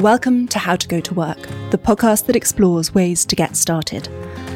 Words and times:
Welcome 0.00 0.46
to 0.48 0.60
How 0.60 0.76
to 0.76 0.86
Go 0.86 1.00
to 1.00 1.14
Work, 1.14 1.40
the 1.70 1.76
podcast 1.76 2.26
that 2.26 2.36
explores 2.36 2.94
ways 2.94 3.24
to 3.24 3.34
get 3.34 3.56
started. 3.56 4.08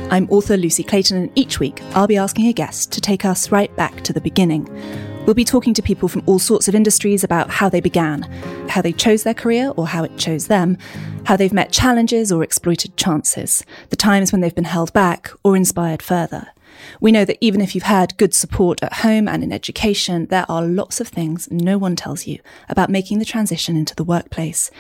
I'm 0.09 0.31
author 0.31 0.57
Lucy 0.57 0.85
Clayton, 0.85 1.17
and 1.17 1.33
each 1.35 1.59
week 1.59 1.83
I'll 1.97 2.07
be 2.07 2.17
asking 2.17 2.47
a 2.47 2.53
guest 2.53 2.93
to 2.93 3.01
take 3.01 3.25
us 3.25 3.51
right 3.51 3.75
back 3.75 4.03
to 4.03 4.13
the 4.13 4.21
beginning. 4.21 4.69
We'll 5.27 5.35
be 5.35 5.45
talking 5.45 5.75
to 5.75 5.83
people 5.83 6.09
from 6.09 6.23
all 6.27 6.39
sorts 6.39 6.69
of 6.69 6.77
industries 6.77 7.25
about 7.25 7.51
how 7.51 7.69
they 7.69 7.81
began, 7.81 8.23
how 8.69 8.83
they 8.83 8.93
chose 8.93 9.25
their 9.25 9.35
career 9.35 9.73
or 9.77 9.89
how 9.89 10.05
it 10.05 10.17
chose 10.17 10.47
them, 10.47 10.79
how 11.25 11.35
they've 11.35 11.53
met 11.53 11.73
challenges 11.73 12.31
or 12.31 12.45
exploited 12.45 12.97
chances, 12.97 13.65
the 13.89 13.97
times 13.97 14.31
when 14.31 14.43
they've 14.43 14.55
been 14.55 14.63
held 14.63 14.93
back 14.93 15.33
or 15.43 15.57
inspired 15.57 16.03
further. 16.03 16.52
We 17.01 17.13
know 17.13 17.25
that 17.25 17.39
even 17.41 17.61
if 17.61 17.75
you've 17.75 17.85
had 17.85 18.17
good 18.17 18.35
support 18.35 18.83
at 18.83 18.93
home 18.95 19.29
and 19.29 19.43
in 19.43 19.53
education, 19.53 20.27
there 20.27 20.47
are 20.49 20.63
lots 20.63 21.01
of 21.01 21.09
things 21.09 21.49
no 21.51 21.79
one 21.79 21.97
tells 21.97 22.27
you 22.27 22.39
about 22.69 22.91
making 22.91 23.19
the 23.19 23.25
transition 23.25 23.77
into 23.77 23.95
the 23.95 24.05
workplace. 24.05 24.71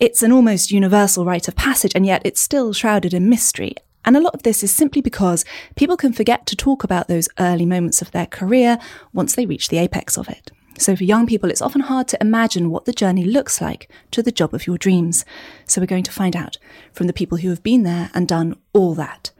It's 0.00 0.22
an 0.22 0.32
almost 0.32 0.70
universal 0.70 1.24
rite 1.24 1.48
of 1.48 1.56
passage, 1.56 1.92
and 1.94 2.04
yet 2.04 2.22
it's 2.24 2.40
still 2.40 2.72
shrouded 2.72 3.14
in 3.14 3.28
mystery. 3.28 3.74
And 4.04 4.16
a 4.16 4.20
lot 4.20 4.34
of 4.34 4.44
this 4.44 4.62
is 4.62 4.72
simply 4.72 5.02
because 5.02 5.44
people 5.74 5.96
can 5.96 6.12
forget 6.12 6.46
to 6.46 6.56
talk 6.56 6.84
about 6.84 7.08
those 7.08 7.28
early 7.40 7.66
moments 7.66 8.00
of 8.00 8.12
their 8.12 8.26
career 8.26 8.78
once 9.12 9.34
they 9.34 9.46
reach 9.46 9.68
the 9.68 9.78
apex 9.78 10.16
of 10.16 10.28
it. 10.28 10.52
So, 10.78 10.94
for 10.94 11.04
young 11.04 11.26
people, 11.26 11.50
it's 11.50 11.62
often 11.62 11.80
hard 11.80 12.06
to 12.08 12.18
imagine 12.20 12.70
what 12.70 12.84
the 12.84 12.92
journey 12.92 13.24
looks 13.24 13.60
like 13.60 13.90
to 14.10 14.22
the 14.22 14.30
job 14.30 14.52
of 14.52 14.66
your 14.66 14.76
dreams. 14.76 15.24
So, 15.66 15.80
we're 15.80 15.86
going 15.86 16.04
to 16.04 16.12
find 16.12 16.36
out 16.36 16.58
from 16.92 17.06
the 17.06 17.12
people 17.12 17.38
who 17.38 17.48
have 17.48 17.62
been 17.62 17.82
there 17.82 18.10
and 18.14 18.28
done 18.28 18.56
all 18.72 18.94
that. 18.94 19.30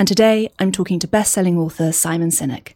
And 0.00 0.08
today 0.08 0.50
I'm 0.58 0.72
talking 0.72 0.98
to 1.00 1.06
best-selling 1.06 1.58
author 1.58 1.92
Simon 1.92 2.30
Sinek. 2.30 2.72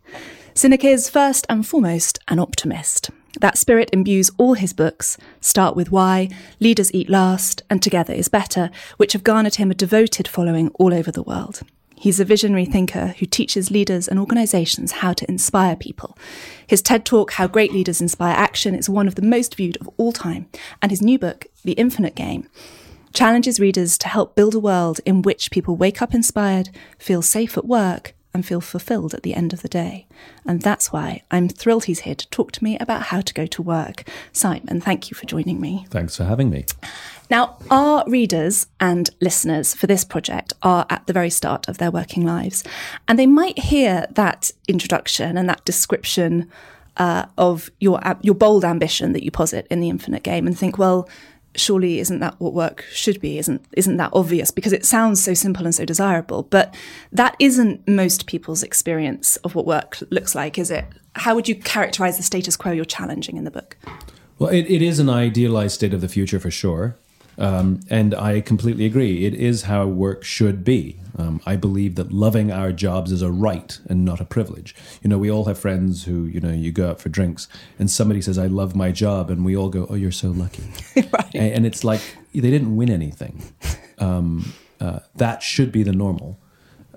Sinek 0.55 0.85
is 0.85 1.09
first 1.09 1.47
and 1.49 1.67
foremost 1.67 2.19
an 2.29 2.39
optimist. 2.39 3.09
That 3.41 3.57
spirit 3.57 3.89
imbues 3.95 4.31
all 4.37 4.53
his 4.53 4.75
books, 4.75 5.17
Start 5.41 5.75
with 5.75 5.91
Why, 5.91 6.29
Leaders 6.61 6.93
Eat 6.93 7.09
Last, 7.09 7.63
and 7.71 7.83
Together 7.83 8.13
is 8.13 8.29
Better, 8.29 8.69
which 8.99 9.15
have 9.15 9.25
garnered 9.25 9.55
him 9.55 9.71
a 9.71 9.75
devoted 9.75 10.29
following 10.29 10.69
all 10.75 10.93
over 10.93 11.11
the 11.11 11.23
world. 11.23 11.63
He's 11.97 12.21
a 12.21 12.27
visionary 12.27 12.67
thinker 12.67 13.15
who 13.19 13.25
teaches 13.25 13.71
leaders 13.71 14.07
and 14.07 14.21
organizations 14.21 14.93
how 14.93 15.15
to 15.15 15.27
inspire 15.27 15.77
people. 15.77 16.19
His 16.67 16.83
TED 16.83 17.07
talk, 17.07 17.33
How 17.33 17.47
Great 17.47 17.73
Leaders 17.73 18.03
Inspire 18.03 18.35
Action, 18.37 18.75
is 18.75 18.91
one 18.91 19.09
of 19.09 19.15
the 19.15 19.23
most 19.23 19.55
viewed 19.55 19.79
of 19.81 19.89
all 19.97 20.13
time, 20.13 20.47
and 20.83 20.91
his 20.91 21.01
new 21.01 21.19
book, 21.19 21.47
The 21.65 21.73
Infinite 21.73 22.17
Game, 22.17 22.51
challenges 23.15 23.61
readers 23.61 23.97
to 23.99 24.09
help 24.09 24.35
build 24.35 24.55
a 24.55 24.61
world 24.61 25.01
in 25.07 25.23
which 25.23 25.51
people 25.51 25.77
wake 25.77 26.03
up 26.03 26.13
inspired, 26.13 26.69
feel 26.99 27.23
safe 27.23 27.57
at 27.57 27.65
work, 27.65 28.13
and 28.35 28.45
feel 28.45 28.61
fulfilled 28.61 29.15
at 29.15 29.23
the 29.23 29.33
end 29.33 29.53
of 29.53 29.63
the 29.63 29.69
day. 29.69 30.09
And 30.45 30.61
that's 30.61 30.93
why 30.93 31.23
I'm 31.31 31.49
thrilled 31.49 31.85
he's 31.85 32.01
here 32.01 32.17
to 32.17 32.29
talk 32.31 32.51
to 32.53 32.65
me 32.65 32.77
about 32.79 33.05
how 33.05 33.21
to 33.21 33.33
go 33.33 33.47
to 33.47 33.63
work. 33.63 34.03
Simon, 34.33 34.81
thank 34.81 35.09
you 35.09 35.15
for 35.15 35.25
joining 35.25 35.61
me. 35.61 35.87
Thanks 35.91 36.17
for 36.17 36.25
having 36.25 36.51
me. 36.51 36.67
Now, 37.31 37.57
our 37.71 38.05
readers 38.09 38.67
and 38.81 39.09
listeners 39.21 39.73
for 39.73 39.87
this 39.87 40.05
project 40.05 40.53
are 40.63 40.85
at 40.91 41.07
the 41.07 41.13
very 41.13 41.31
start 41.31 41.69
of 41.69 41.79
their 41.79 41.93
working 41.93 42.27
lives, 42.27 42.65
and 43.07 43.19
they 43.19 43.27
might 43.27 43.59
hear 43.59 44.07
that 44.11 44.51
introduction 44.67 45.39
and 45.39 45.49
that 45.49 45.65
description 45.65 46.51
uh, 46.97 47.27
of 47.39 47.71
your 47.81 48.01
your 48.23 48.35
bold 48.35 48.65
ambition 48.65 49.13
that 49.13 49.25
you 49.25 49.31
posit 49.31 49.67
in 49.71 49.81
the 49.81 49.89
Infinite 49.89 50.23
Game 50.23 50.47
and 50.47 50.59
think, 50.59 50.77
well, 50.77 51.09
surely 51.57 52.01
isn't 52.01 52.21
that 52.21 52.39
what 52.41 52.53
work 52.53 52.85
should 52.91 53.21
be 53.21 53.39
isn't 53.39 53.65
isn't 53.73 53.97
that 53.97 54.11
obvious? 54.13 54.51
Because 54.51 54.73
it 54.73 54.85
sounds 54.85 55.23
so 55.23 55.35
simple 55.35 55.65
and 55.65 55.75
so 55.75 55.85
desirable 55.85 56.43
but 56.45 56.75
that 57.13 57.37
isn't 57.39 57.87
most 57.89 58.27
people's 58.27 58.63
experience 58.63 59.37
of 59.39 59.55
what 59.55 59.67
work 59.67 59.99
looks 60.11 60.35
like 60.35 60.59
is 60.59 60.71
it? 60.71 60.85
How 61.17 61.35
would 61.35 61.49
you 61.49 61.55
characterize 61.55 62.17
the 62.17 62.23
status 62.23 62.57
quo 62.57 62.73
you're 62.73 62.85
challenging 62.85 63.37
in 63.37 63.45
the 63.45 63.51
book? 63.51 63.77
Well 64.39 64.51
it, 64.51 64.63
it 64.63 64.83
is 64.83 64.99
an 64.99 65.09
idealized 65.09 65.75
state 65.75 65.95
of 65.95 66.01
the 66.01 66.09
future 66.09 66.41
for 66.41 66.51
sure 66.51 66.97
um, 67.39 67.81
and 67.91 68.15
I 68.15 68.41
completely 68.41 68.87
agree. 68.87 69.25
It 69.25 69.35
is 69.35 69.63
how 69.63 69.87
work 69.87 70.25
should 70.25 70.65
be. 70.65 71.01
Um, 71.17 71.41
I 71.47 71.57
believe 71.57 71.95
that 71.95 72.13
loving 72.13 72.51
our 72.51 72.73
jobs 72.73 73.13
is 73.13 73.23
a 73.23 73.31
right 73.31 73.79
and 73.89 74.05
not 74.05 74.21
a 74.21 74.25
privilege. 74.25 74.75
You 75.03 75.09
know, 75.09 75.19
we 75.19 75.31
all 75.31 75.45
have 75.45 75.59
friends 75.59 76.05
who, 76.05 76.25
you 76.25 76.41
know, 76.41 76.51
you 76.51 76.73
go 76.73 76.91
out 76.91 77.01
for 77.01 77.09
drinks 77.09 77.47
and 77.79 77.91
somebody 77.91 78.21
says, 78.21 78.37
I 78.37 78.47
love 78.47 78.75
my 78.75 78.91
job. 78.91 79.31
And 79.31 79.45
we 79.45 79.57
all 79.57 79.69
go, 79.69 79.87
Oh, 79.89 79.95
you're 79.95 80.11
so 80.11 80.31
lucky. 80.31 80.65
right. 80.97 81.31
and, 81.35 81.53
and, 81.55 81.67
it's 81.67 81.85
like 81.85 82.01
they 82.35 82.41
didn't 82.41 82.75
win 82.75 82.91
anything. 82.91 83.43
Um, 83.99 84.53
uh, 84.81 85.01
that 85.15 85.43
should 85.43 85.71
be 85.71 85.85
the 85.85 85.93
normal. 85.93 86.39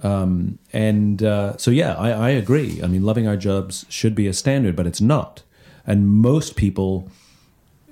Um, 0.02 0.58
and 0.74 1.22
uh, 1.22 1.58
so, 1.58 1.70
yeah, 1.70 1.94
I, 1.96 2.10
I 2.10 2.30
agree. 2.30 2.82
I 2.84 2.88
mean, 2.88 3.04
loving 3.04 3.28
our 3.28 3.38
jobs 3.38 3.86
should 3.90 4.16
be 4.16 4.28
a 4.28 4.34
standard, 4.34 4.76
but 4.76 4.88
it's 4.88 5.02
not. 5.02 5.44
And 5.86 6.08
most 6.08 6.56
people, 6.56 7.10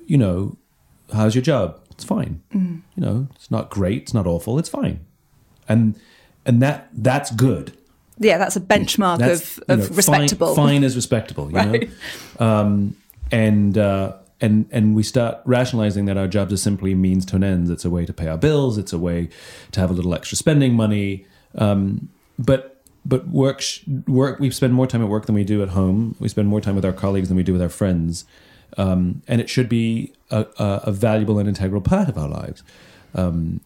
you 0.06 0.18
know, 0.18 0.58
how's 1.14 1.36
your 1.36 1.44
job? 1.44 1.80
It's 1.96 2.04
fine. 2.04 2.42
Mm. 2.54 2.82
You 2.96 3.02
know, 3.04 3.28
it's 3.36 3.50
not 3.50 3.70
great. 3.70 4.04
It's 4.04 4.14
not 4.14 4.28
awful. 4.28 4.60
It's 4.60 4.70
fine. 4.70 5.00
And 5.68 6.00
and 6.46 6.62
that 6.62 6.90
that's 6.94 7.32
good. 7.32 7.76
Yeah, 8.18 8.38
that's 8.38 8.56
a 8.56 8.62
benchmark 8.62 9.20
that's, 9.20 9.58
of, 9.58 9.64
of 9.68 9.80
know, 9.92 9.96
respectable. 9.96 10.56
Fine, 10.56 10.68
fine 10.68 10.84
is 10.84 10.96
respectable. 10.96 11.50
You 11.50 11.56
right. 11.58 11.90
know, 12.40 12.46
um, 12.46 12.98
and 13.32 13.78
uh, 13.78 14.14
and 14.42 14.68
and 14.72 14.96
we 14.96 15.04
start 15.04 15.40
rationalizing 15.46 16.06
that 16.06 16.18
our 16.18 16.28
jobs 16.28 16.54
are 16.54 16.58
simply 16.58 16.94
means 16.96 17.26
to 17.28 17.36
an 17.36 17.44
end. 17.44 17.70
It's 17.70 17.86
a 17.86 17.90
way 17.90 18.06
to 18.06 18.14
pay 18.14 18.28
our 18.28 18.38
bills. 18.38 18.78
It's 18.78 18.94
a 18.94 19.00
way 19.00 19.30
to 19.72 19.80
have 19.80 19.90
a 19.90 19.94
little 19.94 20.14
extra 20.14 20.38
spending 20.38 20.74
money. 20.74 21.26
Um, 21.58 22.10
but 22.38 22.82
but 23.06 23.28
work 23.28 23.62
work 24.08 24.40
we 24.40 24.50
spend 24.52 24.74
more 24.74 24.88
time 24.88 25.02
at 25.02 25.10
work 25.10 25.26
than 25.26 25.36
we 25.36 25.44
do 25.44 25.62
at 25.64 25.70
home. 25.70 26.16
We 26.20 26.28
spend 26.28 26.48
more 26.48 26.62
time 26.62 26.76
with 26.76 26.86
our 26.86 26.94
colleagues 26.94 27.28
than 27.28 27.38
we 27.38 27.44
do 27.44 27.54
with 27.54 27.62
our 27.62 27.70
friends, 27.70 28.26
um, 28.78 29.22
and 29.28 29.42
it 29.42 29.50
should 29.50 29.70
be 29.70 30.14
a, 30.32 30.46
a, 30.58 30.92
valuable 30.92 31.40
and 31.40 31.48
integral 31.48 31.82
part 31.82 32.10
of 32.10 32.18
our 32.18 32.28
lives. 32.28 32.64
Um, 33.14 33.62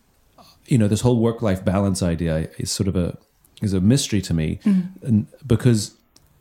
you 0.67 0.77
know, 0.77 0.87
this 0.87 1.01
whole 1.01 1.19
work 1.19 1.41
life 1.41 1.65
balance 1.65 2.03
idea 2.03 2.49
is 2.57 2.71
sort 2.71 2.87
of 2.87 2.95
a 2.95 3.17
is 3.61 3.73
a 3.73 3.81
mystery 3.81 4.21
to 4.21 4.33
me, 4.33 4.59
mm. 4.63 4.87
and 5.01 5.27
because 5.45 5.95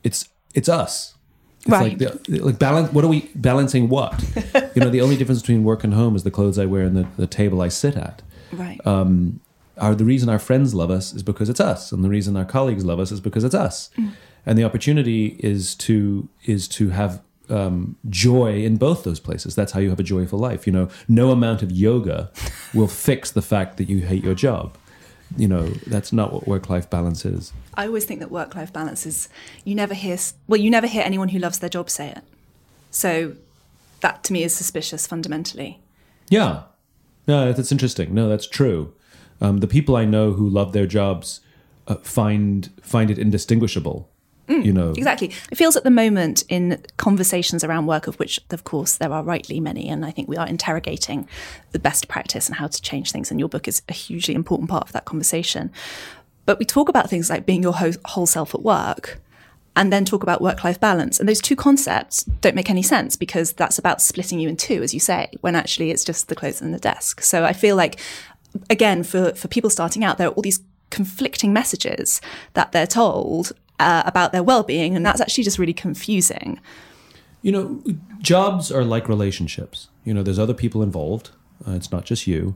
it's 0.05 0.29
it's 0.55 0.69
us. 0.69 1.15
It's 1.61 1.71
right. 1.71 1.99
like, 1.99 2.23
the, 2.25 2.39
like 2.39 2.59
balance. 2.59 2.93
What 2.93 3.05
are 3.05 3.09
we 3.09 3.31
balancing? 3.35 3.89
What 3.89 4.23
you 4.75 4.83
know, 4.83 4.91
the 4.91 5.01
only 5.01 5.17
difference 5.17 5.41
between 5.41 5.65
work 5.65 5.83
and 5.83 5.95
home 5.95 6.15
is 6.15 6.23
the 6.23 6.31
clothes 6.31 6.59
I 6.59 6.67
wear 6.67 6.83
and 6.83 6.97
the, 6.97 7.07
the 7.17 7.27
table 7.27 7.61
I 7.61 7.69
sit 7.69 7.97
at. 7.97 8.23
Right. 8.53 8.85
Um, 8.87 9.41
our, 9.77 9.95
the 9.95 10.05
reason 10.05 10.29
our 10.29 10.39
friends 10.39 10.75
love 10.75 10.91
us 10.91 11.15
is 11.15 11.23
because 11.23 11.49
it's 11.49 11.61
us, 11.61 11.93
and 11.93 12.05
the 12.05 12.09
reason 12.09 12.37
our 12.37 12.45
colleagues 12.45 12.85
love 12.85 13.01
us 13.01 13.13
is 13.13 13.21
because 13.21 13.45
it's 13.45 13.55
us. 13.55 13.91
Mm. 13.97 14.13
And 14.47 14.59
the 14.59 14.65
opportunity 14.65 15.37
is 15.41 15.75
to 15.77 16.29
is 16.45 16.69
to 16.69 16.91
have 16.91 17.23
um, 17.51 17.97
joy 18.09 18.63
in 18.65 18.77
both 18.77 19.05
those 19.05 19.21
places. 19.21 19.55
That's 19.55 19.73
how 19.73 19.81
you 19.81 19.91
have 19.91 20.01
a 20.01 20.05
joyful 20.05 20.39
life. 20.39 20.67
You 20.67 20.73
know, 20.73 20.89
no 21.09 21.31
amount 21.31 21.63
of 21.63 21.71
yoga 21.73 22.31
will 22.75 22.89
fix 22.89 23.31
the 23.31 23.43
fact 23.43 23.77
that 23.77 23.89
you 23.89 24.01
hate 24.01 24.25
your 24.25 24.35
job. 24.35 24.77
You 25.37 25.49
know, 25.49 25.69
that's 25.87 26.13
not 26.13 26.33
what 26.33 26.47
work-life 26.47 26.89
balance 26.89 27.25
is. 27.25 27.53
I 27.75 27.87
always 27.87 28.05
think 28.05 28.21
that 28.21 28.31
work-life 28.31 28.73
balance 28.73 29.05
is 29.05 29.29
you 29.65 29.75
never 29.75 29.95
hear 29.95 30.17
well, 30.47 30.61
you 30.61 30.71
never 30.71 30.87
hear 30.87 31.03
anyone 31.05 31.29
who 31.29 31.39
loves 31.39 31.59
their 31.59 31.69
job 31.69 31.91
say 31.91 32.09
it. 32.11 32.23
So 32.91 33.37
that 34.01 34.25
to 34.25 34.33
me 34.33 34.43
is 34.43 34.55
suspicious 34.55 35.07
fundamentally. 35.07 35.81
Yeah, 36.31 36.63
no, 37.27 37.53
that's 37.53 37.73
interesting. 37.73 38.15
No, 38.15 38.29
that's 38.29 38.47
true. 38.47 38.95
Um, 39.41 39.59
the 39.59 39.67
people 39.67 39.97
I 39.97 40.05
know 40.05 40.33
who 40.33 40.49
love 40.49 40.73
their 40.73 40.87
jobs 40.87 41.41
uh, 41.87 41.97
find 41.97 42.71
find 42.83 43.11
it 43.11 43.19
indistinguishable 43.19 44.11
Mm, 44.49 44.65
you 44.65 44.73
know 44.73 44.93
exactly 44.93 45.31
it 45.51 45.57
feels 45.57 45.77
at 45.77 45.85
the 45.85 45.91
moment 45.91 46.43
in 46.49 46.83
conversations 46.97 47.63
around 47.63 47.87
work 47.87 48.07
of 48.07 48.19
which 48.19 48.41
of 48.51 48.65
course 48.65 48.97
there 48.97 49.13
are 49.13 49.23
rightly 49.23 49.61
many 49.61 49.89
and 49.89 50.07
i 50.07 50.11
think 50.11 50.27
we 50.27 50.39
are 50.39 50.47
interrogating 50.47 51.29
the 51.73 51.79
best 51.79 52.09
practice 52.09 52.47
and 52.49 52.57
how 52.57 52.67
to 52.67 52.81
change 52.81 53.13
things 53.13 53.31
and 53.31 53.39
your 53.39 53.49
book 53.49 53.69
is 53.69 53.83
a 53.91 53.93
hugely 53.93 54.35
important 54.35 54.71
part 54.71 54.85
of 54.85 54.93
that 54.93 55.05
conversation 55.05 55.71
but 56.49 56.59
we 56.59 56.65
talk 56.65 56.89
about 56.89 57.11
things 57.11 57.29
like 57.29 57.45
being 57.45 57.63
your 57.63 57.75
whole, 57.75 57.93
whole 58.07 58.25
self 58.25 58.55
at 58.55 58.63
work 58.63 59.21
and 59.77 59.93
then 59.93 60.05
talk 60.05 60.23
about 60.23 60.41
work 60.41 60.65
life 60.65 60.81
balance. 60.81 61.21
And 61.21 61.29
those 61.29 61.43
two 61.43 61.55
concepts 61.55 62.25
don't 62.25 62.57
make 62.57 62.71
any 62.71 62.83
sense 62.83 63.17
because 63.17 63.53
that's 63.53 63.79
about 63.79 64.01
splitting 64.01 64.41
you 64.41 64.49
in 64.49 64.57
two, 64.57 64.83
as 64.83 64.95
you 64.95 64.99
say, 64.99 65.31
when 65.43 65.55
actually 65.55 65.91
it's 65.91 66.05
just 66.05 66.29
the 66.29 66.35
clothes 66.35 66.63
and 66.63 66.73
the 66.73 66.79
desk. 66.79 67.21
So 67.21 67.45
I 67.45 67.53
feel 67.53 67.77
like, 67.77 68.01
again, 68.71 69.05
for, 69.05 69.35
for 69.35 69.47
people 69.49 69.69
starting 69.69 70.03
out, 70.03 70.17
there 70.17 70.29
are 70.29 70.33
all 70.33 70.43
these 70.43 70.61
conflicting 70.89 71.53
messages 71.53 72.21
that 72.55 72.73
they're 72.73 72.87
told 72.87 73.53
uh, 73.79 74.03
about 74.07 74.33
their 74.33 74.43
well-being 74.43 74.95
and 74.97 75.05
that's 75.05 75.21
actually 75.21 75.45
just 75.45 75.59
really 75.59 75.75
confusing. 75.75 76.61
You 77.43 77.53
know 77.53 77.83
jobs 78.21 78.73
are 78.73 78.85
like 78.85 79.09
relationships. 79.09 79.89
You 80.05 80.15
know 80.15 80.23
there's 80.23 80.39
other 80.39 80.55
people 80.55 80.83
involved 80.83 81.31
uh, 81.67 81.73
it's 81.73 81.91
not 81.91 82.05
just 82.05 82.27
you. 82.27 82.55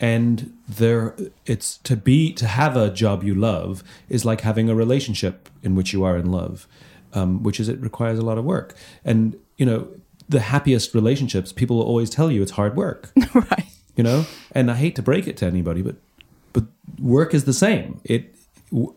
And 0.00 0.56
there 0.68 1.14
it's 1.46 1.78
to 1.78 1.96
be 1.96 2.32
to 2.34 2.46
have 2.46 2.76
a 2.76 2.90
job 2.90 3.22
you 3.22 3.34
love 3.34 3.84
is 4.08 4.24
like 4.24 4.40
having 4.40 4.68
a 4.68 4.74
relationship 4.74 5.48
in 5.62 5.76
which 5.76 5.92
you 5.92 6.02
are 6.02 6.16
in 6.16 6.30
love 6.32 6.66
um, 7.14 7.42
which 7.42 7.60
is 7.60 7.68
it 7.68 7.80
requires 7.80 8.18
a 8.18 8.22
lot 8.22 8.38
of 8.38 8.44
work. 8.44 8.74
And 9.04 9.36
you 9.56 9.64
know 9.64 9.88
the 10.28 10.40
happiest 10.40 10.94
relationships 10.94 11.52
people 11.52 11.76
will 11.76 11.84
always 11.84 12.10
tell 12.10 12.30
you 12.30 12.42
it's 12.42 12.52
hard 12.52 12.76
work. 12.76 13.12
Right. 13.34 13.66
You 13.96 14.02
know? 14.02 14.26
And 14.50 14.70
i 14.72 14.74
hate 14.74 14.96
to 14.96 15.02
break 15.02 15.28
it 15.28 15.36
to 15.36 15.46
anybody 15.46 15.80
but 15.80 15.96
but 16.52 16.64
work 17.00 17.34
is 17.34 17.44
the 17.44 17.52
same. 17.52 18.00
It 18.04 18.33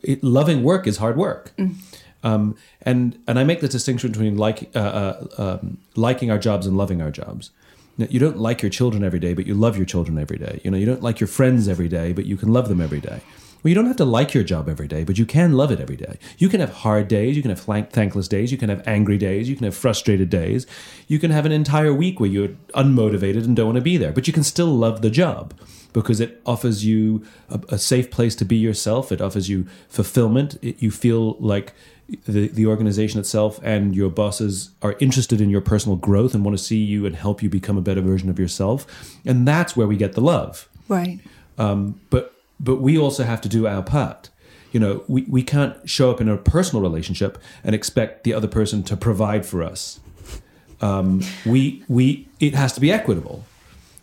it, 0.03 0.23
loving 0.23 0.63
work 0.63 0.87
is 0.87 0.97
hard 0.97 1.17
work. 1.17 1.53
Mm. 1.57 1.75
Um, 2.23 2.55
and 2.81 3.19
and 3.27 3.37
I 3.39 3.43
make 3.43 3.61
the 3.61 3.67
distinction 3.67 4.11
between 4.11 4.37
like 4.37 4.69
uh, 4.75 4.79
uh, 4.79 5.27
um, 5.37 5.77
liking 5.95 6.31
our 6.31 6.39
jobs 6.39 6.65
and 6.65 6.77
loving 6.77 7.01
our 7.01 7.11
jobs. 7.11 7.51
You 7.97 8.19
don't 8.19 8.37
like 8.37 8.61
your 8.61 8.69
children 8.69 9.03
every 9.03 9.19
day, 9.19 9.33
but 9.33 9.47
you 9.47 9.55
love 9.55 9.75
your 9.75 9.85
children 9.85 10.19
every 10.19 10.37
day. 10.37 10.61
You 10.63 10.69
know, 10.69 10.77
you 10.77 10.85
don't 10.85 11.01
like 11.01 11.19
your 11.19 11.27
friends 11.27 11.67
every 11.67 11.87
day, 11.87 12.13
but 12.13 12.25
you 12.27 12.37
can 12.37 12.53
love 12.53 12.69
them 12.69 12.79
every 12.79 12.99
day. 12.99 13.21
Well, 13.63 13.69
you 13.69 13.75
don't 13.75 13.87
have 13.87 13.97
to 13.97 14.05
like 14.05 14.35
your 14.35 14.43
job 14.43 14.69
every 14.69 14.87
day, 14.87 15.03
but 15.03 15.17
you 15.17 15.25
can 15.25 15.53
love 15.53 15.71
it 15.71 15.79
every 15.79 15.95
day. 15.95 16.19
You 16.37 16.47
can 16.47 16.59
have 16.59 16.71
hard 16.71 17.07
days, 17.07 17.35
you 17.35 17.41
can 17.41 17.49
have 17.49 17.59
thankless 17.89 18.27
days, 18.27 18.51
you 18.51 18.57
can 18.57 18.69
have 18.69 18.87
angry 18.87 19.17
days, 19.17 19.49
you 19.49 19.55
can 19.55 19.65
have 19.65 19.75
frustrated 19.75 20.29
days. 20.29 20.67
You 21.07 21.17
can 21.17 21.31
have 21.31 21.45
an 21.45 21.51
entire 21.51 21.93
week 21.93 22.19
where 22.19 22.29
you're 22.29 22.49
unmotivated 22.75 23.45
and 23.45 23.55
don't 23.55 23.67
want 23.67 23.75
to 23.77 23.81
be 23.81 23.97
there, 23.97 24.11
but 24.11 24.27
you 24.27 24.33
can 24.33 24.43
still 24.43 24.67
love 24.67 25.01
the 25.01 25.09
job 25.09 25.55
because 26.01 26.19
it 26.19 26.39
offers 26.45 26.85
you 26.85 27.25
a, 27.49 27.59
a 27.69 27.77
safe 27.77 28.11
place 28.11 28.35
to 28.35 28.45
be 28.45 28.55
yourself. 28.55 29.11
It 29.11 29.19
offers 29.19 29.49
you 29.49 29.65
fulfillment. 29.89 30.57
It, 30.61 30.81
you 30.81 30.91
feel 30.91 31.33
like 31.39 31.73
the, 32.25 32.47
the 32.49 32.67
organization 32.67 33.19
itself 33.19 33.59
and 33.63 33.95
your 33.95 34.09
bosses 34.09 34.71
are 34.81 34.95
interested 34.99 35.41
in 35.41 35.49
your 35.49 35.61
personal 35.61 35.97
growth 35.97 36.35
and 36.35 36.45
want 36.45 36.57
to 36.57 36.63
see 36.63 36.77
you 36.77 37.05
and 37.05 37.15
help 37.15 37.41
you 37.41 37.49
become 37.49 37.77
a 37.77 37.81
better 37.81 38.01
version 38.01 38.29
of 38.29 38.37
yourself. 38.37 38.85
And 39.25 39.47
that's 39.47 39.75
where 39.75 39.87
we 39.87 39.97
get 39.97 40.13
the 40.13 40.21
love. 40.21 40.69
Right. 40.87 41.19
Um, 41.57 41.99
but 42.09 42.33
but 42.59 42.77
we 42.77 42.97
also 42.97 43.23
have 43.23 43.41
to 43.41 43.49
do 43.49 43.67
our 43.67 43.83
part. 43.83 44.29
You 44.71 44.79
know, 44.79 45.03
we, 45.07 45.23
we 45.23 45.43
can't 45.43 45.89
show 45.89 46.11
up 46.11 46.21
in 46.21 46.27
a 46.27 46.37
personal 46.37 46.81
relationship 46.81 47.37
and 47.63 47.73
expect 47.73 48.23
the 48.23 48.33
other 48.33 48.47
person 48.47 48.83
to 48.83 48.97
provide 48.97 49.45
for 49.45 49.63
us. 49.63 49.99
Um, 50.81 51.21
we 51.45 51.83
we 51.87 52.27
it 52.39 52.53
has 52.53 52.73
to 52.73 52.79
be 52.79 52.91
equitable. 52.91 53.45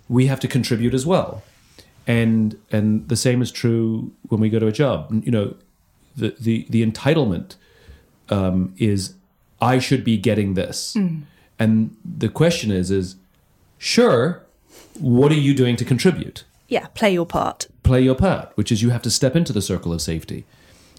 We 0.08 0.26
have 0.26 0.41
to 0.41 0.49
contribute 0.49 0.93
as 0.93 1.06
well, 1.06 1.43
and 2.06 2.56
and 2.71 3.09
the 3.09 3.17
same 3.17 3.43
is 3.43 3.51
true 3.51 4.12
when 4.29 4.41
we 4.41 4.49
go 4.51 4.59
to 4.59 4.67
a 4.67 4.73
job. 4.73 5.11
You 5.25 5.31
know, 5.31 5.55
the 6.17 6.35
the 6.39 6.67
the 6.71 6.85
entitlement 6.85 7.56
um, 8.29 8.75
is 8.79 9.15
I 9.61 9.79
should 9.79 10.05
be 10.05 10.17
getting 10.17 10.55
this, 10.55 10.97
and 11.59 11.97
the 12.05 12.29
question 12.29 12.71
is 12.71 12.91
is 12.91 13.17
sure, 13.79 14.43
what 14.99 15.33
are 15.33 15.37
you 15.41 15.55
doing 15.55 15.77
to 15.77 15.85
contribute? 15.85 16.45
Yeah, 16.69 16.87
play 16.95 17.12
your 17.12 17.27
part. 17.27 17.69
play 17.83 18.01
your 18.01 18.15
part, 18.15 18.51
which 18.56 18.73
is 18.73 18.83
you 18.83 18.91
have 18.91 19.03
to 19.03 19.11
step 19.11 19.37
into 19.37 19.53
the 19.53 19.62
circle 19.62 19.93
of 19.93 20.01
safety. 20.01 20.45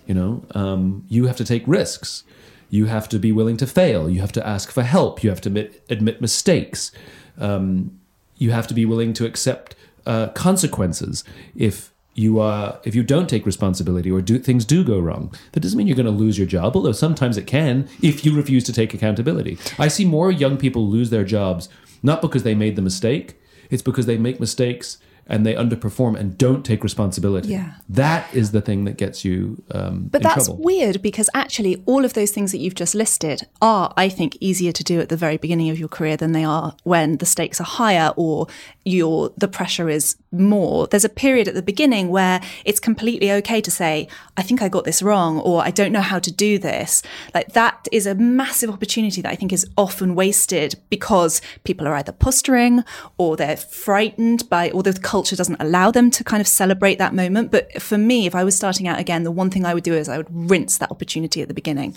You 0.06 0.14
know, 0.14 0.44
um, 0.54 1.04
you 1.10 1.26
have 1.26 1.38
to 1.38 1.44
take 1.46 1.64
risks. 1.68 2.24
You 2.70 2.86
have 2.86 3.10
to 3.10 3.20
be 3.20 3.32
willing 3.32 3.58
to 3.58 3.68
fail. 3.68 4.10
You 4.10 4.22
have 4.22 4.32
to 4.34 4.48
ask 4.48 4.72
for 4.72 4.84
help. 4.84 5.24
You 5.24 5.30
have 5.32 5.42
to 5.42 5.50
admit, 5.50 5.84
admit 5.90 6.22
mistakes. 6.22 6.92
Um, 7.40 8.00
you 8.38 8.52
have 8.52 8.68
to 8.68 8.74
be 8.74 8.86
willing 8.86 9.14
to 9.14 9.26
accept 9.26 9.76
uh, 10.06 10.28
consequences 10.30 11.24
if 11.56 11.92
you 12.14 12.40
are 12.40 12.80
if 12.86 12.96
you 12.96 13.04
don't 13.04 13.30
take 13.30 13.46
responsibility 13.46 14.10
or 14.10 14.22
do 14.22 14.40
things 14.40 14.64
do 14.66 14.84
go 14.84 15.00
wrong. 15.00 15.34
That 15.52 15.60
doesn't 15.60 15.78
mean 15.78 15.88
you're 15.88 15.98
going 15.98 16.06
to 16.06 16.12
lose 16.12 16.38
your 16.38 16.48
job, 16.48 16.76
although 16.76 16.94
sometimes 16.94 17.38
it 17.38 17.46
can 17.46 17.90
if 18.02 18.26
you 18.26 18.36
refuse 18.36 18.64
to 18.66 18.74
take 18.74 18.94
accountability. 18.94 19.58
I 19.78 19.90
see 19.90 20.06
more 20.06 20.32
young 20.32 20.58
people 20.58 20.88
lose 20.88 21.10
their 21.10 21.26
jobs 21.26 21.70
not 22.02 22.22
because 22.22 22.44
they 22.44 22.56
made 22.56 22.76
the 22.76 22.82
mistake. 22.82 23.40
It's 23.70 23.82
because 23.82 24.06
they 24.06 24.18
make 24.18 24.40
mistakes 24.40 25.00
and 25.28 25.46
they 25.46 25.56
underperform 25.56 26.16
and 26.20 26.38
don't 26.38 26.64
take 26.64 26.84
responsibility. 26.84 27.50
Yeah. 27.50 27.74
That 27.90 28.32
is 28.34 28.52
the 28.52 28.62
thing 28.62 28.86
that 28.86 28.98
gets 28.98 29.26
you 29.26 29.64
um, 29.72 30.08
But 30.12 30.22
that's 30.22 30.46
trouble. 30.46 30.64
weird 30.64 31.02
because 31.02 31.30
actually, 31.34 31.82
all 31.88 32.06
of 32.06 32.14
those 32.14 32.32
things 32.32 32.52
that 32.52 32.60
you've 32.60 32.76
just 32.76 32.94
listed 32.94 33.48
are, 33.62 33.92
I 33.98 34.08
think, 34.08 34.38
easier 34.40 34.72
to 34.72 34.84
do 34.84 35.00
at 35.00 35.10
the 35.10 35.18
very 35.18 35.38
beginning 35.38 35.70
of 35.72 35.80
your 35.80 35.88
career 35.88 36.16
than 36.16 36.32
they 36.34 36.44
are 36.44 36.76
when 36.84 37.18
the 37.18 37.26
stakes 37.26 37.60
are 37.60 37.66
higher 37.66 38.14
or 38.16 38.46
your 38.86 39.32
the 39.36 39.48
pressure 39.48 39.90
is 39.90 40.16
more. 40.32 40.88
There's 40.88 41.04
a 41.04 41.10
period 41.10 41.48
at 41.48 41.56
the 41.56 41.64
beginning 41.64 42.10
where 42.10 42.40
it's 42.64 42.80
completely 42.80 43.32
okay 43.32 43.60
to 43.60 43.72
say, 43.72 44.08
"I 44.38 44.44
think 44.44 44.62
I 44.62 44.70
got 44.70 44.86
this 44.86 45.02
wrong," 45.02 45.40
or 45.40 45.64
"I 45.64 45.72
don't 45.72 45.92
know 45.92 46.02
how 46.02 46.20
to 46.20 46.32
do 46.32 46.60
this." 46.60 47.02
Like 47.34 47.54
that 47.54 47.88
is 47.92 48.06
a 48.06 48.16
massive 48.16 48.70
opportunity 48.70 49.22
that 49.22 49.32
I 49.32 49.36
think 49.36 49.52
is 49.52 49.66
often 49.76 50.14
wasted 50.14 50.76
because 50.90 51.42
people 51.64 51.88
are 51.88 51.96
either 51.96 52.12
posturing 52.12 52.84
or 53.18 53.36
they're 53.36 53.58
frightened 53.58 54.48
by, 54.50 54.70
or 54.70 54.84
the 54.84 54.94
culture 54.94 55.36
doesn't 55.36 55.60
allow 55.60 55.90
them 55.90 56.12
to 56.12 56.24
kind 56.24 56.42
of 56.42 56.48
celebrate 56.48 57.00
that 57.00 57.14
moment. 57.14 57.50
But 57.52 57.82
for 57.82 57.98
me, 57.98 58.28
if 58.28 58.36
I 58.36 58.44
was 58.44 58.56
starting 58.56 58.88
out 58.88 59.00
again, 59.00 59.24
the 59.24 59.32
one 59.32 59.50
thing 59.50 59.66
I 59.66 59.74
would 59.74 59.84
do 59.84 59.96
is 59.96 60.08
I 60.08 60.18
would 60.18 60.28
rinse 60.30 60.78
that 60.78 60.92
opportunity 60.92 61.42
at 61.42 61.48
the 61.48 61.54
beginning. 61.56 61.96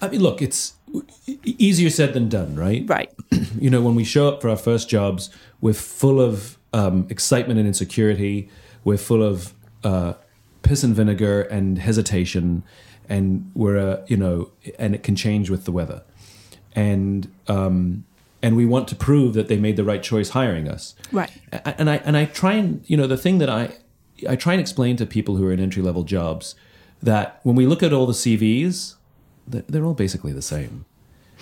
I 0.00 0.08
mean, 0.08 0.20
look, 0.20 0.40
it's 0.42 0.74
easier 1.44 1.90
said 1.90 2.14
than 2.14 2.28
done, 2.28 2.54
right? 2.54 2.84
Right. 2.86 3.12
you 3.58 3.70
know, 3.70 3.80
when 3.80 3.94
we 3.94 4.04
show 4.04 4.28
up 4.28 4.40
for 4.40 4.48
our 4.48 4.56
first 4.56 4.88
jobs, 4.88 5.30
we're 5.60 5.74
full 5.74 6.20
of 6.20 6.58
um, 6.72 7.06
excitement 7.10 7.58
and 7.58 7.66
insecurity. 7.66 8.48
We're 8.84 8.98
full 8.98 9.22
of 9.22 9.54
uh, 9.84 10.14
piss 10.62 10.82
and 10.82 10.94
vinegar 10.94 11.42
and 11.42 11.78
hesitation, 11.78 12.62
and 13.08 13.50
we're, 13.54 13.78
uh, 13.78 14.04
you 14.06 14.16
know, 14.16 14.50
and 14.78 14.94
it 14.94 15.02
can 15.02 15.16
change 15.16 15.50
with 15.50 15.64
the 15.64 15.72
weather, 15.72 16.02
and 16.74 17.30
um, 17.48 18.04
and 18.42 18.56
we 18.56 18.66
want 18.66 18.88
to 18.88 18.94
prove 18.94 19.34
that 19.34 19.48
they 19.48 19.58
made 19.58 19.76
the 19.76 19.84
right 19.84 20.02
choice 20.02 20.30
hiring 20.30 20.68
us. 20.68 20.94
Right. 21.12 21.30
And 21.52 21.90
I 21.90 21.96
and 21.96 22.16
I 22.16 22.24
try 22.24 22.54
and 22.54 22.82
you 22.86 22.96
know 22.96 23.06
the 23.06 23.18
thing 23.18 23.38
that 23.38 23.50
I 23.50 23.74
I 24.28 24.36
try 24.36 24.54
and 24.54 24.60
explain 24.60 24.96
to 24.96 25.06
people 25.06 25.36
who 25.36 25.46
are 25.46 25.52
in 25.52 25.60
entry 25.60 25.82
level 25.82 26.04
jobs 26.04 26.54
that 27.02 27.40
when 27.42 27.56
we 27.56 27.66
look 27.66 27.82
at 27.82 27.92
all 27.92 28.06
the 28.06 28.12
CVs, 28.12 28.94
they're 29.46 29.64
they're 29.68 29.84
all 29.84 29.94
basically 29.94 30.32
the 30.32 30.42
same. 30.42 30.84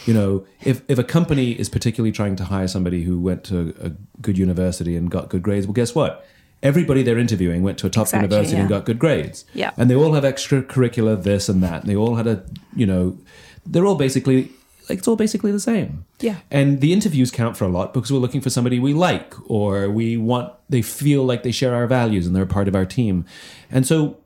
You 0.07 0.15
know, 0.15 0.47
if 0.63 0.83
if 0.89 0.99
a 0.99 1.05
company 1.05 1.53
is 1.53 1.69
particularly 1.69 2.13
trying 2.13 2.37
to 2.37 2.45
hire 2.45 2.69
somebody 2.69 3.03
who 3.03 3.19
went 3.19 3.45
to 3.45 3.75
a 3.81 3.91
good 4.21 4.39
university 4.39 4.97
and 4.97 5.11
got 5.11 5.29
good 5.29 5.43
grades, 5.43 5.67
well, 5.67 5.75
guess 5.75 5.95
what? 5.95 6.27
Everybody 6.63 7.03
they're 7.03 7.19
interviewing 7.19 7.63
went 7.63 7.79
to 7.79 7.87
a 7.87 7.91
top 7.91 8.03
Exactly, 8.03 8.27
university 8.27 8.61
and 8.61 8.69
got 8.69 8.85
good 8.85 8.99
grades. 8.99 9.45
Yeah. 9.55 9.71
And 9.77 9.89
they 9.89 9.95
all 9.95 10.15
have 10.15 10.25
extracurricular 10.25 11.23
this 11.23 11.49
and 11.49 11.63
that. 11.63 11.83
And 11.83 11.91
they 11.91 11.95
all 11.95 12.17
had 12.17 12.27
a, 12.27 12.45
you 12.75 12.85
know, 12.85 13.17
they're 13.65 13.87
all 13.87 13.95
basically 13.95 14.51
like 14.89 14.99
it's 14.99 15.09
all 15.09 15.17
basically 15.17 15.53
the 15.53 15.61
same. 15.61 16.05
Yeah. 16.21 16.37
And 16.51 16.81
the 16.81 16.93
interviews 16.93 17.31
count 17.31 17.57
for 17.57 17.65
a 17.65 17.69
lot 17.69 17.93
because 17.93 18.13
we're 18.13 18.19
looking 18.19 18.41
for 18.41 18.51
somebody 18.51 18.79
we 18.79 18.95
like 18.95 19.35
or 19.51 19.91
we 19.91 20.17
want 20.17 20.53
they 20.69 20.83
feel 20.83 21.25
like 21.25 21.43
they 21.43 21.53
share 21.53 21.75
our 21.75 21.87
values 21.87 22.27
and 22.27 22.35
they're 22.35 22.45
a 22.45 22.47
part 22.47 22.69
of 22.69 22.75
our 22.75 22.87
team. 22.87 23.25
And 23.71 23.87
so 23.87 24.19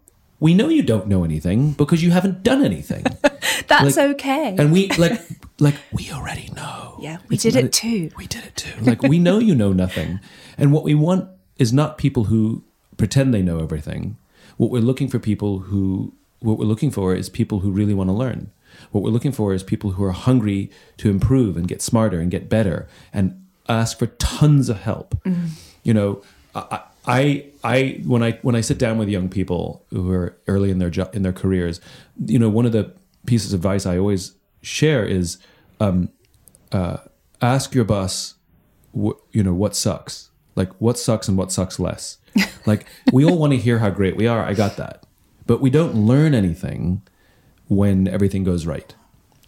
we 0.42 0.52
know 0.58 0.68
you 0.68 0.82
don't 0.82 1.06
know 1.06 1.22
anything 1.30 1.60
because 1.72 2.02
you 2.04 2.10
haven't 2.10 2.42
done 2.42 2.64
anything. 2.64 3.04
That's 3.68 3.96
Like- 3.96 4.10
okay. 4.14 4.56
and 4.58 4.72
we 4.72 4.88
like 5.04 5.20
like 5.66 5.76
we 5.92 6.10
already 6.16 6.48
know. 6.56 6.98
Yeah, 7.00 7.18
we 7.28 7.34
It's 7.36 7.44
did 7.44 7.56
it 7.56 7.72
too. 7.72 8.10
We 8.16 8.26
did 8.26 8.44
it 8.44 8.56
too. 8.56 8.76
Like 8.90 9.02
we 9.12 9.18
know 9.18 9.38
you 9.38 9.54
know 9.54 9.72
nothing. 9.72 10.20
And 10.58 10.72
what 10.72 10.84
we 10.88 10.94
want 10.94 11.28
is 11.58 11.72
not 11.72 11.96
people 12.04 12.24
who 12.24 12.62
pretend 12.96 13.32
they 13.32 13.42
know 13.42 13.58
everything. 13.66 14.16
What 14.56 14.70
we're 14.70 14.82
looking 14.90 15.08
for 15.08 15.18
people 15.18 15.52
who 15.70 16.12
what 16.40 16.58
we're 16.58 16.72
looking 16.74 16.90
for 16.90 17.14
is 17.14 17.28
people 17.28 17.58
who 17.60 17.70
really 17.70 17.94
want 17.94 18.08
to 18.08 18.14
learn. 18.24 18.50
What 18.90 19.02
we're 19.04 19.10
looking 19.16 19.32
for 19.32 19.54
is 19.54 19.62
people 19.62 19.90
who 19.92 20.02
are 20.04 20.12
hungry 20.28 20.70
to 20.96 21.08
improve 21.08 21.56
and 21.56 21.68
get 21.68 21.80
smarter 21.82 22.18
and 22.20 22.30
get 22.30 22.48
better 22.48 22.88
and 23.12 23.24
ask 23.68 23.98
for 23.98 24.06
tons 24.18 24.68
of 24.68 24.78
help. 24.80 25.08
Mm. 25.24 25.50
You 25.84 25.94
know, 25.94 26.22
I, 26.54 26.80
I, 27.06 27.46
I, 27.64 28.00
when 28.04 28.22
I 28.22 28.32
when 28.42 28.54
I 28.54 28.60
sit 28.60 28.78
down 28.78 28.98
with 28.98 29.08
young 29.08 29.28
people 29.28 29.84
who 29.90 30.10
are 30.12 30.36
early 30.46 30.70
in 30.70 30.78
their 30.78 30.90
jo- 30.90 31.10
in 31.12 31.22
their 31.22 31.32
careers, 31.32 31.80
you 32.26 32.38
know, 32.38 32.48
one 32.48 32.66
of 32.66 32.72
the 32.72 32.92
pieces 33.26 33.52
of 33.52 33.60
advice 33.60 33.86
I 33.86 33.98
always 33.98 34.34
share 34.62 35.04
is 35.04 35.38
um, 35.80 36.10
uh, 36.70 36.98
ask 37.40 37.74
your 37.74 37.84
boss, 37.84 38.34
wh- 38.96 39.18
you 39.32 39.42
know, 39.42 39.52
what 39.54 39.74
sucks. 39.74 40.30
Like 40.54 40.70
what 40.80 40.98
sucks 40.98 41.28
and 41.28 41.36
what 41.36 41.50
sucks 41.50 41.78
less. 41.78 42.18
like 42.66 42.86
we 43.12 43.24
all 43.24 43.38
want 43.38 43.52
to 43.52 43.58
hear 43.58 43.78
how 43.78 43.90
great 43.90 44.16
we 44.16 44.26
are. 44.26 44.44
I 44.44 44.54
got 44.54 44.76
that, 44.76 45.04
but 45.46 45.60
we 45.60 45.70
don't 45.70 45.94
learn 45.94 46.34
anything 46.34 47.02
when 47.68 48.06
everything 48.06 48.44
goes 48.44 48.66
right. 48.66 48.94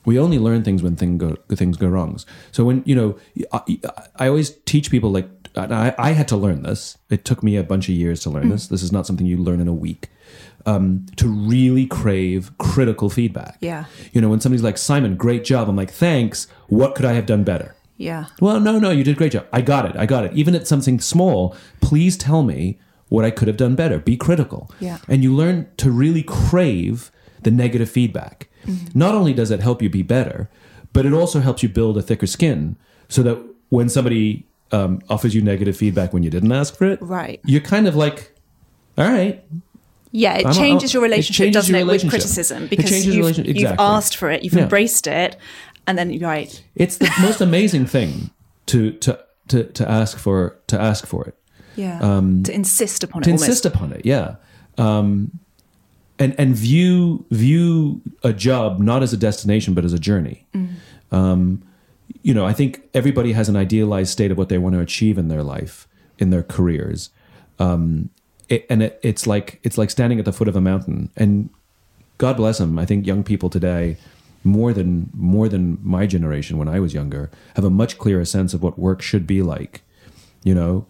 We 0.05 0.19
only 0.19 0.39
learn 0.39 0.65
things 0.65 0.83
when 0.83 0.97
thing 0.97 1.19
go, 1.19 1.37
things 1.51 1.77
go 1.77 1.89
wrong. 1.89 2.19
So 2.53 2.65
when 2.65 2.83
you 2.85 2.95
know, 2.95 3.19
I, 3.53 3.81
I 4.17 4.29
always 4.29 4.51
teach 4.67 4.91
people 4.91 5.11
like 5.11 5.29
I, 5.57 5.95
I 5.99 6.11
had 6.13 6.29
to 6.29 6.37
learn 6.37 6.63
this. 6.63 6.99
It 7.11 7.25
took 7.25 7.43
me 7.43 7.57
a 7.57 7.63
bunch 7.63 7.89
of 7.89 7.95
years 7.95 8.21
to 8.21 8.31
learn 8.31 8.49
this. 8.49 8.67
This 8.67 8.83
is 8.83 8.93
not 8.93 9.07
something 9.07 9.27
you 9.27 9.37
learn 9.37 9.61
in 9.61 9.69
a 9.69 9.73
week. 9.75 10.09
Um, 10.67 11.05
to 11.17 11.29
really 11.29 11.87
crave 11.87 12.51
critical 12.59 13.11
feedback. 13.11 13.59
Yeah. 13.61 13.85
You 14.13 14.21
know, 14.23 14.31
when 14.31 14.41
somebody's 14.41 14.63
like, 14.65 14.79
Simon, 14.79 15.15
great 15.17 15.45
job. 15.45 15.69
I'm 15.69 15.77
like, 15.77 15.91
thanks. 15.91 16.47
What 16.69 16.95
could 16.95 17.05
I 17.05 17.13
have 17.13 17.27
done 17.27 17.45
better? 17.45 17.75
yeah. 17.97 18.27
Well, 18.41 18.59
no, 18.59 18.79
no, 18.79 18.91
you 18.91 19.05
did 19.05 19.13
a 19.15 19.19
great 19.19 19.33
job. 19.33 19.47
I 19.53 19.61
got 19.61 19.85
it. 19.85 19.95
I 19.97 20.07
got 20.07 20.25
it. 20.25 20.33
Even 20.33 20.55
at 20.55 20.67
something 20.67 20.99
small, 21.01 21.55
please 21.81 22.17
tell 22.17 22.43
me 22.43 22.79
what 23.09 23.25
I 23.25 23.31
could 23.31 23.47
have 23.47 23.57
done 23.59 23.75
better. 23.77 23.99
Be 23.99 24.17
critical. 24.17 24.71
Yeah. 24.81 24.99
And 25.07 25.23
you 25.23 25.33
learn 25.35 25.69
to 25.77 25.91
really 25.91 26.23
crave 26.23 27.13
the 27.43 27.51
negative 27.51 27.89
feedback. 27.91 28.49
Not 28.95 29.15
only 29.15 29.35
does 29.35 29.51
it 29.51 29.61
help 29.61 29.83
you 29.83 29.91
be 29.91 30.03
better, 30.03 30.49
but 30.95 31.05
it 31.05 31.13
also 31.13 31.41
helps 31.41 31.63
you 31.63 31.69
build 31.69 31.99
a 31.99 32.03
thicker 32.03 32.27
skin 32.27 32.77
so 33.09 33.23
that 33.23 33.39
when 33.69 33.89
somebody 33.91 34.47
um, 34.75 35.01
offers 35.09 35.35
you 35.35 35.43
negative 35.43 35.77
feedback 35.77 36.13
when 36.13 36.23
you 36.23 36.31
didn't 36.31 36.53
ask 36.53 36.77
for 36.77 36.87
it, 36.93 36.99
Right. 37.01 37.41
you're 37.45 37.61
kind 37.75 37.87
of 37.87 37.95
like, 37.95 38.35
all 38.99 39.09
right, 39.11 39.43
Yeah, 40.11 40.35
it 40.39 40.47
I'm- 40.47 40.55
changes 40.55 40.91
I'm- 40.91 40.95
your 40.95 41.03
it 41.05 41.09
relationship, 41.11 41.39
changes 41.45 41.55
doesn't 41.55 41.75
your 41.75 41.81
it, 41.81 41.85
with 41.85 42.03
relationship. 42.03 42.21
criticism 42.21 42.63
It 42.65 42.71
because 42.71 43.07
you've, 43.07 43.17
relation- 43.17 43.45
you've 43.45 43.77
asked 43.79 44.17
for 44.17 44.31
it, 44.31 44.43
you've 44.45 44.55
Yeah. 44.55 44.63
embraced 44.65 45.07
it, 45.07 45.37
and 45.87 45.97
then 45.99 46.11
you're 46.13 46.29
right. 46.29 46.53
it's 46.77 46.97
the 46.97 47.11
most 47.21 47.41
amazing 47.41 47.87
thing 47.87 48.31
to, 48.67 48.93
to, 49.05 49.19
to, 49.49 49.65
to 49.65 49.91
ask 49.91 50.19
for, 50.19 50.57
to 50.69 50.81
ask 50.81 51.07
for 51.07 51.25
it. 51.27 51.35
Yeah, 51.77 51.99
to 52.45 52.53
insist 52.55 53.03
upon 53.05 53.23
it. 53.23 53.25
to 53.25 53.31
almost. 53.31 53.45
insist 53.49 53.67
upon 53.67 53.93
it 53.93 54.03
yeah 54.07 54.37
um 54.79 55.33
and 56.21 56.33
and 56.39 56.55
view 56.55 57.25
view 57.33 58.01
a 58.23 58.33
job 58.33 58.79
not 58.79 59.03
as 59.03 59.13
a 59.13 59.17
destination 59.17 59.75
but 59.75 59.85
as 59.85 59.93
a 59.93 59.99
journey 59.99 60.47
um 61.11 61.61
you 62.23 62.35
know, 62.35 62.47
I 62.47 62.53
think 62.53 62.83
everybody 62.95 63.33
has 63.33 63.49
an 63.49 63.57
idealized 63.57 64.11
state 64.11 64.31
of 64.31 64.39
what 64.39 64.49
they 64.49 64.59
want 64.59 64.75
to 64.75 64.81
achieve 64.81 65.19
in 65.19 65.29
their 65.29 65.43
life, 65.43 65.87
in 66.19 66.31
their 66.31 66.43
careers. 66.43 67.11
Um, 67.59 68.11
it, 68.49 68.67
and 68.69 68.83
it, 68.83 69.01
it's 69.03 69.27
like 69.27 69.61
it's 69.63 69.79
like 69.79 69.91
standing 69.91 70.19
at 70.19 70.25
the 70.25 70.33
foot 70.33 70.49
of 70.49 70.57
a 70.57 70.61
mountain. 70.61 71.11
And 71.17 71.51
God 72.19 72.37
bless 72.37 72.59
them. 72.59 72.79
I 72.79 72.87
think 72.87 73.07
young 73.07 73.25
people 73.25 73.51
today, 73.51 73.97
more 74.43 74.73
than 74.73 75.11
more 75.15 75.49
than 75.49 75.79
my 75.83 76.07
generation 76.07 76.59
when 76.59 76.69
I 76.69 76.81
was 76.81 76.95
younger, 76.95 77.31
have 77.57 77.65
a 77.65 77.71
much 77.71 77.99
clearer 77.99 78.25
sense 78.25 78.55
of 78.55 78.63
what 78.63 78.79
work 78.79 79.03
should 79.03 79.27
be 79.27 79.43
like. 79.43 79.83
You 80.43 80.55
know, 80.55 80.87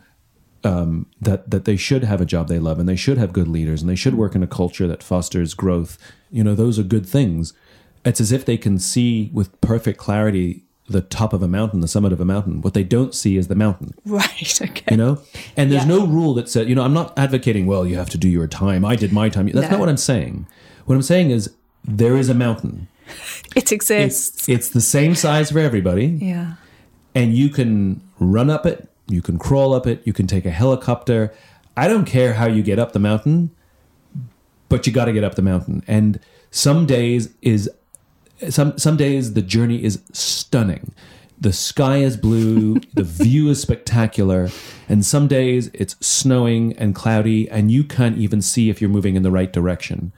um, 0.65 1.07
that 1.21 1.51
that 1.51 1.65
they 1.65 1.77
should 1.77 2.05
have 2.05 2.21
a 2.21 2.27
job 2.27 2.49
they 2.49 2.59
love 2.59 2.79
and 2.79 2.89
they 2.89 2.97
should 2.97 3.19
have 3.19 3.33
good 3.33 3.49
leaders 3.49 3.83
and 3.83 3.91
they 3.91 3.97
should 3.97 4.15
work 4.15 4.35
in 4.35 4.43
a 4.43 4.49
culture 4.49 4.87
that 4.87 5.03
fosters 5.03 5.55
growth. 5.55 5.99
You 6.31 6.43
know, 6.43 6.55
those 6.55 6.79
are 6.79 6.85
good 6.85 7.07
things. 7.07 7.53
It's 8.05 8.21
as 8.21 8.33
if 8.33 8.45
they 8.45 8.59
can 8.59 8.79
see 8.79 9.31
with 9.33 9.59
perfect 9.61 9.99
clarity 9.99 10.64
the 10.87 11.01
top 11.01 11.33
of 11.33 11.43
a 11.43 11.49
mountain, 11.49 11.81
the 11.81 11.89
summit 11.89 12.13
of 12.13 12.21
a 12.21 12.25
mountain. 12.25 12.61
What 12.61 12.75
they 12.75 12.85
don't 12.85 13.15
see 13.15 13.37
is 13.37 13.49
the 13.49 13.55
mountain. 13.55 13.95
Right. 14.05 14.61
Okay. 14.63 14.85
You 14.91 14.97
know, 14.99 15.19
and 15.57 15.73
there's 15.73 15.85
Yeah. 15.87 15.89
no 15.97 16.07
rule 16.07 16.35
that 16.35 16.49
says, 16.49 16.69
You 16.69 16.75
know, 16.75 16.83
I'm 16.83 16.93
not 16.93 17.19
advocating. 17.19 17.67
Well, 17.67 17.87
you 17.87 17.97
have 17.97 18.11
to 18.11 18.19
do 18.19 18.29
your 18.29 18.47
time. 18.47 18.85
I 18.85 18.95
did 18.97 19.13
my 19.13 19.29
time. 19.31 19.47
That's 19.47 19.65
No. 19.67 19.71
not 19.71 19.81
what 19.81 19.89
I'm 19.89 19.97
saying. 19.97 20.47
What 20.85 20.95
I'm 20.95 21.03
saying 21.03 21.31
is 21.31 21.51
there 21.85 22.17
is 22.17 22.29
a 22.29 22.35
mountain. 22.35 22.89
It 23.57 23.71
exists. 23.73 24.41
It's 24.41 24.49
it's 24.49 24.69
the 24.71 24.81
same 24.81 25.15
size 25.15 25.51
for 25.53 25.59
everybody 25.61 26.07
yeah. 26.07 26.55
and 27.15 27.35
you 27.35 27.49
can 27.49 28.01
run 28.19 28.51
up 28.51 28.67
it, 28.67 28.89
you 29.07 29.23
can 29.23 29.39
crawl 29.39 29.73
up 29.75 29.87
it, 29.87 30.03
you 30.05 30.13
can 30.13 30.27
take 30.27 30.45
a 30.45 30.51
helicopter. 30.51 31.33
I 31.77 31.87
don't 31.89 32.05
care 32.05 32.35
how 32.35 32.47
you 32.47 32.63
get 32.63 32.79
up 32.81 32.93
the 32.93 32.99
mountain, 32.99 33.51
but 34.69 34.87
you 34.87 34.93
got 34.93 35.05
to 35.07 35.13
get 35.13 35.25
up 35.25 35.35
the 35.37 35.43
mountain. 35.43 35.83
And 35.87 36.19
some 36.51 36.85
days 36.87 37.33
is 37.43 37.71
some 38.51 38.79
some 38.79 38.97
days 38.97 39.35
the 39.35 39.43
journey 39.43 39.83
is 39.83 40.03
stunning. 40.13 40.93
The 41.41 41.53
sky 41.53 41.99
is 41.99 42.17
blue, 42.17 42.81
the 42.95 43.03
view 43.03 43.49
is 43.49 43.61
spectacular, 43.61 44.49
and 44.89 45.05
some 45.05 45.29
days 45.29 45.71
it's 45.75 45.97
snowing 46.05 46.77
and 46.79 46.95
cloudy 46.95 47.51
and 47.51 47.71
you 47.71 47.85
can't 47.85 48.19
even 48.19 48.41
see 48.41 48.71
if 48.71 48.81
you're 48.81 48.91
moving 48.91 49.17
in 49.17 49.23
the 49.23 49.31
right 49.31 49.53
direction. 49.53 50.13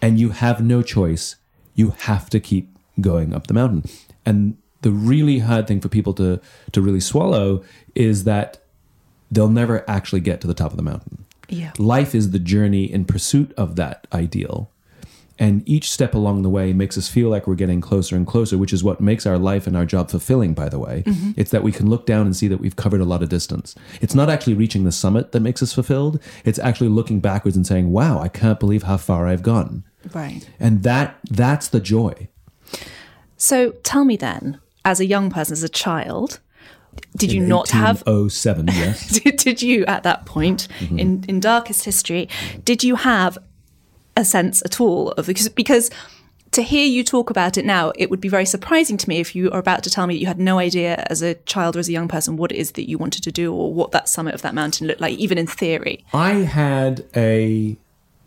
And 0.00 0.18
you 0.18 0.30
have 0.30 0.60
no 0.60 0.82
choice. 0.82 1.36
You 1.74 1.90
have 1.90 2.28
to 2.30 2.40
keep 2.40 2.68
going 3.00 3.32
up 3.32 3.46
the 3.46 3.54
mountain. 3.54 3.84
And 4.26 4.56
the 4.82 4.90
really 4.90 5.38
hard 5.38 5.66
thing 5.66 5.80
for 5.80 5.88
people 5.88 6.12
to 6.14 6.40
to 6.72 6.80
really 6.80 7.00
swallow 7.00 7.64
is 7.94 8.24
that 8.24 8.58
they'll 9.30 9.48
never 9.48 9.88
actually 9.88 10.20
get 10.20 10.40
to 10.42 10.46
the 10.46 10.54
top 10.54 10.70
of 10.70 10.76
the 10.76 10.82
mountain. 10.82 11.24
Yeah. 11.48 11.72
Life 11.78 12.14
is 12.14 12.30
the 12.30 12.38
journey 12.38 12.84
in 12.84 13.04
pursuit 13.04 13.52
of 13.56 13.76
that 13.76 14.06
ideal. 14.12 14.70
And 15.38 15.66
each 15.68 15.90
step 15.90 16.14
along 16.14 16.42
the 16.42 16.50
way 16.50 16.72
makes 16.72 16.96
us 16.98 17.08
feel 17.08 17.28
like 17.30 17.46
we're 17.46 17.54
getting 17.54 17.80
closer 17.80 18.14
and 18.16 18.26
closer, 18.26 18.58
which 18.58 18.72
is 18.72 18.84
what 18.84 19.00
makes 19.00 19.26
our 19.26 19.38
life 19.38 19.66
and 19.66 19.76
our 19.76 19.84
job 19.86 20.10
fulfilling, 20.10 20.52
by 20.54 20.68
the 20.68 20.78
way. 20.78 21.02
It's 21.36 21.50
that 21.50 21.62
we 21.62 21.72
can 21.72 21.88
look 21.88 22.06
down 22.06 22.26
and 22.26 22.36
see 22.36 22.48
that 22.48 22.58
we've 22.58 22.76
covered 22.76 23.00
a 23.00 23.04
lot 23.04 23.22
of 23.22 23.28
distance. 23.28 23.74
It's 24.00 24.14
not 24.14 24.28
actually 24.28 24.54
reaching 24.54 24.84
the 24.84 24.92
summit 24.92 25.32
that 25.32 25.40
makes 25.40 25.62
us 25.62 25.72
fulfilled. 25.72 26.20
It's 26.44 26.58
actually 26.58 26.88
looking 26.88 27.20
backwards 27.20 27.56
and 27.56 27.66
saying, 27.66 27.90
wow, 27.90 28.20
I 28.20 28.28
can't 28.28 28.60
believe 28.60 28.84
how 28.84 28.98
far 28.98 29.26
I've 29.26 29.42
gone. 29.42 29.84
Right. 30.14 30.48
And 30.60 30.82
that 30.82 31.18
that's 31.30 31.68
the 31.68 31.80
joy. 31.80 32.28
So 33.36 33.70
tell 33.82 34.04
me 34.04 34.16
then, 34.16 34.60
as 34.84 35.00
a 35.00 35.06
young 35.06 35.30
person, 35.30 35.52
as 35.52 35.62
a 35.62 35.68
child, 35.68 36.40
did 37.16 37.32
you 37.32 37.40
not 37.40 37.70
have 37.70 38.02
1807, 38.06 38.66
yes. 38.68 39.20
did, 39.20 39.36
did 39.46 39.62
you 39.62 39.84
at 39.86 40.02
that 40.02 40.26
point 40.26 40.68
Mm-hmm. 40.80 40.98
in, 40.98 41.24
in 41.28 41.40
darkest 41.40 41.84
history 41.84 42.28
did 42.64 42.84
you 42.84 42.96
have 42.96 43.38
a 44.16 44.24
sense 44.24 44.62
at 44.64 44.80
all 44.80 45.12
of 45.12 45.26
because 45.26 45.48
because 45.48 45.90
to 46.50 46.62
hear 46.62 46.84
you 46.84 47.02
talk 47.02 47.30
about 47.30 47.56
it 47.56 47.64
now 47.64 47.92
it 47.96 48.10
would 48.10 48.20
be 48.20 48.28
very 48.28 48.44
surprising 48.44 48.96
to 48.98 49.08
me 49.08 49.20
if 49.20 49.34
you 49.34 49.50
are 49.50 49.58
about 49.58 49.82
to 49.82 49.90
tell 49.90 50.06
me 50.06 50.14
that 50.14 50.20
you 50.20 50.26
had 50.26 50.38
no 50.38 50.58
idea 50.58 51.04
as 51.08 51.22
a 51.22 51.34
child 51.46 51.76
or 51.76 51.78
as 51.78 51.88
a 51.88 51.92
young 51.92 52.08
person 52.08 52.36
what 52.36 52.52
it 52.52 52.56
is 52.56 52.72
that 52.72 52.88
you 52.88 52.98
wanted 52.98 53.22
to 53.22 53.32
do 53.32 53.54
or 53.54 53.72
what 53.72 53.90
that 53.92 54.08
summit 54.08 54.34
of 54.34 54.42
that 54.42 54.54
mountain 54.54 54.86
looked 54.86 55.00
like 55.00 55.16
even 55.18 55.38
in 55.38 55.46
theory 55.46 56.04
I 56.12 56.32
had 56.32 57.06
a 57.16 57.78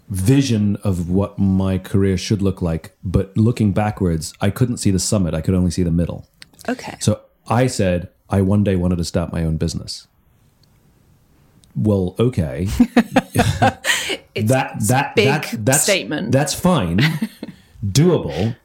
vision 0.09 0.75
of 0.77 1.09
what 1.09 1.39
my 1.39 1.77
career 1.77 2.17
should 2.17 2.41
look 2.41 2.61
like, 2.61 2.95
but 3.03 3.35
looking 3.35 3.71
backwards, 3.71 4.33
I 4.39 4.49
couldn't 4.49 4.77
see 4.77 4.91
the 4.91 4.99
summit. 4.99 5.33
I 5.33 5.41
could 5.41 5.55
only 5.55 5.71
see 5.71 5.83
the 5.83 5.91
middle. 5.91 6.27
okay 6.69 6.97
So 6.99 7.21
I 7.47 7.67
said 7.67 8.09
I 8.29 8.41
one 8.41 8.63
day 8.63 8.75
wanted 8.75 8.97
to 8.97 9.03
start 9.03 9.31
my 9.31 9.43
own 9.43 9.57
business. 9.57 10.07
Well, 11.75 12.15
okay. 12.19 12.65
that 14.35 14.75
that 14.87 15.15
big 15.15 15.27
that 15.27 15.65
that's 15.65 15.83
statement. 15.83 16.31
That's 16.31 16.53
fine, 16.53 16.99
doable, 17.85 18.55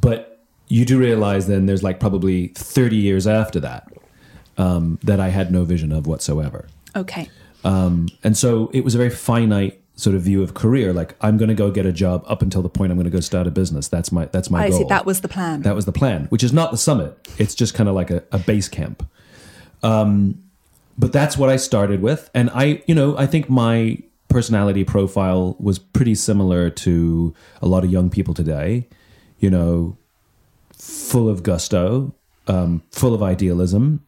but 0.00 0.40
you 0.68 0.84
do 0.84 0.98
realize 0.98 1.46
then 1.46 1.66
there's 1.66 1.82
like 1.82 1.98
probably 1.98 2.48
30 2.48 2.96
years 2.96 3.26
after 3.26 3.58
that 3.60 3.92
um, 4.56 4.98
that 5.02 5.18
I 5.18 5.28
had 5.28 5.50
no 5.50 5.64
vision 5.64 5.90
of 5.92 6.06
whatsoever. 6.06 6.68
okay 6.94 7.28
Um, 7.64 8.08
And 8.22 8.36
so 8.36 8.70
it 8.72 8.84
was 8.84 8.94
a 8.94 8.98
very 8.98 9.10
finite 9.10 9.80
sort 9.96 10.14
of 10.16 10.22
view 10.22 10.42
of 10.42 10.54
career. 10.54 10.92
Like 10.92 11.14
I'm 11.20 11.36
going 11.36 11.48
to 11.48 11.54
go 11.56 11.70
get 11.72 11.86
a 11.86 11.92
job 11.92 12.24
up 12.26 12.40
until 12.40 12.62
the 12.62 12.68
point 12.68 12.92
I'm 12.92 12.96
going 12.98 13.04
to 13.04 13.10
go 13.10 13.20
start 13.20 13.46
a 13.48 13.50
business. 13.50 13.88
That's 13.88 14.12
my 14.12 14.26
that's 14.26 14.48
my 14.48 14.62
i 14.62 14.68
goal. 14.70 14.78
see 14.78 14.84
that 14.84 15.04
was 15.04 15.20
the 15.20 15.28
plan 15.28 15.62
That 15.62 15.74
was 15.74 15.84
the 15.86 15.92
plan, 15.92 16.26
which 16.26 16.44
is 16.44 16.52
not 16.52 16.70
the 16.70 16.78
summit. 16.78 17.18
It's 17.36 17.54
just 17.54 17.74
kind 17.74 17.88
of 17.88 17.94
like 17.96 18.10
a, 18.10 18.22
a 18.32 18.38
base 18.38 18.68
camp. 18.68 19.06
Um, 19.82 20.42
but 21.00 21.12
that's 21.12 21.38
what 21.38 21.48
I 21.48 21.56
started 21.56 22.02
with, 22.02 22.30
and 22.34 22.50
I, 22.50 22.82
you 22.86 22.94
know, 22.94 23.16
I 23.16 23.26
think 23.26 23.48
my 23.48 23.98
personality 24.28 24.84
profile 24.84 25.56
was 25.58 25.78
pretty 25.78 26.14
similar 26.14 26.70
to 26.70 27.34
a 27.62 27.66
lot 27.66 27.84
of 27.84 27.90
young 27.90 28.10
people 28.10 28.34
today. 28.34 28.86
You 29.38 29.50
know, 29.50 29.96
full 30.74 31.28
of 31.28 31.42
gusto, 31.42 32.14
um, 32.46 32.82
full 32.92 33.14
of 33.14 33.22
idealism, 33.22 34.04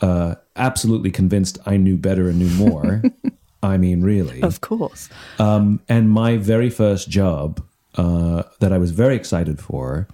uh, 0.00 0.34
absolutely 0.56 1.12
convinced 1.12 1.58
I 1.66 1.76
knew 1.76 1.96
better 1.96 2.28
and 2.28 2.38
knew 2.40 2.50
more. 2.50 3.02
I 3.62 3.78
mean, 3.78 4.02
really. 4.02 4.42
of 4.42 4.60
course 4.60 5.08
Um, 5.38 5.80
and 5.88 6.10
my 6.10 6.36
very 6.36 6.68
first 6.68 7.08
job 7.08 7.62
uh, 7.94 8.42
that 8.58 8.72
I 8.72 8.78
was 8.78 8.90
very 8.90 9.16
excited 9.16 9.60
for, 9.60 10.08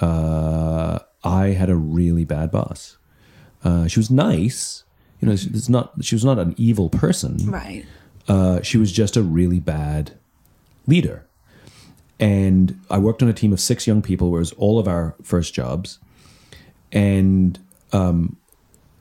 uh, 0.00 0.98
I 1.22 1.48
had 1.48 1.70
a 1.70 1.76
really 1.76 2.24
bad 2.24 2.50
boss. 2.50 2.96
Uh, 3.62 3.86
she 3.86 3.98
was 3.98 4.10
nice, 4.10 4.83
you 5.24 5.30
know. 5.30 5.58
It's 5.58 5.68
not. 5.68 5.92
She 6.02 6.14
was 6.14 6.24
not 6.24 6.38
an 6.38 6.54
evil 6.56 6.88
person. 6.88 7.50
right 7.50 7.84
Uh, 8.28 8.62
she 8.62 8.78
was 8.78 8.92
just 8.92 9.16
a 9.16 9.22
really 9.22 9.60
bad 9.60 10.12
leader. 10.86 11.26
And 12.20 12.80
I 12.90 12.98
worked 12.98 13.22
on 13.22 13.28
a 13.28 13.32
team 13.32 13.52
of 13.52 13.60
six 13.60 13.86
young 13.86 14.00
people, 14.00 14.30
where 14.30 14.38
it 14.38 14.42
was 14.42 14.52
all 14.52 14.78
of 14.78 14.86
our 14.86 15.14
first 15.22 15.52
jobs. 15.52 15.98
And 16.92 17.58
um, 17.92 18.36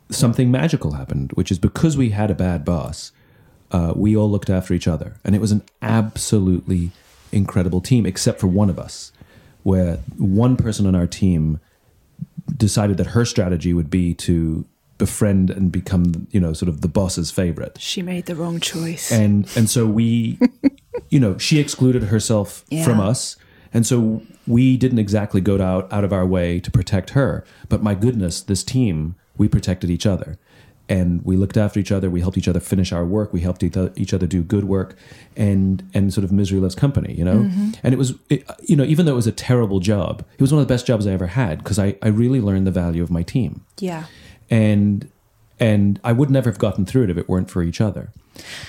something 0.10 0.50
magical 0.50 0.94
happened, 0.94 1.32
which 1.34 1.51
is 1.51 1.60
because 1.60 1.96
we 1.96 2.10
had 2.10 2.32
a 2.32 2.36
bad 2.36 2.65
boss, 2.65 3.12
uh, 3.72 3.94
we 3.96 4.18
all 4.18 4.30
looked 4.30 4.50
after 4.50 4.74
each 4.74 4.88
other. 4.88 5.18
And 5.24 5.36
it 5.36 5.42
was 5.42 5.51
an 5.51 5.63
absolutely 5.82 6.92
incredible 7.32 7.82
team, 7.82 8.06
except 8.06 8.39
for 8.39 8.48
one 8.48 8.70
of 8.70 8.80
us, 8.80 9.12
where 9.62 9.98
one 10.18 10.58
person 10.58 10.88
on 10.88 10.96
our 10.96 11.08
team 11.08 11.60
decided 12.58 12.98
that 12.98 13.08
her 13.08 13.25
strategy 13.25 13.74
would 13.74 13.89
be 13.89 14.13
to 14.15 14.65
befriend 15.05 15.50
and 15.57 15.72
become, 15.72 16.05
you 16.31 16.39
know, 16.43 16.53
sort 16.53 16.69
of 16.69 16.77
the 16.81 16.88
boss's 17.00 17.29
favorite. 17.31 17.75
She 17.79 18.01
made 18.01 18.25
the 18.25 18.36
wrong 18.36 18.60
choice. 18.60 19.12
And 19.12 19.36
and 19.57 19.65
so 19.69 19.81
we 20.00 20.38
you 21.13 21.19
know 21.24 21.38
she 21.38 21.55
excluded 21.60 22.03
herself 22.03 22.48
Yeah. 22.69 22.86
from 22.86 23.00
us. 23.12 23.36
And 23.75 23.86
so 23.88 24.22
we 24.55 24.77
didn't 24.77 25.00
exactly 25.00 25.41
go 25.41 25.55
out, 25.72 25.91
out 25.91 26.03
of 26.03 26.13
our 26.13 26.25
way 26.36 26.60
to 26.65 26.69
protect 26.79 27.10
her. 27.19 27.43
But 27.69 27.79
my 27.89 27.95
goodness 28.05 28.36
this 28.41 28.63
team 28.63 29.15
we 29.38 29.48
protected 29.48 29.89
each 29.89 30.05
other. 30.05 30.38
And 30.89 31.22
we 31.29 31.38
looked 31.38 31.57
after 31.57 31.79
each 31.79 31.93
other. 31.93 32.10
We 32.10 32.19
helped 32.22 32.38
each 32.38 32.50
other 32.51 32.60
finish 32.60 32.91
our 32.91 33.05
work. 33.05 33.31
We 33.33 33.39
helped 33.48 33.63
each 33.63 33.77
other- 33.77 33.93
each 34.03 34.13
other 34.13 34.27
do 34.27 34.43
good 34.43 34.65
work 34.65 34.89
and 35.36 35.81
and 35.95 36.13
sort 36.13 36.24
of 36.27 36.31
misery 36.31 36.60
loves 36.60 36.75
company 36.75 37.12
you 37.19 37.25
know? 37.29 37.39
Mm-hmm. 37.43 37.69
and 37.83 37.93
it 37.95 37.98
was 38.03 38.10
it, 38.29 38.39
you 38.69 38.75
know 38.79 38.83
even 38.93 39.05
though 39.05 39.13
it 39.17 39.22
was 39.24 39.31
a 39.36 39.38
terrible 39.50 39.79
job 39.91 40.13
it 40.38 40.41
was 40.45 40.51
one 40.53 40.62
of 40.62 40.67
the 40.67 40.74
best 40.75 40.86
jobs 40.86 41.03
i 41.07 41.12
ever 41.19 41.27
had 41.41 41.53
because 41.62 41.79
I, 41.86 41.88
I 42.07 42.10
really 42.22 42.41
learned 42.48 42.65
the 42.67 42.75
value 42.83 43.01
of 43.07 43.10
my 43.17 43.24
team. 43.36 43.51
Yeah 43.89 44.03
and 44.53 45.10
and 45.60 46.00
I 46.03 46.12
would 46.13 46.29
never 46.29 46.50
have 46.50 46.60
gotten 46.60 46.86
through 46.86 47.03
it 47.05 47.10
if 47.10 47.17
it 47.17 47.27
weren't 47.29 47.50
for 47.50 47.62
each 47.63 47.79
other. 47.81 48.10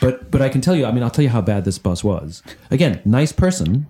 But 0.01 0.31
but 0.31 0.41
I 0.43 0.49
can 0.49 0.61
tell 0.61 0.77
you, 0.77 0.85
I 0.87 0.93
mean, 0.93 1.03
I'll 1.03 1.11
tell 1.11 1.23
you 1.29 1.31
how 1.31 1.41
bad 1.43 1.65
this 1.65 1.79
boss 1.79 2.03
was. 2.05 2.43
Again, 2.71 3.01
nice 3.05 3.33
person, 3.33 3.87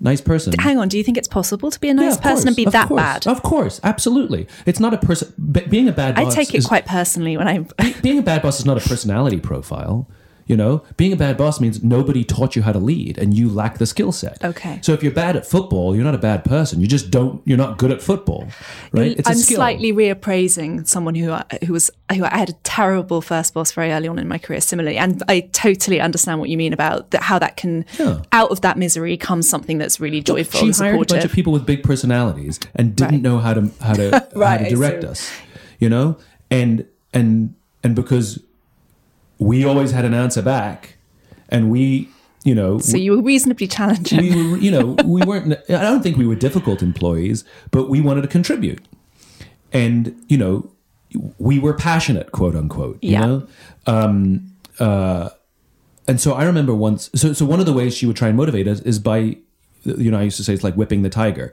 nice 0.00 0.20
person. 0.20 0.52
hang 0.58 0.78
on 0.78 0.88
do 0.88 0.96
you 0.98 1.04
think 1.04 1.16
it's 1.18 1.28
possible 1.28 1.70
to 1.70 1.80
be 1.80 1.88
a 1.88 1.94
nice 1.94 2.16
Yeah, 2.16 2.22
person 2.30 2.48
and 2.48 2.56
be 2.56 2.64
that 2.66 2.88
course, 2.88 3.02
bad 3.02 3.26
Of 3.26 3.42
course, 3.42 3.80
absolutely. 3.82 4.46
It's 4.66 4.80
not 4.80 4.92
a 4.94 4.98
person. 4.98 5.32
Being 5.74 5.88
a 5.88 5.92
bad 5.92 6.18
i 6.18 6.24
take 6.30 6.54
it 6.54 6.58
is- 6.58 6.66
quite 6.66 6.86
personally 6.86 7.36
when 7.36 7.48
i 7.48 7.54
being 8.02 8.18
a 8.18 8.22
bad 8.22 8.40
boss 8.42 8.58
is 8.60 8.66
not 8.66 8.76
a 8.82 8.88
personality 8.88 9.40
profile. 9.40 10.06
You 10.48 10.56
know, 10.56 10.84
being 10.96 11.12
a 11.12 11.16
bad 11.16 11.36
boss 11.36 11.58
means 11.60 11.82
nobody 11.82 12.22
taught 12.22 12.54
you 12.54 12.62
how 12.62 12.70
to 12.70 12.78
lead 12.78 13.18
and 13.18 13.34
you 13.34 13.48
lack 13.48 13.78
the 13.78 13.86
skill 13.86 14.12
set. 14.12 14.44
Okay. 14.44 14.78
So 14.80 14.92
if 14.92 15.02
you're 15.02 15.10
bad 15.12 15.34
at 15.34 15.44
football, 15.44 15.94
you're 15.96 16.04
not 16.04 16.14
a 16.14 16.18
bad 16.18 16.44
person. 16.44 16.80
You 16.80 16.86
just 16.86 17.10
don't, 17.10 17.42
you're 17.44 17.58
not 17.58 17.78
good 17.78 17.90
at 17.90 18.00
football, 18.00 18.46
right? 18.92 19.18
It's 19.18 19.28
a 19.28 19.32
I'm 19.32 19.36
slightly 19.38 19.92
reappraising 19.92 20.86
someone 20.86 21.16
who 21.16 21.32
I, 21.32 21.44
who 21.66 21.72
was 21.72 21.90
who 22.14 22.24
I 22.24 22.36
had 22.38 22.50
a 22.50 22.54
terrible 22.62 23.20
first 23.20 23.54
boss 23.54 23.72
very 23.72 23.90
early 23.90 24.06
on 24.06 24.18
in 24.20 24.28
my 24.28 24.38
career. 24.38 24.60
Similarly, 24.60 24.96
and 24.98 25.20
I 25.28 25.40
totally 25.52 26.00
understand 26.00 26.38
what 26.38 26.48
you 26.48 26.56
mean 26.56 26.72
about 26.72 27.10
that. 27.10 27.22
How 27.24 27.38
that 27.40 27.56
can 27.56 27.84
Yeah. 27.98 28.22
out 28.30 28.50
of 28.52 28.60
that 28.60 28.78
misery 28.78 29.16
comes 29.16 29.48
something 29.48 29.78
that's 29.78 29.98
really 29.98 30.20
joyful 30.20 30.60
she 30.60 30.66
and 30.66 30.76
hired 30.76 30.94
a 30.94 31.14
bunch 31.14 31.24
of 31.24 31.32
people 31.32 31.52
with 31.52 31.66
big 31.66 31.82
personalities 31.82 32.60
and 32.76 32.94
didn't 32.94 33.14
Right. 33.14 33.22
know 33.22 33.38
how 33.38 33.54
to 33.54 33.70
how 33.80 33.94
to 33.94 34.28
Right, 34.36 34.60
how 34.60 34.64
to 34.68 34.70
direct 34.76 35.02
us 35.04 35.28
you 35.80 35.88
know 35.88 36.18
and 36.50 36.86
and 37.12 37.54
and 37.82 37.94
because 37.96 38.40
we 39.38 39.64
always 39.64 39.90
had 39.92 40.04
an 40.04 40.14
answer 40.14 40.42
back 40.42 40.96
and 41.48 41.70
we 41.70 42.08
you 42.44 42.54
know 42.54 42.78
so 42.78 42.96
you 42.96 43.12
were 43.12 43.22
reasonably 43.22 43.66
challenging. 43.66 44.18
we 44.18 44.50
were 44.50 44.56
you 44.58 44.70
know 44.70 44.96
we 45.04 45.20
weren't 45.22 45.52
i 45.68 45.82
don't 45.82 46.02
think 46.02 46.16
we 46.16 46.26
were 46.26 46.34
difficult 46.34 46.82
employees 46.82 47.44
but 47.70 47.88
we 47.88 48.00
wanted 48.00 48.22
to 48.22 48.28
contribute 48.28 48.80
and 49.72 50.14
you 50.28 50.36
know 50.38 50.70
we 51.38 51.58
were 51.58 51.74
passionate 51.74 52.32
quote 52.32 52.54
unquote 52.54 52.98
you 53.02 53.12
Yeah. 53.12 53.26
know 53.26 53.46
um 53.86 54.50
uh 54.78 55.30
and 56.08 56.20
so 56.20 56.32
i 56.34 56.44
remember 56.44 56.74
once 56.74 57.10
so 57.14 57.32
so 57.32 57.44
one 57.44 57.60
of 57.60 57.66
the 57.66 57.72
ways 57.72 57.96
she 57.96 58.06
would 58.06 58.16
try 58.16 58.28
and 58.28 58.36
motivate 58.36 58.68
us 58.68 58.80
is 58.80 58.98
by 58.98 59.36
you 59.84 60.10
know 60.10 60.18
i 60.18 60.22
used 60.22 60.36
to 60.36 60.44
say 60.44 60.52
it's 60.54 60.64
like 60.64 60.74
whipping 60.74 61.02
the 61.02 61.10
tiger 61.10 61.52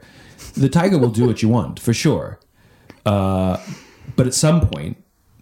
the 0.54 0.68
tiger 0.68 0.98
will 0.98 1.10
do 1.10 1.26
what 1.26 1.42
you 1.42 1.48
want 1.48 1.78
for 1.80 1.92
sure 1.94 2.38
uh 3.06 3.56
but 4.16 4.26
at 4.26 4.34
some 4.34 4.60
point 4.68 4.96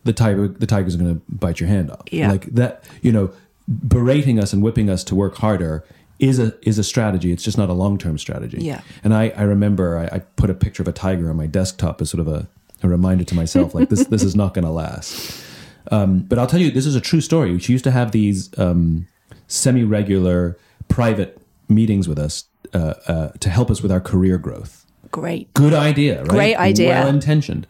the 0.04 0.12
tiger 0.12 0.48
the 0.48 0.66
tiger's 0.66 0.96
going 0.96 1.14
to 1.14 1.22
bite 1.28 1.60
your 1.60 1.68
hand 1.68 1.90
off. 1.90 2.02
Yeah. 2.10 2.30
like 2.30 2.46
that 2.46 2.84
you 3.02 3.12
know 3.12 3.30
berating 3.68 4.38
us 4.38 4.52
and 4.52 4.62
whipping 4.62 4.90
us 4.90 5.04
to 5.04 5.14
work 5.14 5.36
harder 5.36 5.84
is 6.18 6.38
a 6.38 6.54
is 6.62 6.78
a 6.78 6.84
strategy. 6.84 7.32
It's 7.32 7.42
just 7.42 7.58
not 7.58 7.68
a 7.68 7.72
long-term 7.72 8.18
strategy. 8.18 8.58
Yeah. 8.60 8.80
and 9.04 9.14
i 9.14 9.30
i 9.36 9.42
remember 9.42 9.98
i, 9.98 10.16
I 10.16 10.18
put 10.20 10.50
a 10.50 10.54
picture 10.54 10.82
of 10.82 10.88
a 10.88 10.92
tiger 10.92 11.30
on 11.30 11.36
my 11.36 11.46
desktop 11.46 12.00
as 12.00 12.10
sort 12.10 12.20
of 12.20 12.28
a, 12.28 12.48
a 12.82 12.88
reminder 12.88 13.24
to 13.24 13.34
myself 13.34 13.74
like 13.74 13.88
this 13.88 14.06
this 14.06 14.22
is 14.22 14.34
not 14.36 14.54
going 14.54 14.64
to 14.64 14.70
last. 14.70 15.40
Um, 15.90 16.20
but 16.20 16.38
i'll 16.38 16.46
tell 16.46 16.60
you 16.60 16.70
this 16.70 16.86
is 16.86 16.94
a 16.96 17.00
true 17.00 17.20
story. 17.20 17.58
She 17.58 17.72
used 17.72 17.84
to 17.84 17.90
have 17.90 18.12
these 18.12 18.56
um, 18.58 19.06
semi-regular 19.48 20.56
private 20.88 21.40
meetings 21.68 22.08
with 22.08 22.18
us 22.18 22.44
uh, 22.74 22.94
uh, 23.06 23.28
to 23.40 23.50
help 23.50 23.70
us 23.70 23.82
with 23.82 23.90
our 23.92 24.00
career 24.00 24.38
growth. 24.38 24.84
Great. 25.10 25.52
good 25.54 25.74
idea 25.74 26.20
right? 26.20 26.28
Great 26.28 26.56
idea. 26.56 26.88
well 26.90 27.08
intentioned 27.08 27.66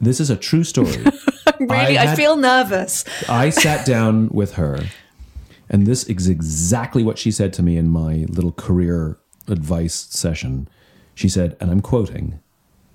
this 0.00 0.18
is 0.18 0.30
a 0.30 0.36
true 0.36 0.64
story 0.64 1.04
Really, 1.60 1.98
I, 1.98 2.06
had- 2.06 2.16
feel 2.16 2.36
nervous. 2.36 3.04
I 3.28 3.50
sat 3.50 3.84
down 3.86 4.28
with 4.30 4.54
her, 4.54 4.84
and 5.68 5.86
this 5.86 6.04
is 6.04 6.28
exactly 6.28 7.02
what 7.02 7.18
she 7.18 7.30
said 7.30 7.52
to 7.54 7.62
me 7.62 7.76
in 7.76 7.88
my 7.88 8.26
little 8.28 8.52
career 8.52 9.18
advice 9.46 9.94
session. 9.94 10.68
She 11.14 11.28
said, 11.28 11.56
and 11.60 11.70
I'm 11.70 11.80
quoting, 11.82 12.40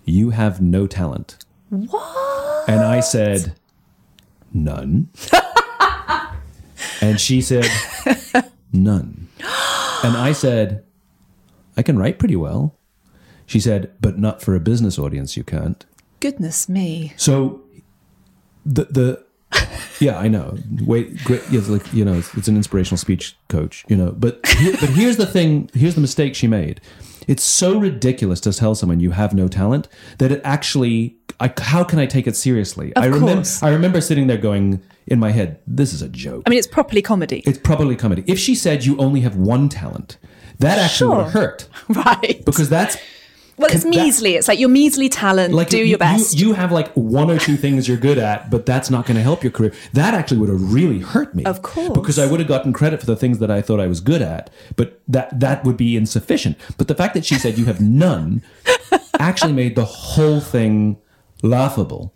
You 0.03 0.31
have 0.31 0.61
no 0.61 0.87
talent. 0.87 1.37
What? 1.69 2.69
And 2.69 2.81
I 2.81 3.01
said, 3.01 3.55
None. 4.53 5.09
and 7.01 7.19
she 7.19 7.41
said, 7.41 7.67
None. 8.73 9.27
And 10.03 10.17
I 10.17 10.31
said, 10.33 10.83
I 11.77 11.81
can 11.83 11.97
write 11.97 12.19
pretty 12.19 12.35
well. 12.35 12.77
She 13.45 13.59
said, 13.59 13.91
But 14.01 14.17
not 14.17 14.41
for 14.41 14.55
a 14.55 14.59
business 14.59 14.97
audience, 14.97 15.37
you 15.37 15.43
can't. 15.43 15.85
Goodness 16.19 16.67
me. 16.69 17.13
So 17.17 17.61
the 18.65 18.85
the 18.85 19.25
yeah, 19.99 20.17
I 20.17 20.27
know. 20.27 20.57
Wait, 20.81 21.23
great. 21.23 21.41
It's 21.49 21.69
like 21.69 21.93
you 21.93 22.03
know, 22.03 22.13
it's, 22.15 22.33
it's 22.35 22.47
an 22.47 22.55
inspirational 22.55 22.97
speech 22.97 23.37
coach. 23.47 23.85
You 23.87 23.95
know, 23.95 24.11
but 24.11 24.45
here, 24.45 24.75
but 24.79 24.89
here's 24.89 25.17
the 25.17 25.25
thing. 25.25 25.69
Here's 25.73 25.95
the 25.95 26.01
mistake 26.01 26.35
she 26.35 26.47
made. 26.47 26.81
It's 27.27 27.43
so 27.43 27.79
ridiculous 27.79 28.39
to 28.41 28.53
tell 28.53 28.75
someone 28.75 28.99
you 28.99 29.11
have 29.11 29.33
no 29.33 29.47
talent 29.47 29.87
that 30.17 30.31
it 30.31 30.41
actually. 30.43 31.17
I, 31.39 31.53
how 31.57 31.83
can 31.83 31.99
I 31.99 32.05
take 32.05 32.27
it 32.27 32.35
seriously? 32.35 32.95
I 32.95 33.05
remember. 33.05 33.35
course. 33.35 33.61
I 33.61 33.69
remember 33.69 33.99
sitting 33.99 34.27
there 34.27 34.37
going 34.37 34.81
in 35.07 35.19
my 35.19 35.31
head, 35.31 35.59
"This 35.67 35.93
is 35.93 36.01
a 36.01 36.09
joke." 36.09 36.43
I 36.45 36.49
mean, 36.49 36.59
it's 36.59 36.67
properly 36.67 37.01
comedy, 37.01 37.43
it's 37.45 37.57
properly 37.57 37.95
comedy. 37.95 38.23
If 38.27 38.39
she 38.39 38.55
said 38.55 38.85
you 38.85 38.97
only 38.97 39.21
have 39.21 39.35
one 39.35 39.69
talent, 39.69 40.17
that 40.59 40.77
actually 40.77 41.17
would 41.17 41.27
hurt 41.27 41.67
right? 41.89 42.43
because 42.45 42.69
that's 42.69 42.97
well, 43.57 43.69
it's 43.71 43.83
that- 43.83 43.89
measly. 43.89 44.35
it's 44.35 44.47
like 44.47 44.59
your 44.59 44.69
measly 44.69 45.09
talent. 45.09 45.53
like 45.53 45.69
do 45.69 45.77
you, 45.77 45.85
your 45.85 45.97
best. 45.97 46.37
You, 46.37 46.47
you 46.47 46.53
have 46.53 46.71
like 46.71 46.91
one 46.93 47.31
or 47.31 47.37
two 47.39 47.55
things 47.57 47.87
you're 47.87 47.97
good 47.97 48.17
at, 48.17 48.49
but 48.49 48.65
that's 48.65 48.89
not 48.89 49.05
going 49.05 49.15
to 49.15 49.23
help 49.23 49.43
your 49.43 49.51
career. 49.51 49.73
That 49.93 50.13
actually 50.13 50.39
would 50.39 50.49
have 50.49 50.73
really 50.73 50.99
hurt 50.99 51.33
me. 51.35 51.45
Of 51.45 51.61
course. 51.61 51.89
because 51.89 52.19
I 52.19 52.25
would 52.25 52.39
have 52.39 52.49
gotten 52.49 52.73
credit 52.73 52.99
for 52.99 53.05
the 53.05 53.15
things 53.15 53.39
that 53.39 53.49
I 53.49 53.61
thought 53.61 53.79
I 53.79 53.87
was 53.87 54.01
good 54.01 54.21
at, 54.21 54.49
but 54.75 54.99
that 55.07 55.39
that 55.39 55.63
would 55.63 55.77
be 55.77 55.95
insufficient. 55.95 56.57
But 56.77 56.87
the 56.87 56.95
fact 56.95 57.13
that 57.13 57.25
she 57.25 57.35
said 57.35 57.57
you 57.57 57.65
have 57.65 57.79
none 57.81 58.41
actually 59.19 59.53
made 59.53 59.75
the 59.75 59.85
whole 59.85 60.39
thing 60.41 60.97
laughable. 61.41 62.13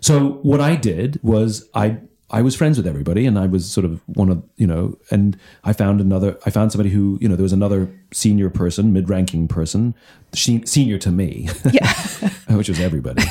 So 0.00 0.38
what 0.42 0.60
I 0.60 0.76
did 0.76 1.18
was 1.22 1.68
I 1.74 1.98
I 2.30 2.42
was 2.42 2.54
friends 2.54 2.76
with 2.76 2.86
everybody, 2.86 3.26
and 3.26 3.38
I 3.38 3.46
was 3.46 3.70
sort 3.70 3.86
of 3.86 4.02
one 4.06 4.28
of 4.28 4.42
you 4.56 4.66
know, 4.66 4.98
and 5.10 5.38
I 5.64 5.72
found 5.72 6.00
another. 6.00 6.38
I 6.44 6.50
found 6.50 6.72
somebody 6.72 6.90
who 6.90 7.18
you 7.20 7.28
know 7.28 7.36
there 7.36 7.42
was 7.42 7.52
another 7.52 7.90
senior 8.12 8.50
person, 8.50 8.92
mid-ranking 8.92 9.48
person, 9.48 9.94
she, 10.34 10.62
senior 10.66 10.98
to 10.98 11.10
me, 11.10 11.48
yeah. 11.72 11.92
which 12.50 12.68
was 12.68 12.80
everybody. 12.80 13.22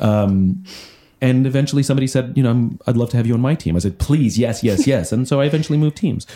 Um, 0.00 0.64
and 1.20 1.46
eventually 1.46 1.82
somebody 1.82 2.06
said, 2.06 2.36
you 2.36 2.42
know, 2.42 2.50
I'm, 2.50 2.78
I'd 2.86 2.96
love 2.96 3.10
to 3.10 3.16
have 3.16 3.26
you 3.26 3.34
on 3.34 3.40
my 3.40 3.54
team. 3.54 3.74
I 3.74 3.78
said, 3.78 3.98
please, 3.98 4.38
yes, 4.38 4.62
yes, 4.62 4.86
yes. 4.86 5.12
And 5.12 5.26
so 5.26 5.40
I 5.40 5.46
eventually 5.46 5.78
moved 5.78 5.96
teams. 5.96 6.26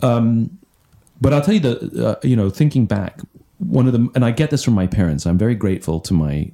Um, 0.00 0.58
but 1.20 1.32
I'll 1.32 1.42
tell 1.42 1.54
you 1.54 1.60
the, 1.60 2.08
uh, 2.08 2.26
you 2.26 2.34
know, 2.34 2.48
thinking 2.48 2.86
back, 2.86 3.20
one 3.58 3.86
of 3.86 3.92
the, 3.92 4.08
and 4.14 4.24
I 4.24 4.30
get 4.30 4.50
this 4.50 4.64
from 4.64 4.74
my 4.74 4.86
parents. 4.86 5.26
I'm 5.26 5.38
very 5.38 5.54
grateful 5.54 6.00
to 6.00 6.14
my, 6.14 6.50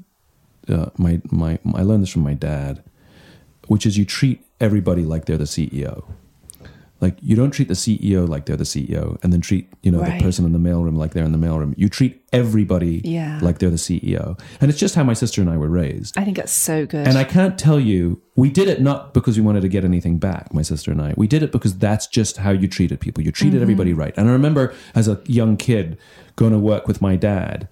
uh, 0.68 0.90
my, 0.98 1.20
my, 1.30 1.58
I 1.74 1.82
learned 1.82 2.02
this 2.02 2.10
from 2.10 2.22
my 2.22 2.34
dad, 2.34 2.82
which 3.68 3.86
is 3.86 3.96
you 3.96 4.04
treat 4.04 4.44
everybody 4.60 5.04
like 5.04 5.24
they're 5.26 5.38
the 5.38 5.44
CEO. 5.44 6.04
Like 7.00 7.16
you 7.22 7.36
don't 7.36 7.52
treat 7.52 7.68
the 7.68 7.74
CEO 7.74 8.28
like 8.28 8.46
they're 8.46 8.56
the 8.56 8.64
CEO, 8.64 9.22
and 9.22 9.32
then 9.32 9.40
treat 9.40 9.72
you 9.82 9.92
know 9.92 10.00
Right. 10.00 10.18
the 10.18 10.24
person 10.24 10.44
in 10.44 10.52
the 10.52 10.58
mailroom 10.58 10.96
like 10.96 11.12
they're 11.12 11.24
in 11.24 11.30
the 11.30 11.38
mailroom. 11.38 11.74
You 11.76 11.88
treat 11.88 12.22
everybody 12.32 13.00
Yeah. 13.04 13.38
like 13.40 13.58
they're 13.58 13.70
the 13.70 13.76
CEO, 13.78 14.36
and 14.60 14.68
it's 14.68 14.80
just 14.80 14.96
how 14.96 15.04
my 15.04 15.12
sister 15.14 15.40
and 15.40 15.48
I 15.48 15.56
were 15.56 15.68
raised. 15.68 16.18
I 16.18 16.24
think 16.24 16.36
that's 16.36 16.50
so 16.52 16.86
good. 16.86 17.06
And 17.06 17.16
I 17.16 17.22
can't 17.22 17.56
tell 17.56 17.78
you, 17.78 18.20
we 18.34 18.50
did 18.50 18.66
it 18.66 18.82
not 18.82 19.14
because 19.14 19.36
we 19.36 19.44
wanted 19.44 19.60
to 19.60 19.68
get 19.68 19.84
anything 19.84 20.18
back, 20.18 20.52
my 20.52 20.62
sister 20.62 20.90
and 20.90 21.00
I. 21.00 21.14
We 21.16 21.28
did 21.28 21.44
it 21.44 21.52
because 21.52 21.78
that's 21.78 22.08
just 22.08 22.38
how 22.38 22.50
you 22.50 22.66
treated 22.66 22.98
people. 22.98 23.22
You 23.22 23.30
treated 23.30 23.56
mm-hmm. 23.56 23.62
everybody 23.62 23.92
right. 23.92 24.14
And 24.16 24.28
I 24.28 24.32
remember 24.32 24.74
as 24.96 25.06
a 25.06 25.20
young 25.26 25.56
kid 25.56 25.98
going 26.34 26.52
to 26.52 26.58
work 26.58 26.88
with 26.88 27.00
my 27.00 27.14
dad, 27.14 27.68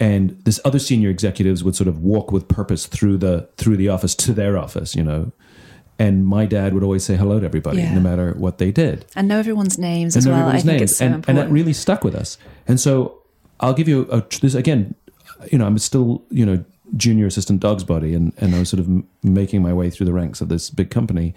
and 0.00 0.40
this 0.44 0.60
other 0.64 0.80
senior 0.80 1.08
executives 1.08 1.62
would 1.62 1.76
sort 1.76 1.88
of 1.88 2.00
walk 2.00 2.32
with 2.32 2.48
purpose 2.48 2.86
through 2.86 3.18
the 3.18 3.48
through 3.56 3.76
the 3.76 3.88
office 3.88 4.16
to 4.16 4.32
their 4.32 4.58
office, 4.58 4.96
you 4.96 5.04
know. 5.04 5.30
And 5.98 6.26
my 6.26 6.44
dad 6.44 6.74
would 6.74 6.82
always 6.82 7.04
say 7.04 7.16
hello 7.16 7.40
to 7.40 7.46
everybody, 7.46 7.78
Yeah. 7.78 7.94
no 7.94 8.00
matter 8.00 8.34
what 8.36 8.58
they 8.58 8.70
did 8.70 9.06
and 9.16 9.28
know 9.28 9.38
everyone's 9.38 9.78
names 9.78 10.14
and 10.14 10.22
as 10.22 10.28
well. 10.28 10.46
I 10.48 10.60
think 10.60 10.82
it's 10.82 10.98
so 10.98 11.06
and, 11.06 11.14
important. 11.16 11.38
and 11.38 11.48
that 11.48 11.52
really 11.52 11.72
stuck 11.72 12.04
with 12.04 12.14
us. 12.14 12.36
And 12.68 12.78
so 12.78 13.18
I'll 13.60 13.72
give 13.74 13.88
you 13.88 14.06
a 14.10 14.22
this 14.42 14.54
again. 14.54 14.94
You 15.50 15.58
know, 15.58 15.66
I'm 15.66 15.78
still 15.78 16.22
you 16.30 16.44
know 16.44 16.64
junior 16.96 17.26
assistant 17.26 17.60
dog's 17.60 17.82
body, 17.84 18.14
and 18.14 18.32
and 18.38 18.54
I 18.54 18.58
was 18.58 18.68
sort 18.68 18.80
of 18.80 18.86
m- 18.86 19.06
making 19.22 19.62
my 19.62 19.72
way 19.72 19.88
through 19.90 20.06
the 20.06 20.12
ranks 20.12 20.40
of 20.42 20.48
this 20.50 20.68
big 20.70 20.90
company. 20.90 21.34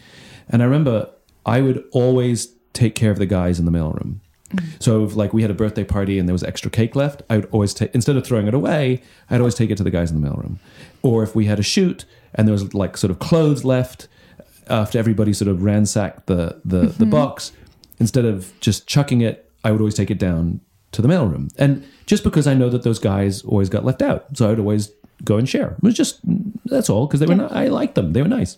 And 0.50 0.62
I 0.62 0.65
remember 0.65 1.10
I 1.45 1.62
would 1.62 1.84
always 1.91 2.50
take 2.74 2.95
care 2.95 3.12
of 3.12 3.17
the 3.17 3.26
guys 3.26 3.60
in 3.60 3.65
the 3.65 3.72
mailroom. 3.72 4.15
Mm. 4.54 4.63
So 4.84 5.06
if 5.06 5.15
like 5.15 5.32
we 5.34 5.41
had 5.41 5.52
a 5.52 5.54
birthday 5.54 5.84
party 5.86 6.19
and 6.19 6.28
there 6.28 6.34
was 6.34 6.43
extra 6.43 6.69
cake 6.69 6.95
left, 6.95 7.22
I 7.30 7.38
would 7.38 7.48
always 7.52 7.74
take 7.74 7.95
instead 7.95 8.17
of 8.17 8.26
throwing 8.28 8.48
it 8.48 8.54
away, 8.54 9.02
I'd 9.30 9.39
always 9.39 9.56
take 9.56 9.69
it 9.69 9.78
to 9.78 9.84
the 9.84 9.91
guys 9.91 10.12
in 10.12 10.19
the 10.19 10.28
mailroom. 10.28 10.58
Or 11.02 11.24
if 11.24 11.34
we 11.36 11.45
had 11.45 11.60
a 11.60 11.63
shoot 11.63 12.04
and 12.36 12.48
there 12.48 12.54
was 12.54 12.74
like 12.74 12.98
sort 12.98 13.12
of 13.12 13.19
clothes 13.19 13.63
left 13.63 14.08
after 14.70 14.98
everybody 15.00 15.34
sort 15.34 15.50
of 15.50 15.64
ransacked 15.64 16.28
the 16.28 16.62
the, 16.66 16.82
the 16.82 16.88
mm-hmm. 16.88 17.10
box, 17.10 17.52
instead 18.00 18.26
of 18.26 18.54
just 18.60 18.88
chucking 18.88 19.22
it, 19.22 19.52
I 19.64 19.72
would 19.72 19.82
always 19.82 19.96
take 19.96 20.12
it 20.12 20.20
down 20.20 20.62
to 20.92 21.02
the 21.02 21.08
mailroom. 21.08 21.54
And 21.58 21.88
just 22.06 22.24
because 22.24 22.48
I 22.48 22.54
know 22.54 22.70
that 22.70 22.84
those 22.84 23.00
guys 23.00 23.44
always 23.44 23.70
got 23.70 23.86
left 23.86 24.02
out, 24.02 24.26
so 24.36 24.48
I 24.48 24.50
would 24.50 24.60
always 24.60 24.92
go 25.24 25.38
and 25.38 25.48
share. 25.48 25.72
It 25.72 25.84
was 25.84 25.96
just 25.96 26.20
that's 26.66 26.90
all 26.90 27.08
because 27.08 27.20
they 27.20 27.26
were 27.26 27.36
not, 27.36 27.52
I 27.52 27.68
liked 27.68 27.96
them. 27.96 28.14
They 28.14 28.22
were 28.22 28.28
nice. 28.28 28.58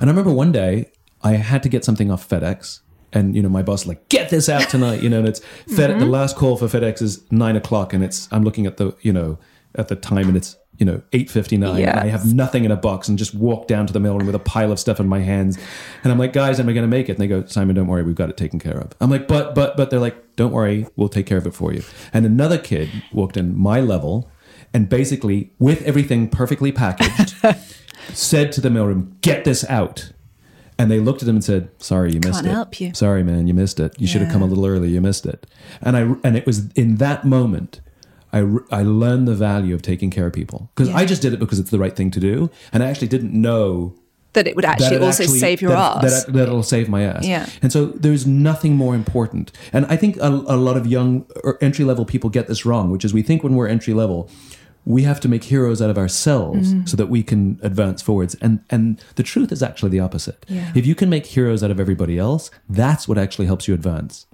And 0.00 0.08
I 0.08 0.12
remember 0.12 0.32
one 0.32 0.52
day 0.52 0.92
I 1.22 1.32
had 1.32 1.62
to 1.64 1.68
get 1.68 1.84
something 1.84 2.10
off 2.10 2.28
FedEx. 2.28 2.80
And 3.12 3.34
you 3.34 3.42
know, 3.42 3.48
my 3.48 3.62
boss 3.62 3.86
like, 3.86 4.08
get 4.10 4.28
this 4.28 4.48
out 4.48 4.68
tonight. 4.68 5.02
You 5.02 5.08
know, 5.08 5.20
and 5.20 5.28
it's 5.28 5.40
Fed. 5.66 5.90
The 5.90 5.94
mm-hmm. 5.94 6.10
last 6.10 6.36
call 6.36 6.56
for 6.56 6.66
FedEx 6.66 7.00
is 7.00 7.30
nine 7.30 7.56
o'clock, 7.56 7.94
and 7.94 8.04
it's 8.04 8.28
I'm 8.30 8.42
looking 8.42 8.66
at 8.66 8.76
the 8.76 8.94
you 9.00 9.14
know 9.14 9.38
at 9.74 9.88
the 9.88 9.96
time, 9.96 10.28
and 10.28 10.36
it's 10.36 10.56
you 10.78 10.86
know 10.86 11.02
eight 11.12 11.30
fifty 11.30 11.56
nine. 11.56 11.80
Yes. 11.80 11.96
I 11.96 12.06
have 12.06 12.32
nothing 12.32 12.64
in 12.64 12.70
a 12.70 12.76
box, 12.76 13.08
and 13.08 13.18
just 13.18 13.34
walk 13.34 13.66
down 13.66 13.86
to 13.86 13.92
the 13.92 13.98
mailroom 13.98 14.26
with 14.26 14.34
a 14.34 14.40
pile 14.40 14.72
of 14.72 14.78
stuff 14.78 15.00
in 15.00 15.08
my 15.08 15.20
hands, 15.20 15.58
and 16.02 16.12
I'm 16.12 16.18
like, 16.18 16.32
guys, 16.32 16.58
am 16.58 16.68
I 16.68 16.72
going 16.72 16.84
to 16.84 16.88
make 16.88 17.08
it? 17.08 17.12
And 17.12 17.20
they 17.20 17.26
go, 17.26 17.44
Simon, 17.46 17.76
don't 17.76 17.86
worry, 17.86 18.02
we've 18.02 18.14
got 18.14 18.30
it 18.30 18.36
taken 18.36 18.58
care 18.58 18.78
of. 18.78 18.92
I'm 19.00 19.10
like, 19.10 19.28
but 19.28 19.54
but 19.54 19.76
but 19.76 19.90
they're 19.90 20.00
like, 20.00 20.36
don't 20.36 20.52
worry, 20.52 20.86
we'll 20.96 21.08
take 21.08 21.26
care 21.26 21.38
of 21.38 21.46
it 21.46 21.54
for 21.54 21.72
you. 21.72 21.82
And 22.12 22.24
another 22.24 22.58
kid 22.58 22.88
walked 23.12 23.36
in 23.36 23.56
my 23.56 23.80
level, 23.80 24.30
and 24.72 24.88
basically 24.88 25.52
with 25.58 25.82
everything 25.82 26.28
perfectly 26.28 26.72
packaged, 26.72 27.34
said 28.12 28.52
to 28.52 28.60
the 28.60 28.68
mailroom, 28.68 29.20
get 29.20 29.44
this 29.44 29.68
out 29.68 30.12
and 30.78 30.90
they 30.90 31.00
looked 31.00 31.22
at 31.22 31.28
him 31.28 31.34
and 31.34 31.44
said, 31.44 31.70
"Sorry, 31.78 32.12
you 32.12 32.20
missed 32.20 32.34
Can't 32.34 32.46
it. 32.46 32.50
help 32.50 32.80
you." 32.80 32.94
Sorry, 32.94 33.24
man, 33.24 33.48
you 33.48 33.54
missed 33.54 33.80
it. 33.80 34.00
You 34.00 34.06
should 34.06 34.22
have 34.22 34.30
come 34.30 34.42
a 34.42 34.46
little 34.46 34.64
early. 34.64 34.90
You 34.90 35.00
missed 35.00 35.26
it." 35.26 35.44
And 35.82 35.96
I 35.96 36.00
and 36.22 36.36
it 36.36 36.46
was 36.46 36.70
in 36.72 36.96
that 36.96 37.24
moment. 37.24 37.80
I, 38.32 38.38
I 38.70 38.82
learned 38.82 39.26
the 39.26 39.34
value 39.34 39.74
of 39.74 39.82
taking 39.82 40.10
care 40.10 40.26
of 40.26 40.32
people 40.32 40.70
because 40.74 40.88
Yeah. 40.90 40.96
I 40.98 41.04
just 41.04 41.22
did 41.22 41.32
it 41.32 41.38
because 41.40 41.58
it's 41.58 41.70
the 41.70 41.78
right 41.78 41.94
thing 41.96 42.10
to 42.12 42.20
do, 42.20 42.50
and 42.72 42.82
I 42.82 42.86
actually 42.90 43.08
didn't 43.08 43.32
know 43.32 43.94
That 44.34 44.46
it 44.46 44.54
would 44.56 44.64
actually 44.66 44.96
it 44.96 45.02
also 45.02 45.22
actually- 45.24 45.38
save 45.38 45.62
your 45.62 45.70
that, 45.72 46.04
ass. 46.04 46.24
That, 46.24 46.32
that'll 46.34 46.62
save 46.62 46.88
my 46.88 47.02
ass. 47.04 47.26
Yeah. 47.26 47.46
And 47.62 47.72
so 47.72 47.86
there's 47.86 48.26
nothing 48.26 48.76
more 48.76 48.94
important. 48.94 49.50
And 49.72 49.86
I 49.86 49.96
think 49.96 50.16
a, 50.18 50.28
a 50.28 50.56
lot 50.56 50.76
of 50.76 50.86
young 50.86 51.24
er, 51.44 51.56
entry 51.62 51.84
level 51.84 52.04
people 52.04 52.28
get 52.30 52.46
this 52.46 52.64
wrong, 52.66 52.90
which 52.90 53.04
is 53.04 53.14
we 53.14 53.22
think 53.22 53.42
when 53.42 53.54
we're 53.54 53.66
entry 53.68 53.94
level, 53.94 54.28
we 54.94 55.02
have 55.02 55.20
to 55.20 55.28
make 55.28 55.44
heroes 55.44 55.80
out 55.82 55.90
of 55.90 55.98
ourselves 55.98 56.72
Mm-hmm. 56.72 56.86
so 56.86 56.96
that 56.96 57.08
we 57.14 57.22
can 57.30 57.42
advance 57.62 58.00
forwards. 58.08 58.34
And 58.40 58.54
and 58.70 58.84
the 59.16 59.22
truth 59.32 59.50
is 59.52 59.62
actually 59.62 59.90
the 59.96 60.00
opposite. 60.00 60.38
Yeah. 60.48 60.72
If 60.74 60.84
you 60.86 60.94
can 60.94 61.08
make 61.10 61.26
heroes 61.26 61.62
out 61.64 61.70
of 61.70 61.78
everybody 61.84 62.16
else, 62.18 62.50
that's 62.80 63.06
what 63.08 63.18
actually 63.18 63.46
helps 63.46 63.68
you 63.68 63.74
advance. 63.74 64.26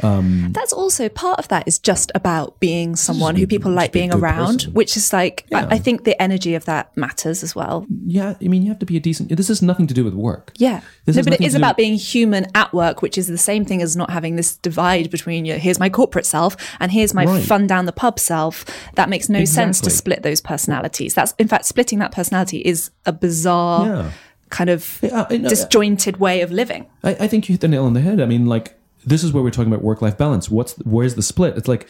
That's 0.00 0.72
also 0.72 1.08
part 1.08 1.38
of 1.38 1.48
that 1.48 1.66
is 1.68 1.78
just 1.78 2.10
about 2.14 2.58
being 2.60 2.96
someone 2.96 3.36
who 3.36 3.46
people 3.46 3.70
like 3.70 3.92
being 3.92 4.12
around, 4.12 4.58
person. 4.58 4.72
which 4.74 4.96
is 4.96 5.12
like, 5.12 5.46
Yeah. 5.50 5.66
I, 5.70 5.74
I 5.76 5.78
think 5.78 6.04
the 6.04 6.20
energy 6.20 6.54
of 6.54 6.64
that 6.66 6.94
matters 6.96 7.42
as 7.42 7.54
well. 7.54 7.86
Yeah, 8.06 8.34
I 8.40 8.48
mean 8.48 8.62
you 8.62 8.68
have 8.68 8.78
to 8.80 8.86
be 8.86 8.96
a 8.96 9.00
decent 9.00 9.28
this 9.36 9.48
has 9.48 9.62
nothing 9.62 9.86
to 9.86 9.94
do 9.94 10.04
with 10.04 10.14
work. 10.14 10.52
Yeah. 10.58 10.80
This 11.04 11.16
no, 11.16 11.22
but 11.22 11.34
it 11.34 11.40
is 11.40 11.52
is 11.52 11.54
about 11.54 11.76
being 11.76 11.94
human 11.94 12.46
at 12.54 12.72
work, 12.72 13.02
which 13.02 13.16
is 13.18 13.26
the 13.28 13.38
same 13.38 13.64
thing 13.64 13.82
as 13.82 13.96
not 13.96 14.10
having 14.10 14.36
this 14.36 14.56
divide 14.56 15.10
between 15.10 15.44
your, 15.44 15.58
here's 15.58 15.78
my 15.78 15.90
corporate 15.90 16.26
self 16.26 16.56
and 16.80 16.90
here's 16.92 17.12
my 17.14 17.24
Right. 17.24 17.44
fun 17.44 17.66
down 17.66 17.84
the 17.86 17.92
pub 17.92 18.18
self. 18.18 18.64
That 18.94 19.08
makes 19.08 19.28
no 19.28 19.44
sense 19.44 19.80
to 19.80 19.86
Exactly. 19.86 19.91
Split 19.92 20.22
those 20.22 20.40
personalities. 20.40 21.14
That's, 21.14 21.34
in 21.38 21.48
fact, 21.48 21.64
splitting 21.66 21.98
that 22.00 22.12
personality 22.12 22.58
is 22.58 22.90
a 23.06 23.12
bizarre 23.12 23.86
Yeah. 23.86 24.10
kind 24.50 24.70
of 24.70 24.98
Yeah, 25.02 25.26
I 25.30 25.36
know. 25.38 25.48
disjointed 25.48 26.18
way 26.18 26.40
of 26.42 26.50
living. 26.50 26.86
I, 27.02 27.10
I 27.20 27.26
think 27.28 27.48
you 27.48 27.54
hit 27.54 27.60
the 27.60 27.68
nail 27.68 27.84
on 27.84 27.94
the 27.94 28.00
head. 28.00 28.20
I 28.20 28.26
mean, 28.26 28.46
like 28.46 28.78
this 29.04 29.24
is 29.24 29.32
where 29.32 29.42
we're 29.42 29.50
talking 29.50 29.72
about 29.72 29.82
work-life 29.84 30.16
balance. 30.18 30.50
What's 30.50 30.74
where's 30.84 31.14
the 31.14 31.22
split? 31.22 31.56
It's 31.56 31.68
like, 31.68 31.88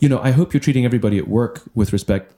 you 0.00 0.08
know, 0.08 0.20
I 0.20 0.30
hope 0.32 0.52
you're 0.52 0.60
treating 0.60 0.84
everybody 0.84 1.16
at 1.18 1.28
work 1.28 1.62
with 1.74 1.92
respect 1.92 2.34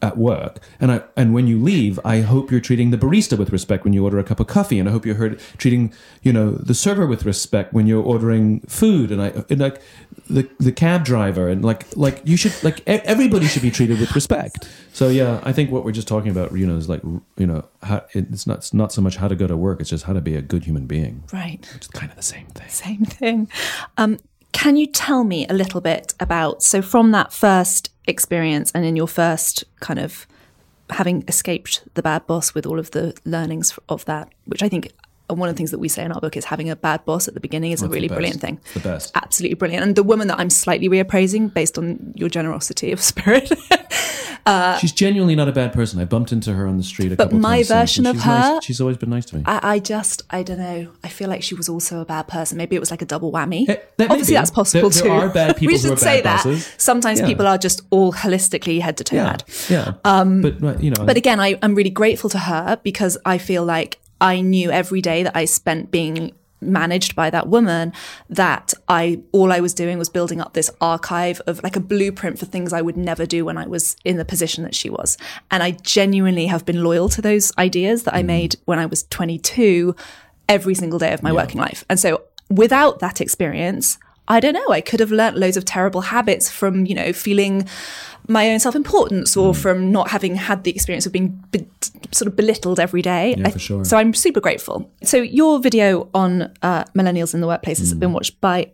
at 0.00 0.16
work, 0.16 0.60
and 0.78 0.92
I 0.92 1.02
and 1.16 1.34
when 1.34 1.48
you 1.48 1.60
leave, 1.60 1.98
I 2.04 2.20
hope 2.20 2.52
you're 2.52 2.60
treating 2.60 2.90
the 2.92 2.96
barista 2.96 3.36
with 3.36 3.50
respect 3.50 3.82
when 3.82 3.92
you 3.92 4.04
order 4.04 4.20
a 4.20 4.22
cup 4.22 4.38
of 4.38 4.46
coffee, 4.46 4.78
and 4.78 4.88
I 4.88 4.92
hope 4.92 5.04
you're 5.04 5.16
heard, 5.16 5.40
treating 5.56 5.92
you 6.22 6.32
know 6.32 6.52
the 6.52 6.72
server 6.74 7.04
with 7.04 7.24
respect 7.24 7.72
when 7.72 7.88
you're 7.88 8.02
ordering 8.02 8.60
food, 8.60 9.10
and 9.10 9.20
I 9.20 9.32
and 9.50 9.58
like 9.58 9.80
the 10.28 10.48
the 10.58 10.72
cab 10.72 11.04
driver, 11.04 11.48
and 11.48 11.64
like 11.64 11.84
like 11.96 12.20
you 12.24 12.36
should 12.36 12.52
like 12.62 12.82
everybody 12.86 13.46
should 13.46 13.62
be 13.62 13.70
treated 13.70 13.98
with 13.98 14.14
respect. 14.14 14.68
So 14.92 15.08
yeah, 15.08 15.40
I 15.44 15.52
think 15.52 15.70
what 15.70 15.84
we're 15.84 15.92
just 15.92 16.08
talking 16.08 16.30
about, 16.30 16.52
you 16.52 16.66
know, 16.66 16.76
is 16.76 16.88
like 16.88 17.02
you 17.02 17.46
know, 17.46 17.64
how, 17.82 18.04
it's 18.12 18.46
not 18.46 18.58
it's 18.58 18.74
not 18.74 18.92
so 18.92 19.00
much 19.00 19.16
how 19.16 19.28
to 19.28 19.36
go 19.36 19.46
to 19.46 19.56
work; 19.56 19.80
it's 19.80 19.90
just 19.90 20.04
how 20.04 20.12
to 20.12 20.20
be 20.20 20.34
a 20.36 20.42
good 20.42 20.64
human 20.64 20.86
being. 20.86 21.24
Right. 21.32 21.68
It's 21.74 21.86
kind 21.88 22.10
of 22.10 22.16
the 22.16 22.22
same 22.22 22.46
thing. 22.46 22.68
Same 22.68 23.04
thing. 23.04 23.48
Um, 23.96 24.18
can 24.52 24.76
you 24.76 24.86
tell 24.86 25.24
me 25.24 25.46
a 25.48 25.54
little 25.54 25.80
bit 25.80 26.14
about 26.20 26.62
so 26.62 26.82
from 26.82 27.12
that 27.12 27.32
first 27.32 27.90
experience 28.06 28.72
and 28.74 28.84
in 28.84 28.96
your 28.96 29.08
first 29.08 29.64
kind 29.80 29.98
of 29.98 30.26
having 30.90 31.22
escaped 31.28 31.82
the 31.94 32.02
bad 32.02 32.26
boss 32.26 32.54
with 32.54 32.66
all 32.66 32.78
of 32.78 32.90
the 32.92 33.14
learnings 33.24 33.78
of 33.88 34.04
that, 34.06 34.30
which 34.46 34.62
I 34.62 34.68
think 34.68 34.92
one 35.28 35.48
of 35.48 35.54
the 35.54 35.58
things 35.58 35.70
that 35.72 35.78
we 35.78 35.88
say 35.88 36.04
in 36.04 36.12
our 36.12 36.20
book 36.20 36.36
is 36.36 36.44
having 36.46 36.70
a 36.70 36.76
bad 36.76 37.04
boss 37.04 37.28
at 37.28 37.34
the 37.34 37.40
beginning 37.40 37.72
is 37.72 37.82
a 37.82 37.88
really 37.88 38.08
brilliant 38.08 38.40
thing. 38.40 38.58
It's 38.64 38.74
the 38.74 38.80
best. 38.80 39.12
Absolutely 39.14 39.54
brilliant. 39.56 39.84
And 39.84 39.94
the 39.96 40.02
woman 40.02 40.28
that 40.28 40.38
I'm 40.38 40.50
slightly 40.50 40.88
reappraising 40.88 41.52
based 41.52 41.76
on 41.78 42.12
your 42.16 42.28
generosity 42.28 42.92
of 42.92 43.00
spirit. 43.12 43.52
She's 44.80 44.92
genuinely 44.92 45.36
not 45.36 45.48
a 45.48 45.52
bad 45.52 45.74
person. 45.74 46.00
I 46.00 46.06
bumped 46.06 46.32
into 46.32 46.54
her 46.54 46.66
on 46.66 46.78
the 46.78 46.82
street 46.82 47.12
a 47.12 47.16
But 47.16 47.24
couple 47.24 47.38
my 47.40 47.56
times. 47.58 47.68
version 47.68 48.06
of 48.06 48.16
she's 48.16 48.24
nice- 48.24 48.44
her- 48.46 48.60
she's 48.62 48.80
always 48.80 48.96
been 48.96 49.10
nice 49.10 49.26
to 49.26 49.36
me. 49.36 49.42
I, 49.44 49.74
I 49.74 49.78
just, 49.78 50.22
I 50.30 50.42
don't 50.42 50.58
know. 50.58 50.88
I 51.04 51.08
feel 51.08 51.28
like 51.28 51.42
she 51.42 51.54
was 51.54 51.68
also 51.68 52.00
a 52.00 52.04
bad 52.06 52.28
person. 52.28 52.56
Maybe 52.56 52.74
it 52.74 52.78
was 52.80 52.90
like 52.90 53.02
a 53.02 53.04
double 53.04 53.30
whammy. 53.30 53.68
Eh, 53.68 53.76
that 53.98 54.10
Obviously, 54.10 54.34
that's 54.34 54.50
possible 54.50 54.88
There- 54.88 55.02
too. 55.02 55.08
there 55.08 55.20
are 55.20 55.28
bad 55.28 55.56
people 55.58 55.66
we 55.72 55.74
who 55.74 55.78
should 55.80 55.92
are 55.92 55.96
say 55.96 56.22
bad 56.22 56.38
that. 56.38 56.44
bosses. 56.44 56.72
Sometimes 56.78 57.20
Yeah. 57.20 57.26
people 57.26 57.46
are 57.46 57.58
just 57.58 57.82
all 57.90 58.12
holistically 58.12 58.80
head 58.80 58.96
to 58.96 59.04
toe 59.04 59.16
yeah, 59.16 59.24
bad. 59.30 59.44
yeah. 59.68 59.92
Um, 60.04 60.40
but 60.40 60.82
you 60.82 60.90
know, 60.92 61.04
But 61.04 61.18
again, 61.18 61.40
I, 61.40 61.58
I'm 61.62 61.74
really 61.74 61.90
grateful 61.90 62.30
to 62.30 62.38
her 62.38 62.78
because 62.82 63.18
I 63.26 63.36
feel 63.36 63.64
like 63.64 63.98
I 64.20 64.40
knew 64.40 64.70
every 64.70 65.00
day 65.00 65.22
that 65.22 65.36
I 65.36 65.44
spent 65.44 65.90
being 65.90 66.32
managed 66.60 67.14
by 67.14 67.30
that 67.30 67.48
woman 67.48 67.92
that 68.28 68.74
I 68.88 69.20
all 69.32 69.52
I 69.52 69.60
was 69.60 69.74
doing 69.74 69.98
was 69.98 70.08
building 70.08 70.40
up 70.40 70.54
this 70.54 70.70
archive 70.80 71.40
of 71.46 71.62
like 71.62 71.76
a 71.76 71.80
blueprint 71.80 72.38
for 72.38 72.46
things 72.46 72.72
I 72.72 72.82
would 72.82 72.96
never 72.96 73.26
do 73.26 73.44
when 73.44 73.56
I 73.56 73.66
was 73.66 73.96
in 74.04 74.16
the 74.16 74.24
position 74.24 74.64
that 74.64 74.74
she 74.74 74.90
was. 74.90 75.16
And 75.50 75.62
I 75.62 75.72
genuinely 75.72 76.46
have 76.46 76.64
been 76.64 76.82
loyal 76.82 77.08
to 77.10 77.22
those 77.22 77.52
ideas 77.58 78.04
that 78.04 78.14
I 78.14 78.18
mm-hmm. 78.18 78.26
made 78.26 78.56
when 78.64 78.78
I 78.78 78.86
was 78.86 79.04
22 79.04 79.94
every 80.48 80.74
single 80.74 80.98
day 80.98 81.12
of 81.12 81.22
my 81.22 81.32
working 81.32 81.60
life. 81.60 81.84
And 81.88 82.00
so 82.00 82.22
without 82.50 83.00
that 83.00 83.20
experience, 83.20 83.98
I 84.28 84.40
don't 84.40 84.52
know, 84.52 84.68
I 84.70 84.80
could 84.80 85.00
have 85.00 85.10
learnt 85.10 85.36
loads 85.36 85.56
of 85.56 85.64
terrible 85.64 86.02
habits 86.02 86.50
from, 86.50 86.86
you 86.86 86.94
know, 86.94 87.12
feeling 87.12 87.66
my 88.28 88.50
own 88.50 88.60
self-importance 88.60 89.36
or 89.36 89.54
mm. 89.54 89.56
from 89.56 89.90
not 89.90 90.10
having 90.10 90.36
had 90.36 90.64
the 90.64 90.70
experience 90.70 91.06
of 91.06 91.12
being 91.12 91.42
be- 91.50 91.66
sort 92.12 92.28
of 92.28 92.36
belittled 92.36 92.78
every 92.78 93.00
day. 93.00 93.34
Yeah, 93.38 93.48
I- 93.48 93.50
for 93.50 93.58
sure. 93.58 93.84
So 93.86 93.96
I'm 93.96 94.12
super 94.12 94.40
grateful. 94.40 94.90
So 95.02 95.16
your 95.16 95.58
video 95.58 96.10
on 96.12 96.54
uh, 96.62 96.84
millennials 96.94 97.32
in 97.32 97.40
the 97.40 97.46
workplace 97.46 97.78
has 97.78 97.94
mm. 97.94 98.00
been 98.00 98.12
watched 98.12 98.38
by 98.40 98.70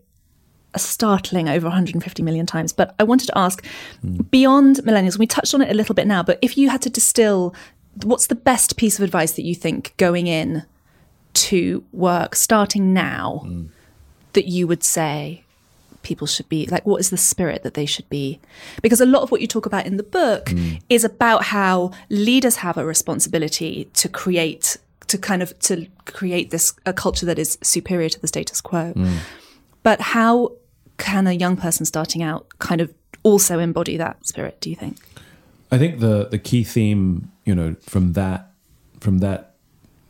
a 0.74 0.78
startling 0.80 1.48
over 1.48 1.66
150 1.66 2.22
million 2.24 2.46
times. 2.46 2.72
But 2.72 2.96
I 2.98 3.04
wanted 3.04 3.26
to 3.26 3.38
ask, 3.38 3.64
mm. 4.04 4.28
beyond 4.30 4.78
millennials, 4.78 5.18
we 5.18 5.26
touched 5.28 5.54
on 5.54 5.62
it 5.62 5.70
a 5.70 5.74
little 5.74 5.94
bit 5.94 6.08
now, 6.08 6.24
but 6.24 6.40
if 6.42 6.58
you 6.58 6.68
had 6.68 6.82
to 6.82 6.90
distill, 6.90 7.54
what's 8.02 8.26
the 8.26 8.34
best 8.34 8.76
piece 8.76 8.98
of 8.98 9.04
advice 9.04 9.32
that 9.32 9.42
you 9.42 9.54
think 9.54 9.96
going 9.98 10.26
in 10.26 10.64
to 11.34 11.84
work, 11.92 12.34
starting 12.34 12.92
now, 12.92 13.46
that 14.32 14.46
you 14.46 14.66
would 14.66 14.82
say 14.82 15.43
people 16.04 16.26
should 16.26 16.48
be 16.48 16.66
like 16.66 16.86
what 16.86 17.00
is 17.00 17.10
the 17.10 17.16
spirit 17.16 17.62
that 17.64 17.74
they 17.74 17.86
should 17.86 18.08
be? 18.08 18.38
Because 18.82 19.00
a 19.00 19.06
lot 19.06 19.22
of 19.22 19.30
what 19.32 19.40
you 19.40 19.48
talk 19.48 19.66
about 19.66 19.86
in 19.86 19.96
the 19.96 20.04
book 20.04 20.46
mm. 20.46 20.80
is 20.88 21.02
about 21.02 21.44
how 21.44 21.90
leaders 22.10 22.56
have 22.56 22.76
a 22.76 22.84
responsibility 22.84 23.88
to 23.94 24.08
create 24.08 24.76
to 25.08 25.18
kind 25.18 25.42
of 25.42 25.58
to 25.60 25.86
create 26.06 26.50
this 26.50 26.74
a 26.86 26.92
culture 26.92 27.26
that 27.26 27.38
is 27.38 27.58
superior 27.62 28.08
to 28.08 28.20
the 28.20 28.28
status 28.28 28.60
quo. 28.60 28.92
Mm. 28.94 29.18
But 29.82 30.00
how 30.00 30.52
can 30.96 31.26
a 31.26 31.32
young 31.32 31.56
person 31.56 31.84
starting 31.86 32.22
out 32.22 32.46
kind 32.58 32.80
of 32.80 32.92
also 33.22 33.58
embody 33.58 33.96
that 33.96 34.26
spirit 34.26 34.60
do 34.60 34.70
you 34.70 34.76
think? 34.76 34.98
I 35.70 35.78
think 35.78 36.00
the 36.00 36.28
the 36.30 36.38
key 36.38 36.64
theme, 36.64 37.32
you 37.44 37.54
know, 37.54 37.76
from 37.80 38.12
that 38.12 38.50
from 39.00 39.18
that 39.18 39.54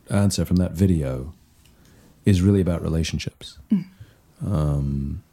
answer 0.09 0.45
from 0.45 0.57
that 0.57 0.71
video, 0.71 1.33
is 2.25 2.41
really 2.41 2.61
about 2.61 2.81
relationships. 2.81 3.57
Mm. 3.71 3.85
Um, 4.45 5.23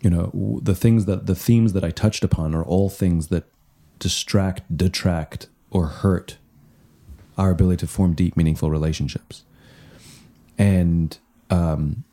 you 0.00 0.10
know, 0.10 0.60
the 0.62 0.74
things 0.74 1.06
that 1.06 1.26
the 1.26 1.34
themes 1.34 1.72
that 1.72 1.84
I 1.84 1.90
touched 1.90 2.24
upon 2.24 2.54
are 2.54 2.62
all 2.62 2.88
things 2.88 3.28
that 3.28 3.44
distract, 3.98 4.76
detract, 4.76 5.48
or 5.70 5.86
hurt 5.86 6.38
our 7.36 7.50
ability 7.50 7.78
to 7.78 7.86
form 7.86 8.14
deep, 8.14 8.36
meaningful 8.36 8.70
relationships. 8.70 9.44
And 10.56 11.16
um, 11.50 12.04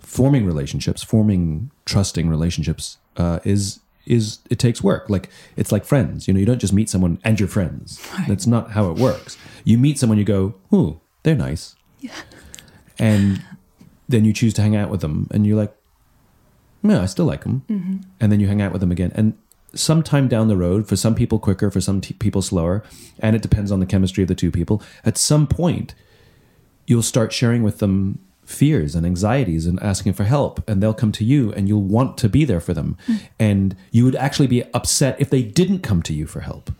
forming 0.00 0.46
relationships, 0.46 1.02
forming 1.02 1.70
trusting 1.84 2.28
relationships, 2.28 2.98
uh, 3.16 3.40
is 3.44 3.80
is 4.04 4.40
it 4.50 4.58
takes 4.58 4.82
work. 4.82 5.08
Like 5.08 5.28
it's 5.56 5.72
like 5.72 5.84
friends. 5.84 6.26
You 6.26 6.34
know, 6.34 6.40
you 6.40 6.46
don't 6.46 6.58
just 6.58 6.72
meet 6.72 6.88
someone 6.90 7.18
and 7.24 7.38
you're 7.38 7.48
friends. 7.48 8.04
That's 8.26 8.46
not 8.46 8.72
how 8.72 8.90
it 8.90 8.98
works. 8.98 9.38
You 9.64 9.78
meet 9.78 9.98
someone, 9.98 10.18
you 10.18 10.24
go, 10.24 10.54
"Ooh, 10.72 11.00
they're 11.22 11.34
nice," 11.34 11.76
yeah. 12.00 12.12
and 12.98 13.42
then 14.08 14.24
you 14.24 14.32
choose 14.32 14.54
to 14.54 14.62
hang 14.62 14.74
out 14.74 14.90
with 14.90 15.00
them, 15.00 15.28
and 15.30 15.46
you're 15.46 15.56
like, 15.56 15.74
"Yeah, 16.82 17.02
I 17.02 17.06
still 17.06 17.26
like 17.26 17.44
them," 17.44 17.64
mm-hmm. 17.68 17.96
and 18.20 18.32
then 18.32 18.40
you 18.40 18.46
hang 18.46 18.62
out 18.62 18.72
with 18.72 18.80
them 18.80 18.92
again, 18.92 19.12
and 19.14 19.34
sometime 19.74 20.28
down 20.28 20.48
the 20.48 20.56
road, 20.56 20.86
for 20.86 20.96
some 20.96 21.14
people 21.14 21.38
quicker, 21.38 21.70
for 21.70 21.80
some 21.80 22.00
t- 22.00 22.14
people 22.14 22.42
slower, 22.42 22.82
and 23.18 23.34
it 23.34 23.42
depends 23.42 23.72
on 23.72 23.80
the 23.80 23.86
chemistry 23.86 24.22
of 24.22 24.28
the 24.28 24.34
two 24.34 24.50
people. 24.50 24.82
At 25.04 25.16
some 25.16 25.46
point, 25.46 25.94
you'll 26.86 27.02
start 27.02 27.32
sharing 27.32 27.62
with 27.62 27.78
them 27.78 28.18
fears 28.44 28.94
and 28.94 29.06
anxieties 29.06 29.66
and 29.66 29.80
asking 29.82 30.12
for 30.12 30.24
help 30.24 30.68
and 30.68 30.82
they'll 30.82 30.92
come 30.92 31.12
to 31.12 31.24
you 31.24 31.52
and 31.52 31.68
you'll 31.68 31.82
want 31.82 32.18
to 32.18 32.28
be 32.28 32.44
there 32.44 32.60
for 32.60 32.74
them 32.74 32.96
mm. 33.06 33.20
and 33.38 33.76
you 33.92 34.04
would 34.04 34.16
actually 34.16 34.48
be 34.48 34.64
upset 34.74 35.18
if 35.20 35.30
they 35.30 35.42
didn't 35.42 35.78
come 35.78 36.02
to 36.02 36.12
you 36.12 36.26
for 36.26 36.40
help 36.40 36.70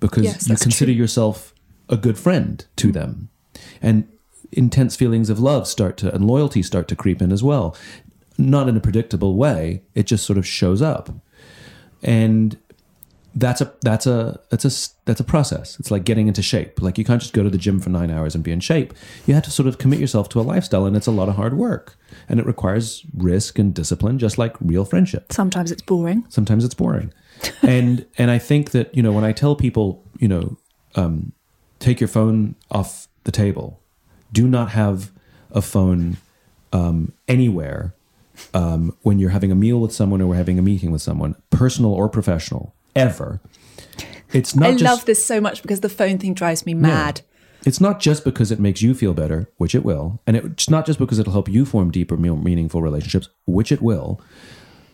because 0.00 0.24
Yes, 0.24 0.48
you 0.48 0.56
consider 0.56 0.92
true. 0.92 0.98
yourself 0.98 1.54
a 1.88 1.96
good 1.96 2.18
friend 2.18 2.66
to 2.76 2.88
mm. 2.88 2.92
them. 2.92 3.28
And 3.80 4.08
intense 4.50 4.96
feelings 4.96 5.30
of 5.30 5.38
love 5.38 5.66
start 5.66 5.96
to 5.96 6.14
and 6.14 6.26
loyalty 6.26 6.62
start 6.62 6.86
to 6.88 6.96
creep 6.96 7.22
in 7.22 7.32
as 7.32 7.42
well 7.42 7.74
not 8.42 8.68
in 8.68 8.76
a 8.76 8.80
predictable 8.80 9.36
way 9.36 9.82
it 9.94 10.04
just 10.04 10.26
sort 10.26 10.38
of 10.38 10.46
shows 10.46 10.82
up 10.82 11.10
and 12.02 12.58
that's 13.34 13.60
a 13.60 13.72
that's 13.82 14.06
a 14.06 14.40
that's 14.50 14.64
a 14.64 14.94
that's 15.04 15.20
a 15.20 15.24
process. 15.24 15.78
It's 15.80 15.90
like 15.90 16.04
getting 16.04 16.28
into 16.28 16.42
shape. 16.42 16.82
Like 16.82 16.98
you 16.98 17.04
can't 17.04 17.20
just 17.20 17.32
go 17.32 17.42
to 17.42 17.50
the 17.50 17.58
gym 17.58 17.80
for 17.80 17.90
nine 17.90 18.10
hours 18.10 18.34
and 18.34 18.44
be 18.44 18.52
in 18.52 18.60
shape. 18.60 18.92
You 19.26 19.34
have 19.34 19.42
to 19.44 19.50
sort 19.50 19.66
of 19.68 19.78
commit 19.78 19.98
yourself 20.00 20.28
to 20.30 20.40
a 20.40 20.42
lifestyle, 20.42 20.84
and 20.84 20.96
it's 20.96 21.06
a 21.06 21.10
lot 21.10 21.28
of 21.28 21.36
hard 21.36 21.56
work, 21.56 21.96
and 22.28 22.38
it 22.38 22.46
requires 22.46 23.04
risk 23.16 23.58
and 23.58 23.72
discipline, 23.72 24.18
just 24.18 24.38
like 24.38 24.56
real 24.60 24.84
friendship. 24.84 25.32
sometimes 25.32 25.70
it's 25.70 25.82
boring 25.82 26.24
Sometimes 26.28 26.64
it's 26.64 26.74
boring, 26.74 27.12
and 27.62 28.06
and 28.18 28.30
I 28.30 28.38
think 28.38 28.72
that 28.72 28.94
you 28.94 29.02
know 29.02 29.12
when 29.12 29.24
I 29.24 29.32
tell 29.32 29.56
people 29.56 30.04
you 30.18 30.28
know 30.28 30.58
um, 30.94 31.32
take 31.78 32.00
your 32.00 32.08
phone 32.08 32.54
off 32.70 33.08
the 33.24 33.32
table, 33.32 33.80
do 34.32 34.46
not 34.46 34.70
have 34.70 35.10
a 35.52 35.62
phone 35.62 36.18
um, 36.72 37.12
anywhere 37.28 37.94
um, 38.54 38.96
when 39.02 39.18
you're 39.18 39.30
having 39.30 39.52
a 39.52 39.54
meal 39.54 39.80
with 39.80 39.92
someone 39.92 40.20
or 40.20 40.26
we're 40.26 40.36
having 40.36 40.58
a 40.58 40.62
meeting 40.62 40.90
with 40.90 41.02
someone, 41.02 41.36
personal 41.50 41.92
or 41.92 42.08
professional, 42.08 42.74
ever. 42.94 43.40
It's 44.32 44.56
not 44.56 44.70
I 44.70 44.72
just, 44.72 44.84
love 44.84 45.04
this 45.04 45.24
so 45.24 45.40
much 45.40 45.62
because 45.62 45.80
the 45.80 45.88
phone 45.88 46.18
thing 46.18 46.34
drives 46.34 46.64
me 46.64 46.74
mad. 46.74 47.22
It's 47.64 47.80
not 47.80 48.00
just 48.00 48.24
because 48.24 48.50
it 48.50 48.58
makes 48.58 48.82
you 48.82 48.92
feel 48.94 49.14
better, 49.14 49.48
which 49.56 49.74
it 49.74 49.84
will, 49.84 50.20
and 50.26 50.36
it's 50.36 50.68
not 50.68 50.84
just 50.84 50.98
because 50.98 51.18
it'll 51.18 51.32
help 51.32 51.48
you 51.48 51.64
form 51.64 51.90
deeper, 51.90 52.16
meaningful 52.16 52.82
relationships, 52.82 53.28
which 53.46 53.70
it 53.70 53.80
will, 53.80 54.20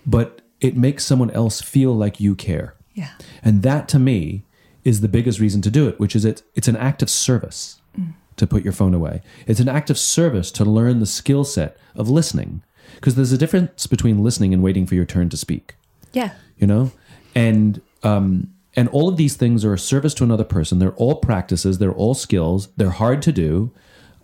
but 0.05 0.43
it 0.61 0.77
makes 0.77 1.07
someone 1.07 1.31
else 1.31 1.63
feel 1.63 1.95
like 1.95 2.21
you 2.21 2.35
care. 2.35 2.75
Yeah. 2.93 3.13
And 3.43 3.63
that 3.63 3.89
to 3.91 3.99
me 3.99 4.45
is 4.85 5.01
the 5.01 5.09
biggest 5.09 5.39
reason 5.39 5.63
to 5.63 5.71
do 5.71 5.89
it, 5.89 5.99
which 5.99 6.15
is 6.15 6.25
it, 6.25 6.43
it's 6.55 6.69
an 6.69 6.77
act 6.77 7.01
of 7.01 7.09
service 7.09 7.81
to 8.37 8.47
put 8.47 8.65
your 8.65 8.73
phone 8.73 8.95
away. 8.95 9.23
It's 9.47 9.61
an 9.61 9.69
act 9.69 9.91
of 9.91 9.99
service 9.99 10.51
to 10.53 10.65
learn 10.65 11.01
the 11.01 11.07
skill 11.07 11.45
set 11.45 11.77
of 11.95 12.09
listening. 12.09 12.63
Because 12.97 13.15
there's 13.15 13.33
a 13.33 13.39
difference 13.39 13.87
between 13.87 14.23
listening 14.23 14.53
and 14.53 14.63
waiting 14.63 14.87
for 14.87 14.95
your 14.95 15.05
turn 15.05 15.29
to 15.31 15.37
speak, 15.37 15.75
Yeah. 16.13 16.33
you 16.59 16.67
know? 16.67 16.91
And 17.35 17.81
um 18.03 18.53
and 18.77 18.89
all 18.91 19.09
of 19.09 19.17
these 19.17 19.35
things 19.37 19.65
are 19.65 19.75
a 19.75 19.79
service 19.79 20.15
to 20.15 20.25
another 20.25 20.45
person. 20.45 20.79
They're 20.79 20.93
all 20.93 21.17
practices, 21.17 21.79
they're 21.79 21.93
all 21.93 22.15
skills, 22.15 22.69
they're 22.77 22.91
hard 22.91 23.23
to 23.23 23.33
do. 23.33 23.71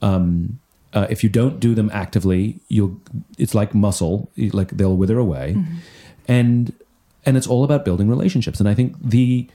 Um 0.02 0.58
uh, 0.92 1.08
if 1.10 1.24
you 1.24 1.28
don't 1.28 1.58
do 1.58 1.74
them 1.74 1.90
actively, 1.92 2.60
you'll 2.68 3.00
it's 3.36 3.52
like 3.54 3.74
muscle, 3.74 4.30
like 4.36 4.70
they'll 4.76 4.96
wither 4.96 5.18
away. 5.18 5.56
And 6.28 6.72
and 7.26 7.36
it's 7.36 7.46
all 7.46 7.64
about 7.64 7.84
building 7.84 8.08
relationships. 8.08 8.60
And 8.60 8.68
I 8.68 8.74
think 8.74 8.94
the 9.02 9.48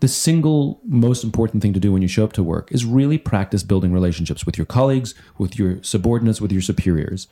the 0.00 0.08
single 0.08 0.80
most 0.84 1.24
important 1.24 1.62
thing 1.62 1.72
to 1.72 1.80
do 1.80 1.92
when 1.92 2.02
you 2.02 2.08
show 2.08 2.24
up 2.24 2.32
to 2.34 2.42
work 2.42 2.70
is 2.70 2.84
really 2.84 3.18
practice 3.18 3.62
building 3.62 3.92
relationships 3.92 4.44
with 4.46 4.56
your 4.58 4.66
colleagues, 4.66 5.14
with 5.38 5.58
your 5.58 5.82
subordinates, 5.82 6.40
with 6.40 6.52
your 6.52 6.62
superiors. 6.62 7.26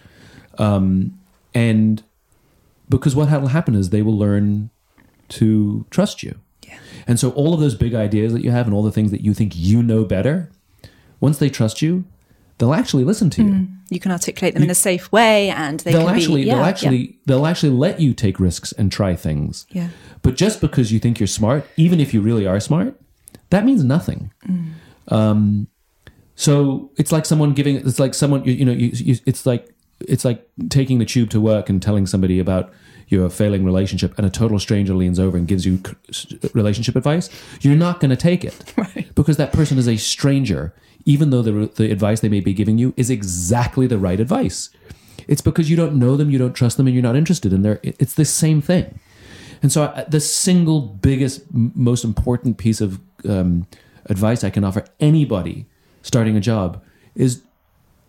Um, 0.58 1.18
and 1.54 2.02
because 2.88 3.16
what 3.16 3.30
will 3.30 3.48
happen 3.48 3.74
is 3.74 3.90
they 3.90 4.02
will 4.02 4.16
learn 4.16 4.70
to 5.30 5.86
trust 5.90 6.22
you. 6.22 6.38
Yeah. 6.66 6.78
And 7.06 7.18
so 7.18 7.30
all 7.30 7.54
of 7.54 7.60
those 7.60 7.74
big 7.74 7.94
ideas 7.94 8.32
that 8.32 8.44
you 8.44 8.50
have 8.50 8.66
and 8.66 8.74
all 8.74 8.82
the 8.82 8.92
things 8.92 9.10
that 9.10 9.22
you 9.22 9.34
think 9.34 9.52
you 9.54 9.82
know 9.82 10.04
better, 10.04 10.50
once 11.20 11.38
they 11.38 11.48
trust 11.48 11.80
you, 11.80 12.04
they'll 12.58 12.74
actually 12.74 13.04
listen 13.04 13.30
to 13.30 13.42
you. 13.42 13.68
You 13.90 13.98
can 13.98 14.12
articulate 14.12 14.54
them 14.54 14.62
in 14.62 14.70
a 14.70 14.74
safe 14.74 15.10
way 15.10 15.50
and 15.50 15.80
they 15.80 15.92
They'll 15.92 16.06
can 16.06 16.14
actually 16.14 16.42
be 16.42 16.48
yeah, 16.48 16.54
they'll 16.54 16.64
yeah. 16.64 16.68
actually 16.68 17.18
they'll 17.26 17.46
actually 17.46 17.72
let 17.72 18.00
you 18.00 18.14
take 18.14 18.38
risks 18.38 18.72
and 18.72 18.92
try 18.92 19.16
things. 19.16 19.66
Yeah. 19.70 19.88
But 20.22 20.36
just 20.36 20.60
because 20.60 20.92
you 20.92 20.98
think 20.98 21.18
you're 21.18 21.26
smart, 21.26 21.66
even 21.76 21.98
if 21.98 22.12
you 22.14 22.20
really 22.20 22.46
are 22.46 22.60
smart, 22.60 23.00
that 23.50 23.64
means 23.64 23.84
nothing. 23.84 24.32
Um, 25.08 25.66
so 26.34 26.90
it's 26.96 27.12
like 27.12 27.26
someone 27.26 27.52
giving. 27.52 27.76
It's 27.76 27.98
like 27.98 28.14
someone 28.14 28.44
you, 28.44 28.52
you 28.52 28.64
know. 28.64 28.72
You, 28.72 28.90
you, 28.92 29.16
it's 29.26 29.44
like 29.46 29.71
it's 30.08 30.24
like 30.24 30.46
taking 30.68 30.98
the 30.98 31.04
tube 31.04 31.30
to 31.30 31.40
work 31.40 31.68
and 31.68 31.82
telling 31.82 32.06
somebody 32.06 32.38
about 32.38 32.72
your 33.08 33.28
failing 33.28 33.64
relationship, 33.64 34.14
and 34.16 34.26
a 34.26 34.30
total 34.30 34.58
stranger 34.58 34.94
leans 34.94 35.18
over 35.18 35.36
and 35.36 35.46
gives 35.46 35.66
you 35.66 35.80
relationship 36.54 36.96
advice. 36.96 37.28
You're 37.60 37.76
not 37.76 38.00
going 38.00 38.10
to 38.10 38.16
take 38.16 38.44
it 38.44 38.72
Right. 38.76 39.14
because 39.14 39.36
that 39.36 39.52
person 39.52 39.76
is 39.78 39.86
a 39.86 39.96
stranger, 39.96 40.72
even 41.04 41.30
though 41.30 41.42
the 41.42 41.66
the 41.74 41.90
advice 41.90 42.20
they 42.20 42.28
may 42.30 42.40
be 42.40 42.54
giving 42.54 42.78
you 42.78 42.94
is 42.96 43.10
exactly 43.10 43.86
the 43.86 43.98
right 43.98 44.18
advice. 44.20 44.70
It's 45.28 45.42
because 45.42 45.70
you 45.70 45.76
don't 45.76 45.96
know 45.98 46.16
them, 46.16 46.30
you 46.30 46.38
don't 46.38 46.54
trust 46.54 46.76
them, 46.78 46.86
and 46.86 46.94
you're 46.94 47.02
not 47.02 47.16
interested 47.16 47.52
in 47.52 47.62
their. 47.62 47.80
It's 47.82 48.14
the 48.14 48.24
same 48.24 48.60
thing. 48.62 48.98
And 49.62 49.70
so, 49.70 49.84
I, 49.94 50.04
the 50.08 50.18
single 50.18 50.80
biggest, 50.80 51.42
m- 51.54 51.70
most 51.74 52.02
important 52.04 52.58
piece 52.58 52.80
of 52.80 52.98
um, 53.28 53.66
advice 54.06 54.42
I 54.42 54.50
can 54.50 54.64
offer 54.64 54.84
anybody 54.98 55.66
starting 56.02 56.36
a 56.36 56.40
job 56.40 56.82
is 57.14 57.42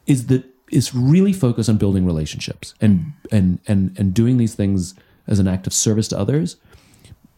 is 0.08 0.27
that 0.27 0.43
is 0.73 0.93
really 0.93 1.33
focus 1.33 1.69
on 1.69 1.77
building 1.77 2.05
relationships 2.05 2.73
and 2.81 2.99
mm. 2.99 3.13
and 3.31 3.59
and 3.67 3.97
and 3.99 4.13
doing 4.13 4.38
these 4.38 4.55
things 4.55 4.95
as 5.27 5.39
an 5.39 5.47
act 5.47 5.67
of 5.67 5.73
service 5.73 6.07
to 6.09 6.19
others, 6.19 6.57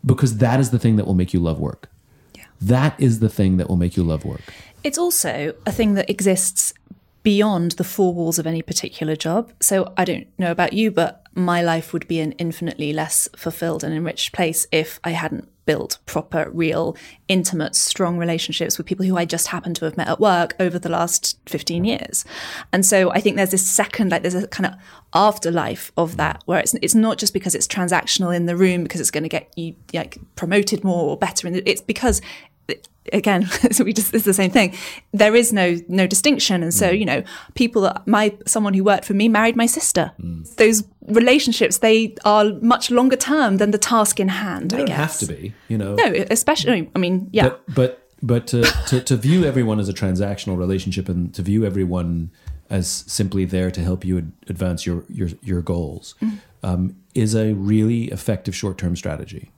because 0.04 0.38
that 0.38 0.60
is 0.60 0.70
the 0.72 0.80
thing 0.80 0.96
that 0.96 1.06
will 1.06 1.14
make 1.14 1.34
you 1.34 1.40
love 1.40 1.60
work. 1.60 1.90
Yeah. 2.34 2.46
That 2.62 3.00
is 3.00 3.20
the 3.20 3.30
thing 3.30 3.58
that 3.58 3.70
will 3.70 3.78
make 3.78 3.96
you 3.98 4.04
love 4.04 4.26
work. 4.26 4.42
It's 4.84 4.98
also 4.98 5.54
a 5.66 5.72
thing 5.72 5.96
that 5.96 6.10
exists 6.10 6.74
beyond 7.24 7.72
the 7.74 7.84
four 7.84 8.14
walls 8.14 8.38
of 8.38 8.46
any 8.46 8.62
particular 8.62 9.16
job. 9.16 9.52
So 9.60 9.94
I 9.98 10.06
don't 10.06 10.28
know 10.38 10.52
about 10.52 10.74
you, 10.74 10.92
but 10.92 11.24
my 11.34 11.62
life 11.64 11.92
would 11.92 12.08
be 12.08 12.20
an 12.20 12.34
infinitely 12.34 12.94
less 12.94 13.28
fulfilled 13.36 13.84
and 13.84 13.94
enriched 13.94 14.32
place 14.32 14.68
if 14.72 15.00
I 15.04 15.12
hadn't 15.12 15.50
built 15.66 16.00
proper, 16.06 16.50
real, 16.52 16.96
intimate, 17.28 17.76
strong 17.76 18.18
relationships 18.18 18.78
with 18.78 18.88
people 18.88 19.06
who 19.06 19.18
I 19.18 19.26
just 19.26 19.48
happen 19.48 19.74
to 19.76 19.86
have 19.86 19.98
met 19.98 20.08
at 20.08 20.20
work 20.20 20.56
over 20.60 20.78
the 20.78 20.90
last 20.90 21.38
15 21.48 21.84
years. 21.86 22.26
And 22.72 22.86
so 22.86 23.12
I 23.12 23.20
think 23.20 23.36
there's 23.36 23.52
this 23.52 23.66
second, 23.66 24.12
like 24.12 24.22
there's 24.22 24.36
a 24.36 24.48
kind 24.48 24.68
of 24.68 24.80
afterlife 25.14 25.92
of 25.98 26.18
that 26.18 26.44
where 26.46 26.60
it's 26.60 26.74
it's 26.76 26.96
not 26.96 27.18
just 27.18 27.34
because 27.34 27.56
it's 27.56 27.68
transactional 27.68 28.36
in 28.36 28.46
the 28.46 28.56
room 28.56 28.84
because 28.84 29.00
it's 29.00 29.12
going 29.12 29.24
to 29.24 29.30
get 29.30 29.52
you 29.58 29.76
like 29.94 30.18
promoted 30.36 30.84
more 30.84 31.10
or 31.10 31.18
better. 31.18 31.48
In 31.48 31.62
it's 31.66 31.82
because 31.82 32.22
again, 33.14 33.46
so 33.72 33.84
we 33.84 33.94
just 33.94 34.14
it's 34.14 34.26
the 34.26 34.34
same 34.34 34.52
thing. 34.52 34.76
There 35.14 35.36
is 35.36 35.54
no 35.54 35.78
no 35.88 36.08
distinction, 36.08 36.64
and 36.64 36.74
so 36.74 36.90
you 36.90 37.06
know, 37.06 37.24
people 37.54 37.82
that 37.84 38.08
my 38.08 38.36
someone 38.46 38.74
who 38.74 38.84
worked 38.84 39.06
for 39.06 39.14
me 39.14 39.30
married 39.30 39.56
my 39.56 39.66
sister. 39.66 40.12
Those 40.58 40.84
relationships 41.08 41.80
they 41.80 42.16
are 42.26 42.46
much 42.62 42.90
longer 42.90 43.16
term 43.16 43.58
than 43.58 43.72
the 43.72 43.78
task 43.78 44.20
in 44.20 44.30
hand. 44.30 44.72
They 44.72 44.78
I 44.78 44.80
don't 44.80 44.88
guess 44.88 45.20
have 45.20 45.30
to 45.30 45.36
be, 45.36 45.54
you 45.68 45.78
know. 45.78 45.96
No, 45.96 46.14
especially. 46.32 46.90
I 46.96 47.00
mean, 47.00 47.30
yeah, 47.32 47.50
But 47.50 47.76
but 47.76 48.02
but 48.22 48.48
to, 48.48 48.64
to 48.88 49.02
to 49.02 49.16
view 49.16 49.46
everyone 49.46 49.80
as 49.80 49.90
a 49.90 49.94
transactional 49.94 50.58
relationship 50.58 51.10
and 51.10 51.34
to 51.36 51.42
view 51.42 51.66
everyone 51.66 52.32
as 52.70 53.04
simply 53.08 53.46
there 53.46 53.70
to 53.70 53.82
help 53.82 54.04
you 54.04 54.18
ad- 54.18 54.32
advance 54.48 54.86
your 54.86 55.04
your 55.10 55.30
your 55.44 55.62
goals 55.62 56.16
um, 56.64 56.96
is 57.14 57.36
a 57.36 57.54
really 57.54 58.06
effective 58.06 58.56
short 58.56 58.78
term 58.78 58.96
strategy. 58.96 59.52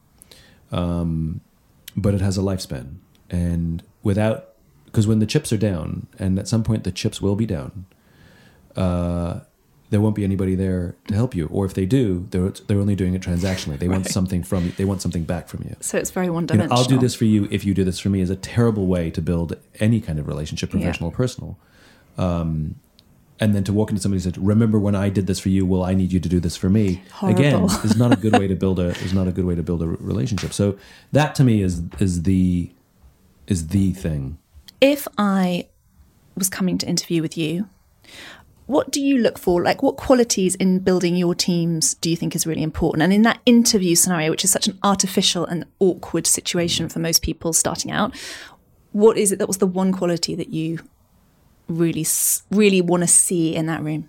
Um, 0.71 1.39
but 1.97 2.13
it 2.13 2.21
has 2.21 2.37
a 2.37 2.41
lifespan, 2.41 2.97
and 3.29 3.83
without 4.03 4.53
because 4.85 5.07
when 5.07 5.19
the 5.19 5.25
chips 5.25 5.51
are 5.51 5.57
down, 5.57 6.07
and 6.17 6.39
at 6.39 6.47
some 6.47 6.63
point 6.63 6.83
the 6.83 6.91
chips 6.91 7.21
will 7.21 7.35
be 7.35 7.45
down, 7.45 7.85
uh, 8.75 9.41
there 9.89 10.01
won't 10.01 10.15
be 10.15 10.23
anybody 10.23 10.55
there 10.55 10.95
to 11.07 11.13
help 11.13 11.35
you. 11.35 11.47
Or 11.47 11.65
if 11.65 11.73
they 11.73 11.85
do, 11.85 12.27
they're 12.31 12.49
they're 12.49 12.79
only 12.79 12.95
doing 12.95 13.13
it 13.13 13.21
transactionally. 13.21 13.79
They 13.79 13.87
want 13.87 14.07
something 14.07 14.43
from 14.43 14.65
you. 14.65 14.71
They 14.71 14.85
want 14.85 15.01
something 15.01 15.23
back 15.23 15.47
from 15.47 15.63
you 15.63 15.75
so 15.79 15.97
it's 15.97 16.11
very 16.11 16.29
one 16.29 16.43
you 16.43 16.47
know, 16.47 16.53
dimensional. 16.53 16.79
I'll 16.79 16.85
do 16.85 16.99
this 16.99 17.15
for 17.15 17.25
you 17.25 17.47
if 17.51 17.65
you 17.65 17.73
do 17.73 17.83
this 17.83 17.99
for 17.99 18.09
me 18.09 18.21
is 18.21 18.29
a 18.29 18.35
terrible 18.35 18.87
way 18.87 19.09
to 19.11 19.21
build 19.21 19.57
any 19.79 19.99
kind 20.01 20.19
of 20.19 20.27
relationship, 20.27 20.69
professional 20.69 21.09
or 21.09 21.13
personal. 21.13 21.57
Um, 22.17 22.75
and 23.39 23.53
then 23.53 23.63
to 23.65 23.73
walk 23.73 23.89
into 23.89 24.01
somebody 24.01 24.23
and 24.23 24.35
say, 24.35 24.41
"Remember 24.41 24.79
when 24.79 24.95
I 24.95 25.09
did 25.09 25.27
this 25.27 25.39
for 25.39 25.49
you? 25.49 25.65
Well, 25.65 25.83
I 25.83 25.93
need 25.93 26.11
you 26.11 26.19
to 26.19 26.29
do 26.29 26.39
this 26.39 26.55
for 26.55 26.69
me." 26.69 27.01
Again, 27.21 27.63
is 27.83 27.97
not 27.97 28.13
a 28.13 28.17
good 28.17 28.33
way 28.33 28.47
to 28.47 28.55
build 28.55 28.79
a 28.79 28.89
is 29.03 29.13
not 29.13 29.27
a 29.27 29.31
good 29.31 29.45
way 29.45 29.55
to 29.55 29.63
build 29.63 29.81
a 29.81 29.87
relationship. 29.87 30.53
So 30.53 30.77
that 31.11 31.35
to 31.35 31.43
me 31.43 31.61
is 31.61 31.81
is 31.99 32.23
the 32.23 32.71
is 33.47 33.67
the 33.67 33.93
thing. 33.93 34.37
If 34.81 35.07
I 35.17 35.67
was 36.35 36.49
coming 36.49 36.77
to 36.77 36.87
interview 36.87 37.21
with 37.21 37.37
you, 37.37 37.67
what 38.67 38.91
do 38.91 39.01
you 39.01 39.17
look 39.17 39.39
for? 39.39 39.63
Like, 39.63 39.81
what 39.81 39.95
qualities 39.95 40.53
in 40.55 40.79
building 40.79 41.15
your 41.15 41.33
teams 41.33 41.95
do 41.95 42.09
you 42.09 42.17
think 42.17 42.35
is 42.35 42.45
really 42.45 42.61
important? 42.61 43.01
And 43.01 43.13
in 43.13 43.21
that 43.23 43.39
interview 43.45 43.95
scenario, 43.95 44.29
which 44.29 44.43
is 44.43 44.51
such 44.51 44.67
an 44.67 44.77
artificial 44.83 45.45
and 45.45 45.65
awkward 45.79 46.27
situation 46.27 46.89
for 46.89 46.99
most 46.99 47.23
people 47.23 47.53
starting 47.53 47.91
out, 47.91 48.13
what 48.91 49.17
is 49.17 49.31
it 49.31 49.39
that 49.39 49.47
was 49.47 49.57
the 49.57 49.67
one 49.67 49.93
quality 49.93 50.35
that 50.35 50.49
you 50.49 50.79
really, 51.67 52.05
really 52.51 52.81
want 52.81 53.03
to 53.03 53.07
see 53.07 53.55
in 53.55 53.65
that 53.67 53.83
room? 53.83 54.07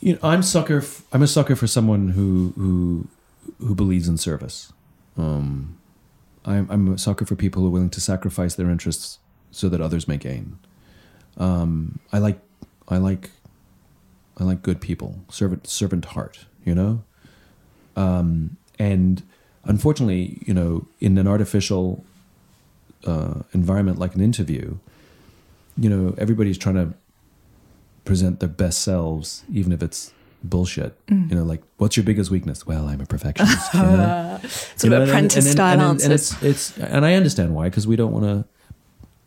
You 0.00 0.14
know, 0.14 0.18
I'm 0.22 0.42
sucker. 0.42 0.78
F- 0.78 1.02
I'm 1.12 1.22
a 1.22 1.26
sucker 1.26 1.56
for 1.56 1.66
someone 1.66 2.10
who 2.10 2.52
who 2.56 3.08
who 3.58 3.74
believes 3.74 4.08
in 4.08 4.18
service. 4.18 4.72
Um, 5.16 5.78
I'm 6.44 6.70
I'm 6.70 6.94
a 6.94 6.98
sucker 6.98 7.24
for 7.24 7.34
people 7.34 7.62
who 7.62 7.68
are 7.68 7.72
willing 7.72 7.90
to 7.90 8.00
sacrifice 8.00 8.54
their 8.54 8.70
interests 8.70 9.18
so 9.50 9.68
that 9.68 9.80
others 9.80 10.06
may 10.06 10.16
gain. 10.16 10.58
Um, 11.38 11.98
I 12.12 12.18
like 12.18 12.38
I 12.88 12.98
like 12.98 13.30
I 14.38 14.44
like 14.44 14.62
good 14.62 14.80
people, 14.80 15.20
servant 15.28 15.66
servant 15.66 16.04
heart. 16.06 16.46
You 16.64 16.74
know, 16.74 17.04
um, 17.96 18.56
and 18.78 19.22
unfortunately, 19.64 20.38
you 20.46 20.54
know, 20.54 20.86
in 21.00 21.18
an 21.18 21.26
artificial 21.26 22.04
uh, 23.04 23.42
environment 23.52 23.98
like 23.98 24.14
an 24.14 24.20
interview, 24.20 24.78
you 25.78 25.88
know, 25.90 26.14
everybody's 26.18 26.58
trying 26.58 26.76
to 26.76 26.94
present 28.04 28.40
their 28.40 28.48
best 28.48 28.82
selves, 28.82 29.44
even 29.52 29.72
if 29.72 29.82
it's 29.82 30.12
bullshit. 30.44 30.94
Mm. 31.08 31.30
You 31.30 31.36
know, 31.36 31.44
like, 31.44 31.62
what's 31.78 31.96
your 31.96 32.04
biggest 32.04 32.30
weakness? 32.30 32.66
Well, 32.66 32.86
I'm 32.86 33.00
a 33.00 33.06
perfectionist. 33.06 33.74
You 33.74 33.80
know? 33.80 34.38
Sort 34.48 34.84
You 34.84 34.90
know, 34.90 34.96
of 34.96 35.02
and- 35.02 35.10
apprentice 35.10 35.36
and- 35.36 35.46
and- 35.46 35.52
style 35.52 35.72
and, 35.72 35.82
and, 36.02 36.12
answers. 36.12 36.32
it's 36.42 36.42
it's 36.42 36.78
and 36.78 37.04
I 37.04 37.14
understand 37.14 37.54
why 37.54 37.68
because 37.68 37.86
we 37.86 37.96
don't 37.96 38.12
want 38.12 38.24
to 38.24 38.44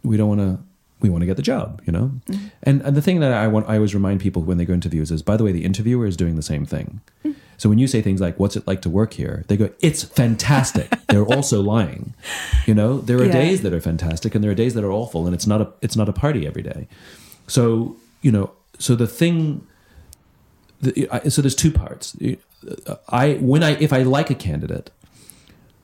we 0.03 0.15
don't 0.17 0.29
want 0.29 0.39
to 0.41 0.59
we 1.01 1.09
want 1.09 1.21
to 1.21 1.25
get 1.25 1.35
the 1.37 1.41
job, 1.43 1.81
you 1.85 1.91
know. 1.93 2.11
Mm-hmm. 2.27 2.47
And 2.63 2.81
and 2.81 2.95
the 2.95 3.01
thing 3.01 3.19
that 3.19 3.31
I 3.33 3.47
want 3.47 3.67
I 3.69 3.75
always 3.75 3.93
remind 3.93 4.21
people 4.21 4.41
when 4.43 4.57
they 4.57 4.65
go 4.65 4.73
interviews 4.73 5.11
is 5.11 5.21
by 5.21 5.35
the 5.37 5.43
way 5.43 5.51
the 5.51 5.65
interviewer 5.65 6.05
is 6.05 6.15
doing 6.17 6.35
the 6.35 6.41
same 6.41 6.65
thing. 6.65 7.01
Mm. 7.25 7.35
So 7.59 7.69
when 7.69 7.77
you 7.77 7.85
say 7.87 8.01
things 8.01 8.19
like 8.21 8.39
"What's 8.39 8.55
it 8.55 8.65
like 8.65 8.81
to 8.81 8.89
work 8.89 9.13
here?" 9.13 9.43
they 9.47 9.55
go, 9.57 9.69
"It's 9.81 10.01
fantastic." 10.03 10.87
They're 11.09 11.25
also 11.37 11.61
lying. 11.61 12.13
You 12.65 12.73
know, 12.73 12.99
there 12.99 13.17
are 13.19 13.25
Yeah. 13.25 13.33
days 13.43 13.61
that 13.61 13.73
are 13.73 13.81
fantastic 13.81 14.33
and 14.33 14.43
there 14.43 14.49
are 14.51 14.55
days 14.63 14.73
that 14.75 14.83
are 14.83 14.91
awful, 14.91 15.25
and 15.27 15.35
it's 15.35 15.45
not 15.45 15.61
a 15.61 15.67
it's 15.81 15.95
not 15.95 16.09
a 16.09 16.13
party 16.13 16.47
every 16.47 16.63
day. 16.63 16.87
So 17.47 17.95
you 18.21 18.31
know, 18.31 18.51
so 18.79 18.95
the 18.95 19.07
thing. 19.07 19.67
The, 20.81 21.09
I, 21.11 21.27
so 21.29 21.41
there's 21.41 21.55
two 21.55 21.71
parts. 21.71 22.15
I 23.09 23.33
when 23.41 23.63
I 23.63 23.71
if 23.81 23.91
I 23.91 24.03
like 24.03 24.29
a 24.29 24.35
candidate, 24.35 24.91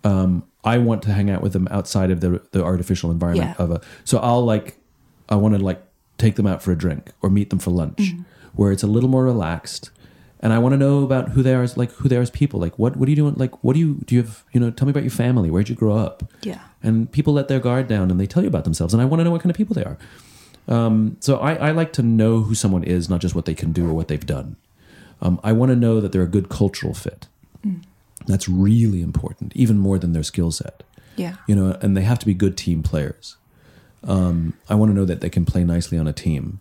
um, 0.05 0.43
I 0.63 0.77
want 0.77 1.01
to 1.03 1.11
hang 1.11 1.29
out 1.29 1.41
with 1.41 1.51
them 1.53 1.67
outside 1.69 2.11
of 2.11 2.21
the 2.21 2.41
the 2.51 2.63
artificial 2.63 3.11
environment 3.11 3.55
Yeah. 3.59 3.63
of 3.63 3.71
a. 3.71 3.81
So 4.05 4.19
I'll 4.19 4.45
like, 4.45 4.77
I 5.27 5.35
want 5.35 5.55
to 5.57 5.61
like 5.63 5.81
take 6.17 6.35
them 6.35 6.47
out 6.47 6.63
for 6.63 6.71
a 6.71 6.77
drink 6.77 7.11
or 7.21 7.29
meet 7.29 7.49
them 7.49 7.59
for 7.59 7.71
lunch, 7.71 7.97
Mm-hmm. 7.97 8.21
where 8.53 8.71
it's 8.71 8.83
a 8.83 8.87
little 8.87 9.09
more 9.09 9.25
relaxed, 9.25 9.89
and 10.45 10.53
I 10.53 10.59
want 10.63 10.73
to 10.73 10.77
know 10.77 11.03
about 11.03 11.29
who 11.33 11.41
they 11.43 11.53
are 11.57 11.63
as 11.63 11.75
like 11.81 11.91
who 11.99 12.07
they 12.09 12.17
are 12.17 12.21
as 12.21 12.29
people. 12.41 12.59
Like 12.65 12.77
what 12.81 12.95
what 12.97 13.05
are 13.07 13.11
you 13.13 13.15
doing? 13.23 13.33
Like 13.43 13.53
what 13.63 13.73
do 13.73 13.79
you 13.79 13.91
do? 14.05 14.15
You 14.15 14.21
have 14.23 14.43
you 14.53 14.59
know? 14.61 14.69
Tell 14.71 14.85
me 14.87 14.91
about 14.95 15.03
your 15.03 15.17
family. 15.23 15.49
Where'd 15.49 15.69
you 15.69 15.75
grow 15.83 15.95
up? 16.07 16.23
Yeah. 16.51 16.59
and 16.83 17.11
people 17.11 17.33
let 17.33 17.47
their 17.47 17.59
guard 17.59 17.87
down 17.87 18.11
and 18.11 18.19
they 18.21 18.27
tell 18.27 18.43
you 18.43 18.49
about 18.53 18.63
themselves 18.63 18.93
and 18.93 19.01
i 19.01 19.05
want 19.09 19.19
to 19.19 19.23
know 19.25 19.31
what 19.31 19.41
kind 19.41 19.49
of 19.49 19.57
people 19.57 19.73
they 19.73 19.83
are 19.91 19.97
um, 20.75 21.17
so 21.19 21.37
I, 21.37 21.51
I 21.67 21.71
like 21.71 21.91
to 21.93 22.03
know 22.03 22.33
who 22.41 22.53
someone 22.55 22.83
is 22.83 23.09
not 23.09 23.21
just 23.21 23.33
what 23.37 23.45
they 23.45 23.55
can 23.55 23.71
do 23.71 23.87
or 23.89 23.93
what 23.99 24.07
they've 24.09 24.25
done 24.37 24.55
um, 25.23 25.39
i 25.43 25.51
want 25.51 25.71
to 25.71 25.75
know 25.75 25.99
that 26.01 26.11
they're 26.11 26.29
a 26.31 26.35
good 26.37 26.47
cultural 26.49 26.93
fit 26.93 27.21
that's 28.27 28.47
really 28.49 29.01
important 29.01 29.51
even 29.55 29.77
more 29.79 29.97
than 29.97 30.13
their 30.13 30.23
skill 30.31 30.51
set 30.51 30.83
Yeah. 31.15 31.35
you 31.47 31.55
know 31.55 31.67
and 31.81 31.97
they 31.97 32.01
have 32.11 32.19
to 32.19 32.25
be 32.31 32.35
good 32.35 32.55
team 32.65 32.83
players 32.83 33.35
um, 34.03 34.53
i 34.69 34.75
want 34.75 34.91
to 34.91 34.95
know 34.95 35.05
that 35.05 35.21
they 35.21 35.29
can 35.29 35.45
play 35.45 35.63
nicely 35.63 35.97
on 35.97 36.07
a 36.07 36.13
team 36.13 36.59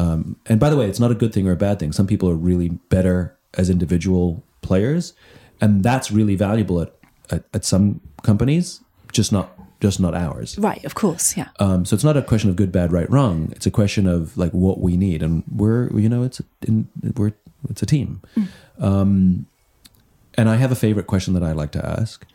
um, 0.00 0.36
and 0.50 0.58
by 0.64 0.68
the 0.70 0.76
way 0.80 0.86
it's 0.90 1.00
not 1.04 1.10
a 1.10 1.18
good 1.22 1.32
thing 1.34 1.46
or 1.48 1.52
a 1.52 1.62
bad 1.66 1.76
thing 1.80 1.92
some 1.92 2.06
people 2.12 2.28
are 2.32 2.40
really 2.50 2.68
better 2.96 3.36
as 3.60 3.66
individual 3.76 4.26
players 4.62 5.12
and 5.60 5.82
that's 5.88 6.10
really 6.18 6.36
valuable 6.36 6.80
at, 6.84 6.90
at, 7.34 7.42
at 7.56 7.64
some 7.64 8.00
companies 8.22 8.80
just 9.12 9.30
not 9.32 9.46
just 9.80 9.98
not 9.98 10.14
ours 10.14 10.58
Right. 10.58 10.84
Of 10.84 10.94
course. 10.94 11.26
Yeah. 11.40 11.48
um, 11.58 11.84
so 11.86 11.94
it's 11.96 12.04
not 12.04 12.16
a 12.16 12.22
question 12.22 12.50
of 12.50 12.56
good, 12.56 12.70
bad, 12.70 12.92
right, 12.92 13.08
wrong. 13.10 13.50
It's 13.56 13.66
a 13.66 13.70
question 13.70 14.06
of 14.06 14.36
like 14.36 14.52
what 14.52 14.78
we 14.86 14.92
need, 15.06 15.22
and 15.22 15.42
we're 15.50 15.88
you 15.98 16.08
know 16.12 16.22
it's 16.22 16.40
in, 16.68 16.86
we're 17.16 17.32
it's 17.70 17.82
a 17.82 17.86
team. 17.86 18.20
Um, 18.78 19.46
and 20.34 20.48
I 20.48 20.56
have 20.56 20.70
a 20.70 20.76
favorite 20.76 21.06
question 21.06 21.32
that 21.34 21.42
I 21.42 21.52
like 21.52 21.72
to 21.72 21.82
ask, 21.98 22.26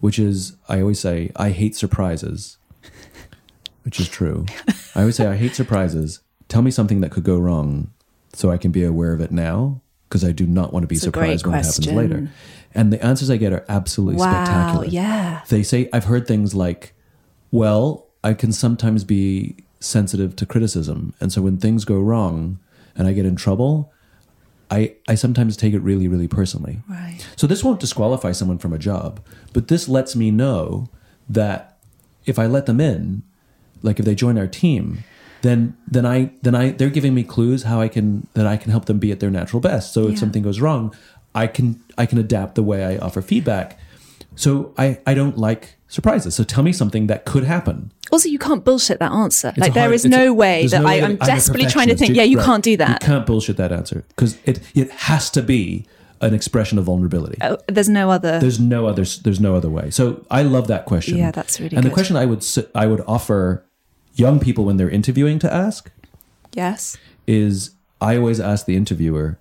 which 0.00 0.18
is 0.18 0.56
I 0.68 0.80
always 0.80 1.00
say 1.00 1.16
I 1.34 1.50
hate 1.50 1.74
surprises, 1.74 2.56
which 3.84 3.98
is 3.98 4.08
true. 4.08 4.46
I 4.94 5.00
always 5.00 5.16
say 5.16 5.26
I 5.26 5.36
hate 5.36 5.54
surprises. 5.56 6.20
Tell 6.52 6.60
me 6.62 6.70
something 6.70 7.00
that 7.00 7.10
could 7.10 7.24
go 7.24 7.38
wrong, 7.38 7.90
so 8.34 8.50
I 8.50 8.58
can 8.58 8.70
be 8.72 8.84
aware 8.84 9.12
of 9.14 9.20
it 9.22 9.32
now, 9.32 9.80
because 10.08 10.22
I 10.22 10.32
do 10.32 10.46
not 10.46 10.70
want 10.72 10.82
to 10.84 10.86
be 10.86 10.96
It's 10.96 11.04
surprised 11.04 11.46
when 11.46 11.54
it 11.54 11.64
happens 11.64 11.90
later. 11.90 12.30
And 12.74 12.92
the 12.92 13.02
answers 13.02 13.30
I 13.30 13.38
get 13.38 13.52
are 13.54 13.64
absolutely 13.70 14.16
wow. 14.20 14.30
spectacular 14.44 14.86
Yeah. 14.86 15.40
they 15.48 15.62
say 15.62 15.88
i've 15.94 16.04
heard 16.04 16.26
things 16.26 16.54
like 16.54 16.94
well 17.50 18.06
i 18.24 18.32
can 18.34 18.52
sometimes 18.52 19.04
be 19.04 19.56
sensitive 19.80 20.36
to 20.36 20.44
criticism 20.46 21.12
and 21.20 21.32
so 21.32 21.42
when 21.42 21.56
things 21.58 21.84
go 21.84 21.98
wrong 22.10 22.58
and 22.96 23.08
i 23.08 23.12
get 23.12 23.26
in 23.26 23.36
trouble 23.36 23.92
i 24.70 24.94
i 25.08 25.14
sometimes 25.14 25.56
take 25.56 25.74
it 25.74 25.80
really 25.80 26.06
really 26.08 26.28
personally 26.28 26.80
Right. 26.88 27.18
so 27.36 27.46
this 27.46 27.62
won't 27.64 27.80
disqualify 27.80 28.32
someone 28.32 28.58
from 28.58 28.72
a 28.72 28.78
job 28.78 29.20
but 29.52 29.68
this 29.68 29.88
lets 29.88 30.14
me 30.16 30.30
know 30.30 30.88
that 31.28 31.76
if 32.24 32.38
i 32.38 32.46
let 32.46 32.64
them 32.66 32.80
in 32.80 33.22
like 33.82 33.98
if 34.00 34.04
they 34.06 34.14
join 34.14 34.38
our 34.38 34.46
team 34.46 35.04
then 35.42 35.76
then 35.86 36.06
i 36.06 36.30
then 36.42 36.54
i 36.54 36.70
they're 36.70 36.90
giving 36.90 37.14
me 37.14 37.22
clues 37.22 37.62
how 37.64 37.80
i 37.80 37.88
can 37.88 38.26
that 38.34 38.46
i 38.46 38.56
can 38.56 38.70
help 38.70 38.84
them 38.86 38.98
be 38.98 39.10
at 39.12 39.20
their 39.20 39.30
natural 39.30 39.60
best 39.60 39.92
so 39.92 40.04
if 40.04 40.12
Yeah. 40.12 40.16
something 40.18 40.42
goes 40.42 40.60
wrong 40.60 40.94
i 41.34 41.46
can 41.46 41.80
i 41.98 42.06
can 42.06 42.18
adapt 42.18 42.54
the 42.54 42.62
way 42.62 42.84
i 42.84 42.96
offer 42.98 43.20
feedback 43.22 43.78
so 44.34 44.72
i 44.78 44.98
i 45.06 45.14
don't 45.14 45.36
like 45.36 45.76
surprises 45.88 46.34
so 46.34 46.42
tell 46.44 46.62
me 46.62 46.72
something 46.72 47.06
that 47.08 47.24
could 47.24 47.44
happen 47.44 47.90
Also, 48.12 48.28
you 48.28 48.38
can't 48.38 48.62
bullshit 48.64 48.98
that 48.98 49.12
answer. 49.12 49.48
It's 49.56 49.58
like 49.58 49.72
hard- 49.74 49.94
is 49.94 50.04
it's 50.04 50.14
a- 50.14 50.32
way 50.44 50.66
that 50.66 50.82
no 50.82 50.86
I, 50.86 50.90
way 50.90 51.02
I'm 51.02 51.16
that 51.16 51.22
I'm 51.22 51.34
desperately 51.36 51.66
trying 51.74 51.88
to 51.88 51.96
think. 51.96 52.10
You- 52.10 52.16
Yeah, 52.20 52.28
you 52.32 52.36
right. 52.38 52.46
can't 52.48 52.64
do 52.64 52.76
that. 52.76 53.02
you 53.02 53.06
can't 53.12 53.24
bullshit 53.26 53.56
that 53.56 53.72
answer 53.72 54.04
because 54.12 54.32
it 54.44 54.60
it 54.74 54.88
has 55.08 55.30
to 55.30 55.42
be 55.42 55.86
an 56.20 56.32
expression 56.34 56.76
of 56.78 56.84
vulnerability 56.84 57.36
Oh, 57.48 57.56
there's 57.74 57.88
no 57.88 58.04
other. 58.16 58.34
there's 58.44 58.60
no 58.60 58.80
other 58.90 59.04
there's 59.24 59.40
no 59.40 59.52
other 59.58 59.70
way 59.78 59.86
so 59.90 60.02
i 60.30 60.42
love 60.56 60.66
that 60.74 60.84
question 60.92 61.16
Yeah, 61.18 61.30
that's 61.38 61.54
really 61.60 61.76
and 61.76 61.84
the 61.88 61.90
question 61.98 62.14
i 62.16 62.26
would 62.30 62.42
i 62.74 62.84
would 62.90 63.02
offer 63.16 63.64
young 64.14 64.38
people 64.40 64.64
when 64.64 64.76
they're 64.76 64.90
interviewing 64.90 65.38
to 65.38 65.52
ask 65.52 65.90
yes. 66.52 66.96
is 67.26 67.70
i 68.00 68.16
always 68.16 68.40
ask 68.40 68.66
the 68.66 68.76
interviewer 68.76 69.38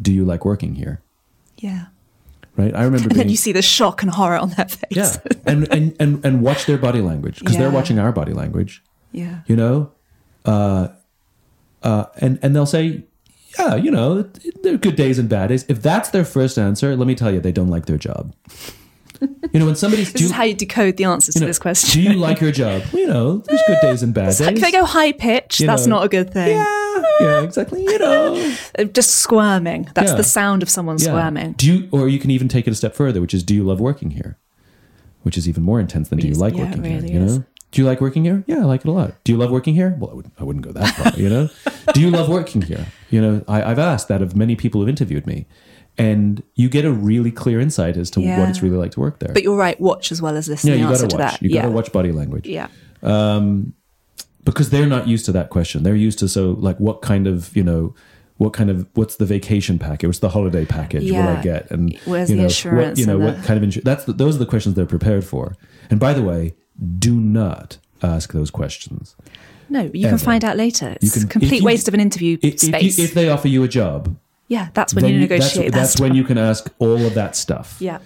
do 0.00 0.12
you 0.12 0.24
like 0.24 0.44
working 0.44 0.74
here 0.74 1.00
Yeah. 1.58 1.86
right 2.56 2.74
i 2.74 2.82
remember 2.82 3.08
And 3.10 3.18
then 3.18 3.28
you 3.28 3.36
see 3.36 3.52
the 3.52 3.62
shock 3.62 4.02
and 4.02 4.10
horror 4.10 4.36
on 4.38 4.50
their 4.50 4.66
face. 4.68 4.90
yeah 4.90 5.16
and, 5.46 5.70
and 5.72 5.94
and 6.00 6.24
and 6.24 6.42
watch 6.42 6.66
their 6.66 6.78
body 6.78 7.00
language 7.00 7.38
because 7.40 7.56
they're 7.56 7.70
watching 7.70 7.98
our 7.98 8.12
body 8.12 8.32
language 8.32 8.82
yeah. 9.12 9.40
you 9.46 9.56
know 9.56 9.90
uh 10.44 10.88
uh 11.82 12.06
and 12.18 12.38
and 12.42 12.54
they'll 12.56 12.66
say 12.66 13.04
yeah 13.58 13.74
you 13.76 13.90
know 13.90 14.22
there 14.62 14.74
are 14.74 14.78
good 14.78 14.96
days 14.96 15.18
and 15.18 15.28
bad 15.28 15.48
days 15.48 15.64
if 15.68 15.80
that's 15.82 16.10
their 16.10 16.24
first 16.24 16.58
answer 16.58 16.96
let 16.96 17.06
me 17.06 17.14
tell 17.14 17.30
you 17.32 17.40
they 17.40 17.52
don't 17.52 17.68
like 17.70 17.86
their 17.86 17.98
job 17.98 18.34
you 19.20 19.60
know 19.60 19.66
when 19.66 19.76
somebody's 19.76 20.12
This 20.12 20.20
do, 20.22 20.24
is 20.26 20.30
how 20.30 20.44
you 20.44 20.54
decode 20.54 20.96
the 20.96 21.04
answers 21.04 21.34
you 21.34 21.40
to 21.40 21.46
this 21.46 21.58
question. 21.58 21.90
do 21.90 22.02
you 22.10 22.16
like 22.18 22.40
your 22.40 22.52
job? 22.52 22.82
Well, 22.92 23.02
you 23.02 23.08
know 23.08 23.38
there's 23.38 23.62
good 23.66 23.78
days 23.82 24.02
and 24.02 24.14
bad 24.14 24.26
days 24.26 24.40
if 24.40 24.60
they 24.60 24.70
go 24.72 24.84
high 24.84 25.12
pitch, 25.12 25.58
that's 25.58 25.86
know, 25.86 25.96
not 25.96 26.04
a 26.06 26.08
good 26.08 26.32
thing. 26.32 26.50
yeah 26.56 27.02
yeah 27.20 27.42
exactly 27.42 27.82
you 27.82 27.98
know. 27.98 28.54
Just 28.92 29.16
squirming. 29.16 29.88
That's 29.94 30.10
Yeah. 30.12 30.16
the 30.16 30.24
sound 30.24 30.62
of 30.62 30.68
someone 30.70 30.98
yeah. 30.98 31.06
squirming. 31.06 31.52
do 31.52 31.66
you 31.72 31.88
or 31.90 32.08
you 32.08 32.18
can 32.18 32.30
even 32.30 32.48
take 32.48 32.66
it 32.66 32.70
a 32.70 32.74
step 32.76 32.94
further 32.94 33.20
which 33.20 33.34
is 33.34 33.42
do 33.42 33.54
you 33.54 33.64
love 33.64 33.80
working 33.80 34.10
here? 34.12 34.38
Which 35.22 35.36
is 35.36 35.48
even 35.48 35.62
more 35.62 35.80
intense 35.80 36.08
than 36.08 36.18
do 36.18 36.28
you 36.28 36.34
like 36.34 36.54
yeah, 36.54 36.64
working 36.64 36.82
really 36.82 37.10
here 37.10 37.20
you 37.20 37.26
know? 37.26 37.44
do 37.70 37.82
you 37.82 37.86
like 37.86 38.00
working 38.00 38.24
here? 38.24 38.44
Yeah 38.46 38.58
i 38.60 38.64
like 38.64 38.80
it 38.82 38.88
a 38.88 38.92
lot. 38.92 39.12
Do 39.24 39.32
you 39.32 39.38
love 39.38 39.50
working 39.50 39.74
here? 39.74 39.96
Well 39.98 40.10
i 40.10 40.14
wouldn't, 40.14 40.34
I 40.38 40.44
wouldn't 40.44 40.64
go 40.64 40.72
that 40.72 40.94
far 40.94 41.12
you 41.20 41.28
know? 41.28 41.48
Do 41.92 42.00
you 42.00 42.10
love 42.10 42.28
working 42.28 42.62
here? 42.62 42.86
You 43.10 43.20
know 43.20 43.44
I, 43.48 43.62
i've 43.62 43.78
asked 43.78 44.08
that 44.08 44.22
of 44.22 44.36
many 44.36 44.54
people 44.56 44.80
who've 44.80 44.88
interviewed 44.88 45.26
me 45.26 45.46
and 45.98 46.42
you 46.54 46.68
get 46.68 46.84
a 46.84 46.92
really 46.92 47.30
clear 47.32 47.58
insight 47.60 47.96
as 47.96 48.10
to 48.12 48.20
Yeah. 48.20 48.38
what 48.40 48.48
it's 48.48 48.62
really 48.62 48.76
like 48.76 48.92
to 48.92 49.00
work 49.00 49.18
there 49.18 49.32
But 49.34 49.42
you're 49.42 49.56
right. 49.56 49.78
Watch 49.80 50.12
as 50.12 50.22
well 50.22 50.36
as 50.36 50.48
listen. 50.48 50.68
yeah 50.70 50.74
the 50.76 50.80
you 50.82 50.86
answer 50.88 51.06
gotta 51.08 51.22
watch 51.32 51.42
you 51.42 51.50
yeah. 51.50 51.62
gotta 51.62 51.74
watch 51.74 51.92
body 51.92 52.12
language 52.12 52.46
Yeah. 52.46 52.68
Um, 53.02 53.74
because 54.44 54.70
they're 54.70 54.86
not 54.86 55.06
used 55.08 55.26
to 55.26 55.32
that 55.32 55.50
question. 55.50 55.82
They're 55.82 55.94
used 55.94 56.18
to 56.20 56.28
so 56.28 56.52
like 56.52 56.78
what 56.78 57.02
kind 57.02 57.26
of 57.26 57.54
you 57.56 57.62
know 57.64 57.94
what 58.38 58.52
kind 58.52 58.70
of 58.70 58.86
what's 58.94 59.16
the 59.16 59.26
vacation 59.26 59.78
package? 59.80 60.06
What's 60.06 60.18
the 60.20 60.28
holiday 60.28 60.64
package? 60.64 61.02
Will 61.02 61.10
Yeah. 61.12 61.38
I 61.38 61.42
get? 61.42 61.70
And 61.72 61.98
Where's 62.04 62.30
you 62.30 62.36
the 62.36 62.42
know, 62.42 62.46
insurance 62.48 62.90
What, 62.90 62.98
you 62.98 63.06
know 63.06 63.18
what 63.18 63.36
the- 63.40 63.46
kind 63.46 63.56
of 63.56 63.62
insurance? 63.64 63.84
That's 63.84 64.04
the, 64.04 64.12
those 64.12 64.36
are 64.36 64.38
the 64.38 64.46
questions 64.46 64.76
they're 64.76 64.86
prepared 64.86 65.24
for. 65.24 65.56
And 65.90 65.98
by 65.98 66.12
the 66.14 66.22
way, 66.22 66.54
do 66.98 67.14
not 67.18 67.78
ask 68.02 68.32
those 68.32 68.50
questions. 68.52 69.16
No, 69.68 69.90
you 69.92 70.06
Ever. 70.06 70.16
can 70.16 70.24
find 70.24 70.44
out 70.44 70.56
later. 70.56 70.96
It's 71.02 71.16
a 71.22 71.26
complete 71.26 71.58
you- 71.60 71.64
waste 71.66 71.88
of 71.88 71.94
an 71.94 72.00
interview 72.00 72.38
If, 72.40 72.54
if, 72.54 72.60
space. 72.60 72.96
you, 72.98 73.04
if 73.04 73.14
they 73.14 73.28
offer 73.28 73.48
you 73.48 73.64
a 73.64 73.68
job, 73.68 74.16
yeah, 74.48 74.68
that's 74.74 74.94
when 74.94 75.04
you 75.06 75.20
you- 75.20 75.26
that's, 75.26 75.54
negotiate. 75.54 75.72
that 75.72 75.78
that's 75.78 76.00
when 76.00 76.14
you 76.14 76.24
can 76.24 76.36
ask 76.38 76.68
all 76.78 77.04
of 77.06 77.14
that 77.14 77.36
stuff. 77.36 77.76
Yeah. 77.80 77.98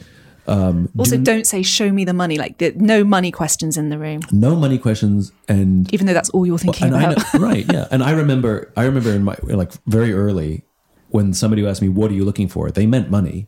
Um, 0.47 0.89
also, 0.99 1.17
do- 1.17 1.37
not 1.37 1.47
say 1.47 1.63
"show 1.63 1.93
me 1.93 2.05
the 2.05 2.13
money." 2.13 2.37
Like 2.37 2.59
the, 2.59 2.73
no 2.77 3.05
money 3.05 3.31
questions 3.31 3.77
in 3.79 3.91
the 3.91 3.99
room, 3.99 4.21
No 4.33 4.57
money 4.57 4.77
questions 4.77 5.31
and 5.49 5.93
even 5.95 6.07
though 6.07 6.15
that's 6.15 6.31
all 6.31 6.45
you're 6.45 6.59
thinking 6.59 6.89
and 6.89 6.97
I 6.97 7.13
about. 7.13 7.35
know, 7.35 7.41
right, 7.41 7.65
yeah. 7.73 7.87
And 7.93 8.03
I 8.03 8.11
remember, 8.11 8.73
I 8.77 8.83
remember 8.85 9.13
in 9.13 9.23
my 9.23 9.37
like 9.45 9.71
very 9.87 10.13
early 10.13 10.65
when 11.11 11.33
somebody 11.33 11.63
would 11.63 11.71
ask 11.71 11.81
me, 11.81 11.89
"What 11.89 12.11
are 12.11 12.15
you 12.15 12.25
looking 12.25 12.49
for?" 12.49 12.71
They 12.73 12.87
meant 12.87 13.09
money. 13.09 13.47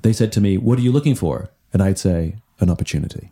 They 0.00 0.14
said 0.14 0.32
to 0.32 0.40
me, 0.40 0.56
"What 0.56 0.78
are 0.78 0.82
you 0.82 0.90
looking 0.92 1.14
for?" 1.14 1.50
And 1.72 1.82
I'd 1.82 1.98
say, 1.98 2.36
"An 2.60 2.70
opportunity." 2.70 3.30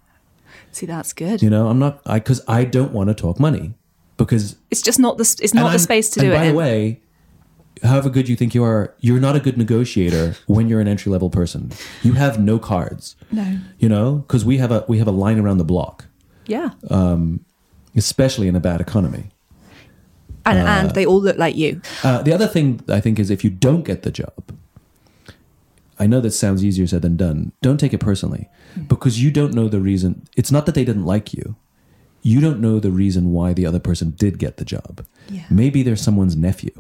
See, 0.72 0.84
that's 0.86 1.14
good. 1.14 1.40
You 1.42 1.48
know, 1.48 1.68
I'm 1.68 1.78
not, 1.78 2.02
I 2.04 2.18
because 2.18 2.42
I 2.46 2.64
don't 2.64 2.92
want 2.92 3.08
to 3.08 3.14
talk 3.14 3.40
money 3.40 3.72
because 4.18 4.56
It's 4.70 4.82
just 4.82 4.98
not 5.00 5.16
the 5.16 5.22
it's 5.42 5.54
not 5.54 5.72
the 5.72 5.78
space 5.78 6.10
to 6.10 6.20
and 6.20 6.28
do 6.30 6.36
by 6.36 6.44
it. 6.44 6.50
the 6.50 6.54
way, 6.54 7.00
however 7.82 8.10
good 8.10 8.28
you 8.28 8.36
think 8.36 8.54
you 8.54 8.62
are, 8.64 8.94
you're 9.00 9.20
not 9.20 9.36
a 9.36 9.40
good 9.40 9.56
negotiator 9.56 10.36
when 10.46 10.68
you're 10.68 10.80
an 10.80 10.88
entry 10.88 11.10
level 11.12 11.30
person. 11.30 11.70
You 12.02 12.12
have 12.14 12.38
no 12.40 12.58
cards. 12.58 13.16
No. 13.32 13.58
You 13.78 13.88
know, 13.88 14.16
because 14.26 14.44
we 14.44 14.58
have 14.58 14.70
a 14.72 14.84
we 14.88 14.98
have 14.98 15.08
a 15.08 15.12
line 15.12 15.38
around 15.38 15.58
the 15.58 15.64
block, 15.64 16.06
yeah, 16.46 16.70
Um, 16.90 17.44
especially 17.96 18.48
in 18.48 18.56
a 18.56 18.60
bad 18.60 18.80
economy. 18.80 19.30
and 20.46 20.58
and 20.58 20.90
they 20.94 21.04
all 21.06 21.20
look 21.22 21.36
like 21.38 21.56
you. 21.56 21.80
Uh, 22.02 22.22
the 22.22 22.32
other 22.32 22.46
thing 22.46 22.80
I 22.88 23.00
think 23.00 23.18
is 23.18 23.30
if 23.30 23.44
you 23.44 23.50
don't 23.50 23.84
get 23.84 24.02
the 24.02 24.10
job, 24.10 24.52
I 25.98 26.06
know 26.06 26.20
that 26.20 26.30
sounds 26.32 26.64
easier 26.64 26.86
said 26.86 27.02
than 27.02 27.16
done. 27.16 27.52
Don't 27.62 27.78
take 27.78 27.92
it 27.92 28.00
personally 28.00 28.48
because 28.88 29.22
you 29.22 29.30
don't 29.30 29.54
know 29.54 29.68
the 29.68 29.80
reason. 29.80 30.26
It's 30.36 30.50
not 30.50 30.64
that 30.66 30.74
they 30.74 30.84
didn't 30.84 31.04
like 31.04 31.34
you. 31.34 31.56
You 32.22 32.40
don't 32.40 32.60
know 32.60 32.78
the 32.80 32.90
reason 32.90 33.32
why 33.32 33.52
the 33.54 33.66
other 33.66 33.78
person 33.80 34.10
did 34.10 34.38
get 34.38 34.56
the 34.56 34.64
job. 34.64 35.04
Yeah. 35.28 35.44
Maybe 35.50 35.82
they're 35.82 35.96
someone's 35.96 36.36
nephew. 36.36 36.72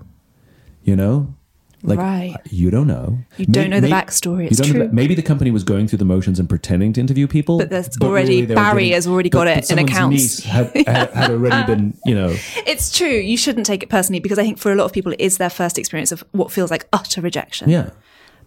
You 0.82 0.96
know? 0.96 1.34
Like 1.82 1.98
Right. 1.98 2.36
you 2.50 2.70
don't 2.70 2.86
know. 2.86 3.20
You 3.38 3.46
don't 3.46 3.70
know 3.70 3.80
the 3.80 3.88
backstory. 3.88 4.50
It's 4.50 4.60
true. 4.60 4.80
the- 4.80 4.92
maybe 4.92 5.14
the 5.14 5.22
company 5.22 5.50
was 5.50 5.64
going 5.64 5.88
through 5.88 5.96
the 5.98 6.04
motions 6.04 6.38
and 6.38 6.46
pretending 6.46 6.92
to 6.92 7.00
interview 7.00 7.26
people. 7.26 7.56
But 7.56 7.70
there's 7.70 7.88
already- 8.02 8.42
they 8.42 8.54
were 8.54 8.60
Barry 8.60 8.90
has 8.90 9.06
already 9.06 9.30
got 9.30 9.46
it 9.46 9.56
in 9.58 9.62
someone's 9.62 9.90
accounts. 9.90 10.44
Had, 10.44 10.72
had, 10.86 11.10
had 11.10 11.30
already 11.30 11.64
been, 11.66 11.94
you 12.04 12.14
know, 12.14 12.36
It's 12.66 12.94
true. 12.94 13.08
You 13.08 13.38
shouldn't 13.38 13.64
take 13.64 13.82
it 13.82 13.88
personally 13.88 14.20
because 14.20 14.38
I 14.38 14.42
think 14.42 14.58
for 14.58 14.70
a 14.70 14.74
lot 14.74 14.84
of 14.84 14.92
people 14.92 15.12
it 15.12 15.20
is 15.20 15.38
their 15.38 15.48
first 15.48 15.78
experience 15.78 16.12
of 16.12 16.22
what 16.32 16.52
feels 16.52 16.70
like 16.70 16.86
utter 16.92 17.22
rejection. 17.22 17.70
yeah. 17.70 17.90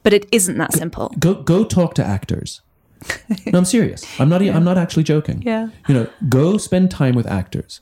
But 0.03 0.13
it 0.13 0.27
isn't 0.31 0.57
that 0.57 0.73
simple. 0.73 1.15
go 1.17 1.33
go 1.33 1.63
talk 1.63 1.95
to 1.95 2.03
actors. 2.05 2.61
No, 3.47 3.57
I'm 3.57 3.65
serious. 3.65 4.05
I'm 4.19 4.29
not. 4.29 4.41
e 4.41 4.49
I'm 4.51 4.63
not 4.65 4.77
actually 4.77 5.03
joking. 5.03 5.41
Yeah. 5.45 5.69
You 5.87 5.95
know, 5.95 6.07
go 6.29 6.57
spend 6.57 6.91
time 6.91 7.15
with 7.15 7.25
actors 7.25 7.79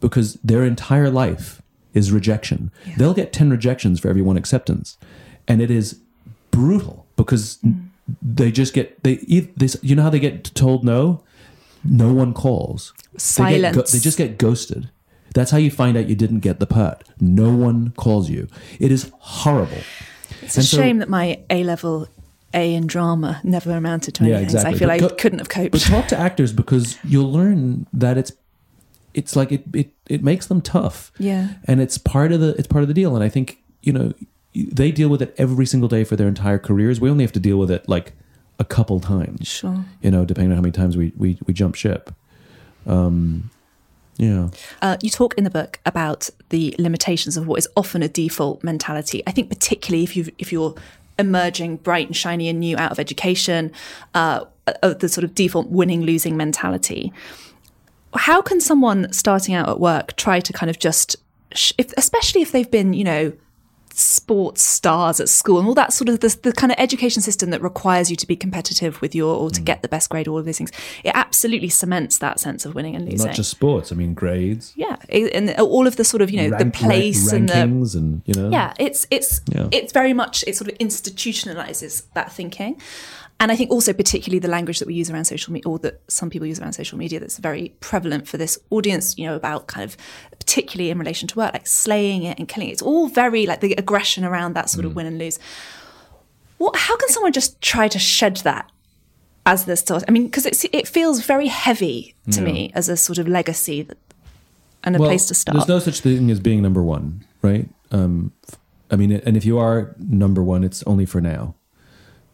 because 0.00 0.34
their 0.44 0.64
entire 0.64 1.10
life 1.10 1.60
is 1.94 2.12
rejection. 2.12 2.70
They'll 2.96 3.14
get 3.14 3.32
10 3.32 3.50
rejections 3.50 4.00
for 4.00 4.08
every 4.08 4.22
one 4.22 4.36
acceptance. 4.36 4.98
And 5.48 5.62
it 5.62 5.70
is 5.70 6.00
brutal 6.50 7.06
because 7.16 7.58
mm. 7.64 7.88
they 8.20 8.50
just 8.50 8.74
get, 8.74 9.02
they, 9.02 9.16
they, 9.16 9.68
you 9.80 9.94
know 9.94 10.02
how 10.02 10.10
they 10.10 10.18
get 10.18 10.44
told 10.54 10.84
no? 10.84 11.22
No 11.84 12.12
one 12.12 12.34
calls. 12.34 12.92
They, 12.96 13.12
get 13.12 13.20
Silence. 13.20 13.92
they 13.92 13.98
just 13.98 14.18
get 14.18 14.38
ghosted. 14.38 14.90
That's 15.34 15.50
how 15.50 15.58
you 15.58 15.70
find 15.70 15.96
out 15.96 16.08
you 16.08 16.14
didn't 16.14 16.40
get 16.40 16.60
the 16.60 16.66
part. 16.66 17.04
No 17.20 17.54
one 17.54 17.90
calls 17.96 18.30
you. 18.30 18.48
It 18.78 18.92
is 18.92 19.10
horrible. 19.18 19.82
It's 20.42 20.56
a 20.56 20.60
And 20.60 20.66
so- 20.66 20.76
shame 20.76 20.98
that 20.98 21.08
my 21.08 21.40
A 21.50 21.64
level 21.64 22.08
A 22.52 22.74
in 22.74 22.86
drama 22.86 23.40
never 23.42 23.72
amounted 23.72 24.14
to 24.16 24.24
anything. 24.24 24.54
Yeah. 24.54 24.62
So 24.62 24.68
I 24.68 24.72
feel 24.74 24.88
But 24.88 24.94
I 24.94 24.98
go- 24.98 25.08
couldn't 25.10 25.40
have 25.40 25.48
coped. 25.48 25.72
But 25.72 25.80
talk 25.80 26.06
to 26.08 26.18
actors 26.18 26.52
because 26.52 26.98
you'll 27.04 27.32
learn 27.32 27.86
that 27.92 28.16
it's 28.16 28.32
it's 29.14 29.36
like 29.36 29.52
it 29.52 29.64
it, 29.72 29.92
it 30.06 30.22
makes 30.22 30.46
them 30.46 30.60
tough. 30.60 31.12
Yeah. 31.18 31.54
And 31.64 31.80
it's 31.80 31.98
part 31.98 32.32
of 32.32 32.40
the 32.40 32.54
it's 32.58 32.66
part 32.66 32.82
of 32.82 32.88
the 32.88 32.94
deal. 32.94 33.14
And 33.14 33.24
I 33.24 33.28
think, 33.28 33.58
you 33.82 33.92
know, 33.92 34.12
they 34.54 34.92
deal 34.92 35.08
with 35.08 35.22
it 35.22 35.34
every 35.38 35.66
single 35.66 35.88
day 35.88 36.04
for 36.04 36.16
their 36.16 36.28
entire 36.28 36.58
careers. 36.58 37.00
We 37.00 37.10
only 37.10 37.24
have 37.24 37.32
to 37.32 37.40
deal 37.40 37.58
with 37.58 37.70
it 37.70 37.88
like 37.88 38.12
a 38.58 38.64
couple 38.64 39.00
times. 39.00 39.46
Sure. 39.48 39.84
You 40.02 40.10
know, 40.10 40.24
depending 40.24 40.52
on 40.52 40.56
how 40.56 40.62
many 40.62 40.72
times 40.72 40.96
we 40.96 41.12
we, 41.16 41.38
we 41.46 41.54
jump 41.54 41.74
ship. 41.74 42.12
Um 42.86 43.50
yeah. 44.16 44.50
Uh, 44.80 44.96
you 45.02 45.10
talk 45.10 45.34
in 45.34 45.42
the 45.42 45.50
book 45.50 45.80
about 45.84 46.30
the 46.50 46.72
limitations 46.78 47.36
of 47.36 47.48
what 47.48 47.58
is 47.58 47.66
often 47.76 48.00
a 48.00 48.08
default 48.08 48.62
mentality. 48.62 49.24
I 49.26 49.32
think 49.32 49.48
particularly 49.48 50.04
if 50.04 50.16
you 50.16 50.26
if 50.38 50.52
you're 50.52 50.74
emerging 51.18 51.76
bright 51.78 52.06
and 52.06 52.16
shiny 52.16 52.48
and 52.48 52.60
new 52.60 52.76
out 52.76 52.92
of 52.92 53.00
education, 53.00 53.72
uh, 54.14 54.44
of 54.82 55.00
the 55.00 55.08
sort 55.08 55.24
of 55.24 55.34
default 55.34 55.68
winning 55.68 56.02
losing 56.02 56.36
mentality. 56.36 57.12
How 58.14 58.40
can 58.42 58.60
someone 58.60 59.12
starting 59.12 59.54
out 59.54 59.68
at 59.68 59.80
work 59.80 60.16
try 60.16 60.40
to 60.40 60.52
kind 60.52 60.70
of 60.70 60.78
just, 60.78 61.16
sh- 61.54 61.72
if, 61.78 61.92
especially 61.96 62.42
if 62.42 62.52
they've 62.52 62.70
been, 62.70 62.92
you 62.94 63.04
know, 63.04 63.32
sports 63.96 64.60
stars 64.60 65.20
at 65.20 65.28
school 65.28 65.56
and 65.56 65.68
all 65.68 65.74
that 65.74 65.92
sort 65.92 66.08
of 66.08 66.18
the, 66.18 66.36
the 66.42 66.52
kind 66.52 66.72
of 66.72 66.78
education 66.80 67.22
system 67.22 67.50
that 67.50 67.62
requires 67.62 68.10
you 68.10 68.16
to 68.16 68.26
be 68.26 68.34
competitive 68.34 69.00
with 69.00 69.14
your 69.14 69.36
or 69.36 69.50
to 69.50 69.60
Mm. 69.60 69.64
get 69.64 69.82
the 69.82 69.88
best 69.88 70.10
grade, 70.10 70.26
all 70.26 70.36
of 70.36 70.44
these 70.44 70.58
things, 70.58 70.72
it 71.04 71.12
absolutely 71.14 71.68
cements 71.68 72.18
that 72.18 72.40
sense 72.40 72.66
of 72.66 72.74
winning 72.74 72.96
and 72.96 73.08
losing. 73.08 73.26
Not 73.28 73.36
just 73.36 73.52
sports, 73.52 73.92
I 73.92 73.94
mean 73.94 74.12
grades. 74.12 74.72
Yeah, 74.74 74.96
and 75.10 75.50
all 75.60 75.86
of 75.86 75.94
the 75.94 76.02
sort 76.02 76.22
of 76.22 76.30
you 76.32 76.38
know 76.42 76.56
rank- 76.56 76.72
the 76.74 76.76
place 76.76 77.30
rank- 77.32 77.34
and 77.42 77.48
the 77.48 77.52
rankings 77.54 77.94
and 77.94 78.22
you 78.26 78.34
know 78.34 78.50
yeah, 78.50 78.74
it's 78.80 79.06
it's 79.12 79.40
Yeah. 79.54 79.68
it's 79.70 79.92
very 79.92 80.12
much 80.12 80.42
it 80.48 80.56
sort 80.56 80.72
of 80.72 80.78
institutionalizes 80.78 82.02
that 82.14 82.32
thinking, 82.32 82.80
and 83.44 83.52
I 83.52 83.56
think 83.56 83.70
also 83.70 83.92
particularly 83.92 84.38
the 84.38 84.48
language 84.48 84.78
that 84.78 84.88
we 84.88 84.94
use 84.94 85.10
around 85.10 85.26
social 85.26 85.52
media 85.52 85.68
or 85.70 85.78
that 85.80 86.00
some 86.08 86.30
people 86.30 86.46
use 86.46 86.58
around 86.58 86.72
social 86.72 86.96
media 86.96 87.20
that's 87.20 87.36
very 87.36 87.74
prevalent 87.80 88.26
for 88.26 88.38
this 88.38 88.58
audience. 88.70 89.18
You 89.18 89.26
know 89.26 89.36
about 89.36 89.66
kind 89.66 89.84
of 89.84 89.98
particularly 90.38 90.88
in 90.88 90.98
relation 90.98 91.28
to 91.28 91.36
work, 91.36 91.52
like 91.52 91.66
slaying 91.66 92.22
it 92.22 92.38
and 92.38 92.48
killing 92.48 92.70
it. 92.70 92.72
It's 92.72 92.80
all 92.80 93.06
very 93.06 93.44
like 93.44 93.60
the 93.60 93.74
aggression 93.74 94.24
around 94.24 94.54
that 94.54 94.64
Mm. 94.68 94.70
sort 94.70 94.86
of 94.86 94.96
win 94.96 95.04
and 95.04 95.18
lose. 95.18 95.38
What? 96.56 96.74
How 96.74 96.96
can 96.96 97.10
someone 97.10 97.32
just 97.32 97.60
try 97.60 97.86
to 97.88 97.98
shed 97.98 98.36
that? 98.38 98.70
As 99.46 99.66
the 99.66 99.76
start, 99.76 100.04
I 100.08 100.10
mean, 100.10 100.24
because 100.24 100.46
it 100.46 100.88
feels 100.88 101.20
very 101.26 101.48
heavy 101.48 102.14
to 102.30 102.40
me 102.40 102.72
as 102.74 102.88
a 102.88 102.96
sort 102.96 103.18
of 103.18 103.28
legacy 103.28 103.82
that, 103.82 103.98
and 104.84 104.96
a 104.96 104.98
place 104.98 105.26
to 105.26 105.34
start. 105.34 105.54
There's 105.54 105.68
no 105.68 105.80
such 105.80 106.00
thing 106.00 106.30
as 106.30 106.40
being 106.40 106.62
number 106.62 106.82
one, 106.82 107.22
right? 107.42 107.68
Um, 107.90 108.32
I 108.90 108.96
mean, 108.96 109.12
and 109.12 109.36
if 109.36 109.44
you 109.44 109.58
are 109.58 109.94
number 109.98 110.42
one, 110.42 110.64
it's 110.64 110.82
only 110.84 111.04
for 111.04 111.20
now, 111.20 111.54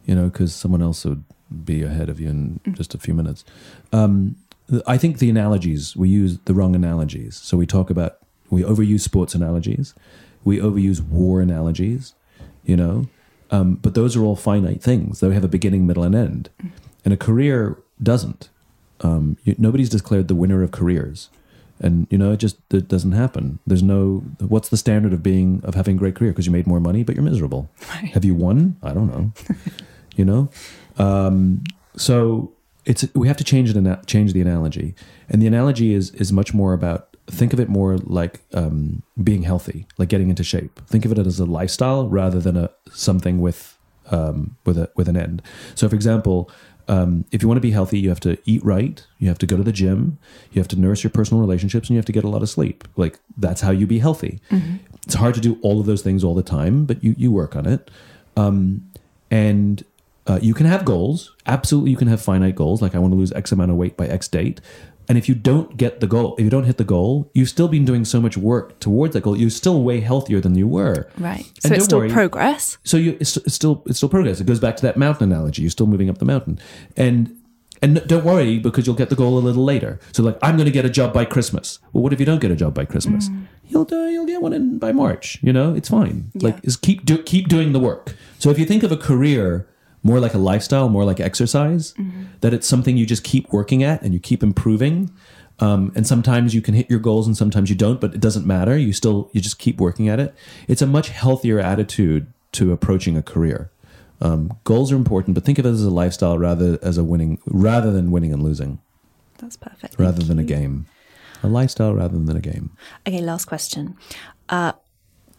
you 0.05 0.15
know, 0.15 0.25
because 0.29 0.53
someone 0.53 0.81
else 0.81 1.05
would 1.05 1.23
be 1.65 1.83
ahead 1.83 2.09
of 2.09 2.19
you 2.19 2.29
in 2.29 2.59
Mm. 2.65 2.75
just 2.75 2.93
a 2.95 2.97
few 2.97 3.13
minutes. 3.13 3.43
Um, 3.91 4.35
I 4.87 4.97
think 4.97 5.19
the 5.19 5.29
analogies 5.29 5.95
we 5.97 6.07
use 6.09 6.39
the 6.45 6.53
wrong 6.53 6.75
analogies. 6.75 7.35
So 7.35 7.57
we 7.57 7.65
talk 7.65 7.89
about 7.89 8.17
we 8.49 8.63
overuse 8.63 9.01
sports 9.01 9.35
analogies, 9.35 9.93
we 10.43 10.57
overuse 10.59 11.01
war 11.01 11.41
analogies, 11.41 12.13
you 12.65 12.77
know, 12.77 13.07
um, 13.49 13.75
but 13.75 13.95
those 13.95 14.15
are 14.15 14.23
all 14.23 14.35
finite 14.37 14.81
things. 14.81 15.19
They 15.19 15.33
have 15.33 15.43
a 15.43 15.47
beginning, 15.49 15.85
middle, 15.87 16.03
and 16.03 16.15
end, 16.15 16.49
and 17.03 17.13
a 17.13 17.17
career 17.17 17.77
doesn't. 18.01 18.49
Um, 19.01 19.37
you, 19.43 19.55
nobody's 19.57 19.89
declared 19.89 20.27
the 20.27 20.35
winner 20.35 20.61
of 20.63 20.71
careers 20.71 21.29
and 21.83 22.05
you 22.11 22.17
know 22.19 22.31
it 22.31 22.37
just 22.37 22.57
it 22.71 22.87
doesn't 22.87 23.13
happen 23.13 23.57
there's 23.65 23.81
no 23.81 24.19
what's 24.37 24.69
the 24.69 24.77
standard 24.77 25.11
of 25.13 25.23
being 25.23 25.59
of 25.63 25.73
having 25.73 25.95
a 25.95 25.97
great 25.97 26.13
career 26.13 26.29
because 26.31 26.45
you 26.45 26.51
made 26.51 26.67
more 26.67 26.79
money 26.79 27.01
but 27.03 27.15
you're 27.15 27.23
miserable 27.23 27.71
Right. 27.89 28.11
have 28.13 28.23
you 28.23 28.35
won 28.35 28.75
i 28.83 28.93
don't 28.93 29.07
know 29.07 29.33
you 30.21 30.25
know 30.31 30.43
um, 31.05 31.63
so 31.97 32.51
it's 32.85 33.03
we 33.15 33.27
have 33.27 33.37
to 33.37 33.43
change 33.43 33.73
the 33.73 34.03
change 34.05 34.33
the 34.33 34.41
analogy 34.41 34.93
and 35.29 35.41
the 35.41 35.47
analogy 35.47 35.93
is 35.93 36.11
is 36.23 36.31
much 36.31 36.53
more 36.53 36.73
about 36.73 36.99
think 37.39 37.53
of 37.53 37.59
it 37.59 37.69
more 37.69 37.97
like 38.19 38.41
um, 38.53 39.01
being 39.23 39.43
healthy 39.43 39.87
like 39.97 40.09
getting 40.09 40.29
into 40.29 40.43
shape 40.43 40.79
think 40.85 41.05
of 41.05 41.11
it 41.11 41.17
as 41.17 41.39
a 41.39 41.45
lifestyle 41.45 42.07
rather 42.07 42.39
than 42.39 42.55
a 42.55 42.69
something 42.91 43.41
with 43.41 43.77
um, 44.11 44.57
with 44.65 44.77
a 44.77 44.91
with 44.95 45.07
an 45.09 45.17
end 45.17 45.41
so 45.73 45.89
for 45.89 45.95
example 45.95 46.49
um, 46.87 47.25
if 47.31 47.41
you 47.41 47.47
want 47.47 47.57
to 47.57 47.61
be 47.61 47.71
healthy, 47.71 47.99
you 47.99 48.09
have 48.09 48.19
to 48.21 48.37
eat 48.43 48.63
right. 48.65 49.05
You 49.19 49.29
have 49.29 49.37
to 49.37 49.45
go 49.45 49.55
to 49.55 49.63
the 49.63 49.71
gym. 49.71 50.17
You 50.51 50.59
have 50.59 50.67
to 50.69 50.79
nurse 50.79 51.03
your 51.03 51.11
personal 51.11 51.39
relationships, 51.39 51.87
and 51.87 51.95
you 51.95 51.99
have 51.99 52.05
to 52.07 52.11
get 52.11 52.25
a 52.25 52.27
lot 52.27 52.41
of 52.41 52.49
sleep. 52.49 52.85
Like 52.97 53.17
that's 53.37 53.61
how 53.61 53.71
you 53.71 53.87
be 53.87 53.99
healthy. 53.99 54.41
It's 55.05 55.15
hard 55.15 55.35
to 55.35 55.41
do 55.41 55.57
all 55.61 55.79
of 55.79 55.85
those 55.85 56.01
things 56.01 56.23
all 56.23 56.35
the 56.35 56.43
time, 56.43 56.85
but 56.85 57.01
you 57.03 57.15
you 57.17 57.31
work 57.31 57.55
on 57.55 57.65
it. 57.65 57.89
Um, 58.35 58.91
and 59.29 59.83
uh, 60.27 60.39
you 60.41 60.53
can 60.53 60.65
have 60.65 60.85
goals. 60.85 61.35
Absolutely, 61.45 61.91
you 61.91 61.97
can 61.97 62.07
have 62.07 62.21
finite 62.21 62.55
goals. 62.55 62.81
Like 62.81 62.95
I 62.95 62.99
want 62.99 63.11
to 63.13 63.17
lose 63.17 63.31
X 63.33 63.51
amount 63.51 63.71
of 63.71 63.77
weight 63.77 63.97
by 63.97 64.07
X 64.07 64.27
date. 64.27 64.61
And 65.09 65.17
if 65.17 65.27
you 65.27 65.35
don't 65.35 65.75
get 65.75 65.99
the 65.99 66.07
goal, 66.07 66.35
if 66.37 66.43
you 66.43 66.49
don't 66.49 66.63
hit 66.63 66.77
the 66.77 66.85
goal, 66.85 67.29
you've 67.33 67.49
still 67.49 67.67
been 67.67 67.83
doing 67.83 68.05
so 68.05 68.21
much 68.21 68.37
work 68.37 68.79
towards 68.79 69.13
that 69.13 69.21
goal. 69.23 69.35
You're 69.35 69.49
still 69.49 69.83
way 69.83 69.99
healthier 69.99 70.39
than 70.39 70.55
you 70.55 70.67
were. 70.67 71.09
Right. 71.17 71.51
And 71.63 71.71
So 71.71 71.73
it's 71.73 71.85
still 71.85 71.97
worry, 71.99 72.09
progress. 72.11 72.77
so 72.83 72.95
you 72.97 73.17
it's, 73.19 73.35
it's 73.37 73.55
still 73.55 73.83
it's 73.87 73.97
still 73.97 74.09
progress. 74.09 74.39
It 74.39 74.45
goes 74.47 74.59
back 74.59 74.75
to 74.77 74.81
that 74.83 74.95
mountain 74.97 75.31
analogy. 75.31 75.63
You're 75.63 75.71
still 75.71 75.87
moving 75.87 76.09
up 76.09 76.19
the 76.19 76.25
mountain, 76.25 76.59
and 76.95 77.35
and 77.81 78.01
don't 78.07 78.23
worry 78.23 78.59
because 78.59 78.85
you'll 78.85 78.95
get 78.95 79.09
the 79.09 79.15
goal 79.15 79.37
a 79.37 79.41
little 79.41 79.65
later. 79.65 79.99
So 80.13 80.21
like 80.23 80.37
I'm 80.41 80.55
going 80.55 80.67
to 80.67 80.71
get 80.71 80.85
a 80.85 80.89
job 80.89 81.11
by 81.13 81.25
Christmas. 81.25 81.79
Well, 81.91 82.03
what 82.03 82.13
if 82.13 82.19
you 82.19 82.25
don't 82.27 82.39
get 82.39 82.51
a 82.51 82.55
job 82.55 82.73
by 82.75 82.85
Christmas? 82.85 83.27
You'll 83.67 83.85
do, 83.85 84.07
you'll 84.09 84.27
get 84.27 84.41
one 84.41 84.53
in 84.53 84.77
by 84.77 84.91
March. 84.91 85.39
You 85.41 85.51
know, 85.51 85.73
it's 85.73 85.89
fine. 85.89 86.31
Like 86.35 86.57
is 86.63 86.77
keep 86.77 87.03
do, 87.05 87.17
keep 87.23 87.47
doing 87.47 87.73
the 87.73 87.79
work. 87.79 88.15
So 88.37 88.49
if 88.51 88.59
you 88.59 88.65
think 88.65 88.83
of 88.83 88.91
a 88.91 88.97
career 88.97 89.67
more 90.03 90.19
like 90.19 90.33
a 90.33 90.37
lifestyle, 90.37 90.89
more 90.89 91.05
like 91.05 91.19
exercise, 91.19 91.93
that 92.41 92.53
it's 92.53 92.67
something 92.67 92.97
you 92.97 93.05
just 93.05 93.23
keep 93.23 93.51
working 93.53 93.83
at 93.83 94.01
and 94.01 94.13
you 94.13 94.19
keep 94.19 94.41
improving. 94.43 95.11
Um, 95.59 95.91
and 95.95 96.07
sometimes 96.07 96.55
you 96.55 96.61
can 96.61 96.73
hit 96.73 96.89
your 96.89 96.99
goals 96.99 97.27
and 97.27 97.37
sometimes 97.37 97.69
you 97.69 97.75
don't, 97.75 98.01
but 98.01 98.15
it 98.15 98.19
doesn't 98.19 98.47
matter. 98.47 98.75
You 98.77 98.93
still 98.93 99.29
you 99.31 99.41
just 99.41 99.59
keep 99.59 99.79
working 99.79 100.09
at 100.09 100.19
it. 100.19 100.33
It's 100.67 100.81
a 100.81 100.87
much 100.87 101.09
healthier 101.09 101.59
attitude 101.59 102.25
to 102.53 102.71
approaching 102.71 103.15
a 103.15 103.21
career. 103.21 103.69
Um, 104.21 104.57
goals 104.63 104.91
are 104.91 104.95
important, 104.95 105.35
but 105.35 105.43
think 105.43 105.59
of 105.59 105.65
it 105.65 105.69
as 105.69 105.83
a 105.83 105.89
lifestyle 105.89 106.37
rather 106.37 106.79
as 106.81 106.97
a 106.97 107.03
winning 107.03 107.39
rather 107.45 107.91
than 107.91 108.11
winning 108.11 108.33
and 108.33 108.43
losing, 108.43 108.79
That's 109.37 109.55
perfect. 109.57 109.95
rather 109.99 110.17
Thank 110.17 110.27
than 110.27 110.39
a 110.39 110.43
game. 110.43 110.87
A 111.43 111.47
lifestyle 111.47 111.93
rather 111.95 112.17
than 112.19 112.35
a 112.37 112.41
game. 112.41 112.71
Okay, 113.07 113.21
last 113.21 113.45
question. 113.45 113.97
Uh, 114.49 114.73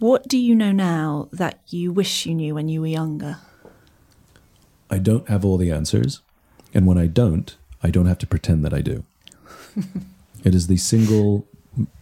what 0.01 0.27
do 0.27 0.37
you 0.37 0.55
know 0.55 0.73
now 0.73 1.29
that 1.33 1.61
you 1.69 1.93
wish 1.93 2.27
you 2.27 2.35
knew 2.35 2.55
when 2.57 2.69
you 2.69 2.81
were 2.81 2.89
younger? 2.89 3.39
I 4.93 4.99
don't 4.99 5.27
have 5.29 5.45
all 5.45 5.57
the 5.57 5.71
answers, 5.73 6.21
and 6.75 6.87
when 6.87 6.99
I 6.99 7.07
don't, 7.07 7.57
I 7.83 7.91
don't 7.91 8.07
have 8.07 8.19
to 8.19 8.27
pretend 8.27 8.65
that 8.65 8.73
I 8.75 8.83
do. 8.83 9.03
it 10.45 10.55
is 10.55 10.67
the 10.69 10.77
single 10.77 11.47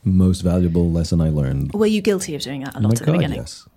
most 0.05 0.41
valuable 0.41 0.91
lesson 0.91 1.21
I 1.21 1.29
learned 1.29 1.73
Were 1.73 1.87
you 1.87 2.03
guilty 2.03 2.35
of 2.35 2.43
doing 2.43 2.65
that 2.65 2.75
a 2.75 2.79
Oh 2.79 2.83
lot 2.83 2.93
at 2.95 2.99
the 2.99 3.05
God, 3.07 3.13
beginning? 3.13 3.39
yes. 3.39 3.69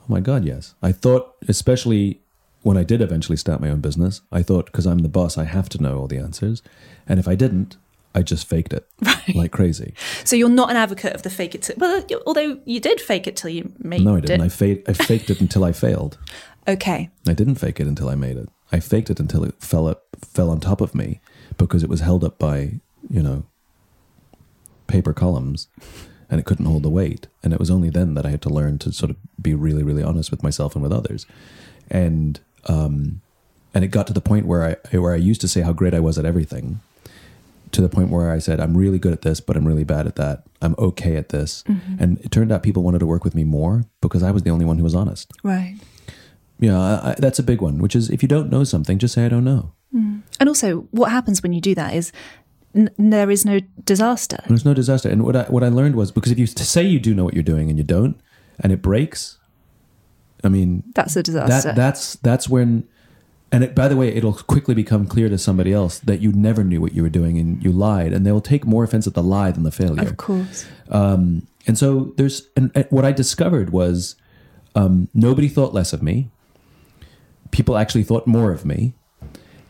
Oh 0.00 0.04
my 0.08 0.20
God, 0.20 0.44
yes. 0.44 0.74
I 0.82 0.92
thought, 0.92 1.34
especially 1.48 2.20
when 2.62 2.76
I 2.76 2.84
did 2.84 3.00
eventually 3.00 3.38
start 3.38 3.60
my 3.62 3.70
own 3.70 3.80
business, 3.80 4.20
I 4.30 4.42
thought 4.42 4.66
because 4.66 4.86
I'm 4.86 4.98
the 4.98 5.08
boss, 5.08 5.38
I 5.38 5.44
have 5.44 5.68
to 5.70 5.82
know 5.82 5.98
all 5.98 6.06
the 6.06 6.18
answers. 6.18 6.62
And 7.08 7.18
if 7.18 7.26
I 7.26 7.34
didn't, 7.34 7.76
I 8.14 8.20
just 8.22 8.46
faked 8.46 8.74
it 8.74 8.86
like 9.34 9.52
crazy. 9.52 9.94
So 10.24 10.36
you're 10.36 10.50
not 10.50 10.70
an 10.70 10.76
advocate 10.76 11.14
of 11.14 11.22
the 11.22 11.30
fake 11.30 11.54
it 11.54 11.62
till. 11.62 11.76
Well, 11.78 12.04
although 12.26 12.58
you 12.66 12.78
did 12.78 13.00
fake 13.00 13.26
it 13.26 13.36
till 13.36 13.48
you 13.50 13.72
made 13.78 14.02
No, 14.04 14.16
I 14.16 14.20
didn't. 14.20 14.42
I, 14.42 14.48
fa- 14.50 14.86
I 14.86 14.92
faked 14.92 15.30
it 15.30 15.40
until 15.40 15.64
I 15.64 15.72
failed. 15.72 16.18
Okay. 16.66 17.10
I 17.26 17.34
didn't 17.34 17.56
fake 17.56 17.80
it 17.80 17.86
until 17.86 18.08
I 18.08 18.14
made 18.14 18.36
it. 18.36 18.48
I 18.70 18.80
faked 18.80 19.10
it 19.10 19.20
until 19.20 19.44
it 19.44 19.54
fell 19.58 19.86
up, 19.86 20.04
fell 20.24 20.50
on 20.50 20.60
top 20.60 20.80
of 20.80 20.94
me 20.94 21.20
because 21.58 21.82
it 21.82 21.90
was 21.90 22.00
held 22.00 22.24
up 22.24 22.38
by, 22.38 22.80
you 23.10 23.22
know, 23.22 23.44
paper 24.86 25.12
columns 25.12 25.68
and 26.30 26.40
it 26.40 26.46
couldn't 26.46 26.66
hold 26.66 26.82
the 26.82 26.88
weight. 26.88 27.26
And 27.42 27.52
it 27.52 27.58
was 27.58 27.70
only 27.70 27.90
then 27.90 28.14
that 28.14 28.24
I 28.24 28.30
had 28.30 28.42
to 28.42 28.48
learn 28.48 28.78
to 28.78 28.92
sort 28.92 29.10
of 29.10 29.16
be 29.40 29.54
really, 29.54 29.82
really 29.82 30.02
honest 30.02 30.30
with 30.30 30.42
myself 30.42 30.74
and 30.74 30.82
with 30.82 30.92
others. 30.92 31.26
And, 31.90 32.40
um, 32.66 33.20
and 33.74 33.84
it 33.84 33.88
got 33.88 34.06
to 34.06 34.12
the 34.12 34.20
point 34.20 34.46
where 34.46 34.78
I, 34.92 34.96
where 34.96 35.12
I 35.12 35.16
used 35.16 35.40
to 35.42 35.48
say 35.48 35.60
how 35.60 35.72
great 35.72 35.94
I 35.94 36.00
was 36.00 36.18
at 36.18 36.24
everything 36.24 36.80
to 37.72 37.80
the 37.80 37.88
point 37.88 38.10
where 38.10 38.30
I 38.30 38.38
said, 38.38 38.60
I'm 38.60 38.76
really 38.76 38.98
good 38.98 39.14
at 39.14 39.22
this, 39.22 39.40
but 39.40 39.56
I'm 39.56 39.66
really 39.66 39.84
bad 39.84 40.06
at 40.06 40.16
that. 40.16 40.44
I'm 40.60 40.74
okay 40.78 41.16
at 41.16 41.30
this. 41.30 41.64
And 41.98 42.18
it 42.20 42.30
turned 42.30 42.52
out 42.52 42.62
people 42.62 42.82
wanted 42.82 42.98
to 43.00 43.06
work 43.06 43.24
with 43.24 43.34
me 43.34 43.44
more 43.44 43.84
because 44.02 44.22
I 44.22 44.30
was 44.30 44.42
the 44.42 44.50
only 44.50 44.66
one 44.66 44.76
who 44.76 44.84
was 44.84 44.94
honest. 44.94 45.32
Right. 45.42 45.76
Yeah, 46.62 46.78
I, 46.80 47.10
I, 47.10 47.14
that's 47.18 47.38
a 47.38 47.42
big 47.42 47.60
one. 47.60 47.78
Which 47.78 47.94
is, 47.96 48.08
if 48.10 48.22
you 48.22 48.28
don't 48.28 48.48
know 48.50 48.64
something, 48.64 48.98
just 48.98 49.14
say 49.14 49.26
I 49.26 49.28
don't 49.28 49.44
know. 49.44 49.72
And 50.40 50.48
also, 50.48 50.88
what 50.92 51.10
happens 51.10 51.42
when 51.42 51.52
you 51.52 51.60
do 51.60 51.74
that 51.74 51.94
is 51.94 52.12
n- 52.74 52.88
there 52.96 53.30
is 53.30 53.44
no 53.44 53.60
disaster. 53.84 54.38
There's 54.48 54.64
no 54.64 54.72
disaster. 54.74 55.08
And 55.10 55.22
what 55.22 55.36
I, 55.36 55.42
what 55.44 55.62
I 55.62 55.68
learned 55.68 55.94
was 55.96 56.10
because 56.10 56.32
if 56.32 56.38
you 56.38 56.46
say 56.46 56.82
you 56.82 56.98
do 56.98 57.14
know 57.14 57.24
what 57.24 57.34
you're 57.34 57.42
doing 57.54 57.68
and 57.68 57.76
you 57.78 57.84
don't, 57.84 58.16
and 58.60 58.72
it 58.72 58.80
breaks, 58.80 59.38
I 60.44 60.48
mean, 60.48 60.82
That's 60.94 61.14
a 61.16 61.22
disaster. 61.22 61.68
that 61.68 61.76
that's 61.76 62.14
that's 62.16 62.48
when. 62.48 62.84
And 63.54 63.62
it, 63.64 63.74
by 63.74 63.86
the 63.88 63.96
way, 63.98 64.08
it'll 64.08 64.32
quickly 64.32 64.74
become 64.74 65.06
clear 65.06 65.28
to 65.28 65.36
somebody 65.36 65.74
else 65.74 65.98
that 65.98 66.22
you 66.22 66.32
never 66.32 66.64
knew 66.64 66.80
what 66.80 66.94
you 66.94 67.02
were 67.02 67.10
doing 67.10 67.38
and 67.38 67.62
you 67.62 67.70
lied, 67.70 68.14
and 68.14 68.24
they'll 68.24 68.40
take 68.40 68.64
more 68.64 68.82
offense 68.82 69.06
at 69.06 69.12
the 69.12 69.22
lie 69.22 69.50
than 69.50 69.62
the 69.62 69.70
failure. 69.70 70.08
of 70.08 70.16
course. 70.16 70.64
Um, 70.90 71.46
and 71.66 71.76
so 71.76 72.14
there's, 72.16 72.48
and, 72.56 72.70
and 72.74 72.86
what 72.88 73.04
I 73.04 73.12
discovered 73.12 73.68
was 73.68 74.16
um, 74.74 75.08
nobody 75.12 75.48
thought 75.48 75.74
less 75.74 75.92
of 75.92 76.02
me. 76.02 76.30
People 77.52 77.78
actually 77.78 78.02
thought 78.02 78.26
more 78.26 78.50
of 78.50 78.64
me, 78.64 78.94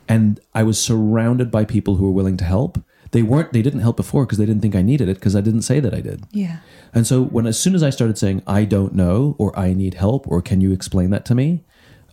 and 0.09 0.41
I 0.55 0.63
was 0.63 0.81
surrounded 0.81 1.51
by 1.51 1.67
people 1.67 1.97
who 1.97 2.07
were 2.07 2.13
willing 2.13 2.39
to 2.39 2.45
help. 2.45 2.83
They 3.11 3.23
weren't. 3.23 3.53
They 3.53 3.61
didn't 3.61 3.81
help 3.81 3.99
before 3.99 4.25
because 4.25 4.39
they 4.39 4.47
didn't 4.47 4.63
think 4.63 4.75
I 4.75 4.81
needed 4.81 5.09
it 5.11 5.15
because 5.15 5.37
I 5.37 5.43
didn't 5.43 5.63
say 5.63 5.81
that 5.81 5.93
I 5.93 6.01
did. 6.01 6.25
Yeah. 6.31 6.59
And 6.95 7.07
so 7.07 7.23
when 7.23 7.47
as 7.47 7.59
soon 7.59 7.75
as 7.75 7.83
I 7.83 7.91
started 7.91 8.17
saying 8.17 8.43
I 8.47 8.65
don't 8.65 8.95
know 8.95 9.37
or 9.39 9.57
I 9.59 9.75
need 9.75 9.95
help 9.95 10.27
or 10.27 10.41
can 10.41 10.63
you 10.63 10.73
explain 10.73 11.11
that 11.11 11.27
to 11.27 11.35
me, 11.35 11.63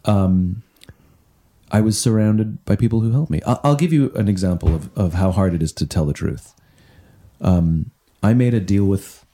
um, 0.03 0.63
I 1.71 1.81
was 1.81 1.99
surrounded 1.99 2.65
by 2.65 2.75
people 2.75 3.01
who 3.01 3.11
helped 3.11 3.31
me. 3.31 3.41
I'll, 3.45 3.61
I'll 3.63 3.75
give 3.75 3.93
you 3.93 4.11
an 4.15 4.27
example 4.27 4.73
of, 4.73 4.97
of 4.97 5.13
how 5.13 5.31
hard 5.31 5.53
it 5.53 5.61
is 5.61 5.71
to 5.73 5.87
tell 5.87 6.05
the 6.05 6.13
truth. 6.13 6.53
Um, 7.41 7.91
I 8.21 8.33
made 8.33 8.53
a 8.53 8.59
deal 8.59 8.85
with 8.85 9.25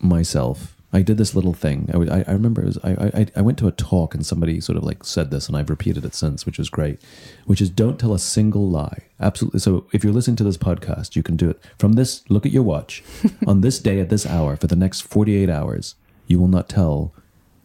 myself. 0.00 0.71
I 0.94 1.00
did 1.02 1.16
this 1.16 1.34
little 1.34 1.54
thing. 1.54 1.88
I, 1.92 1.96
would- 1.96 2.10
I, 2.10 2.24
I 2.28 2.32
remember 2.32 2.60
it 2.62 2.66
was, 2.66 2.78
I, 2.84 2.90
I, 3.14 3.26
I 3.36 3.40
went 3.40 3.56
to 3.58 3.66
a 3.66 3.72
talk 3.72 4.14
and 4.14 4.26
somebody 4.26 4.60
sort 4.60 4.76
of 4.76 4.84
like 4.84 5.04
said 5.04 5.30
this, 5.30 5.48
and 5.48 5.56
I've 5.56 5.70
repeated 5.70 6.04
it 6.04 6.14
since, 6.14 6.44
which 6.44 6.58
was 6.58 6.68
great. 6.68 7.00
Which 7.46 7.62
is 7.62 7.70
don't 7.70 7.98
tell 7.98 8.12
a 8.12 8.18
single 8.18 8.68
lie. 8.68 9.04
Absolutely. 9.18 9.60
So 9.60 9.86
if 9.92 10.04
you're 10.04 10.12
listening 10.12 10.36
to 10.36 10.44
this 10.44 10.58
podcast, 10.58 11.16
you 11.16 11.22
can 11.22 11.36
do 11.36 11.48
it 11.48 11.62
from 11.78 11.94
this. 11.94 12.22
Look 12.28 12.44
at 12.44 12.52
your 12.52 12.62
watch 12.62 13.02
on 13.46 13.62
this 13.62 13.78
day 13.78 14.00
at 14.00 14.10
this 14.10 14.26
hour 14.26 14.56
for 14.56 14.66
the 14.66 14.76
next 14.76 15.00
48 15.02 15.48
hours. 15.48 15.94
You 16.26 16.38
will 16.38 16.48
not 16.48 16.68
tell 16.68 17.12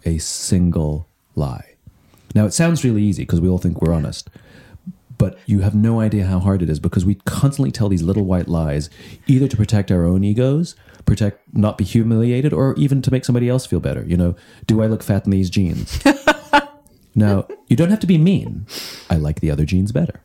a 0.05 0.17
single 0.19 1.07
lie. 1.36 1.75
Now 2.34 2.45
it 2.45 2.53
sounds 2.53 2.84
really 2.86 3.03
easy 3.03 3.23
because 3.23 3.41
we 3.41 3.49
all 3.49 3.57
think 3.57 3.82
we're 3.82 3.93
honest, 3.93 4.30
but 5.17 5.38
you 5.45 5.61
have 5.61 5.73
no 5.75 5.99
idea 5.99 6.25
how 6.28 6.39
hard 6.39 6.61
it 6.61 6.69
is 6.69 6.80
because 6.80 7.03
we 7.05 7.15
constantly 7.25 7.71
tell 7.71 7.89
these 7.89 8.03
little 8.03 8.23
white 8.25 8.47
lies 8.47 8.89
either 9.25 9.47
to 9.47 9.57
protect 9.57 9.91
our 9.91 10.05
own 10.05 10.23
egos 10.23 10.75
protect 11.08 11.41
not 11.53 11.78
be 11.78 11.84
humiliated 11.84 12.53
or 12.53 12.76
even 12.76 13.01
to 13.01 13.10
make 13.10 13.26
somebody 13.26 13.49
else 13.49 13.66
feel 13.66 13.80
better 13.80 14.03
you 14.05 14.16
know 14.16 14.36
do 14.68 14.84
i 14.84 14.86
look 14.86 15.01
fat 15.01 15.26
in 15.26 15.32
these 15.32 15.49
jeans 15.49 15.99
now 17.16 17.47
you 17.68 17.76
don't 17.76 17.89
have 17.89 17.99
to 17.99 18.08
be 18.08 18.18
mean 18.18 18.68
i 19.10 19.16
like 19.16 19.39
the 19.39 19.49
other 19.49 19.66
jeans 19.66 19.91
better 19.91 20.22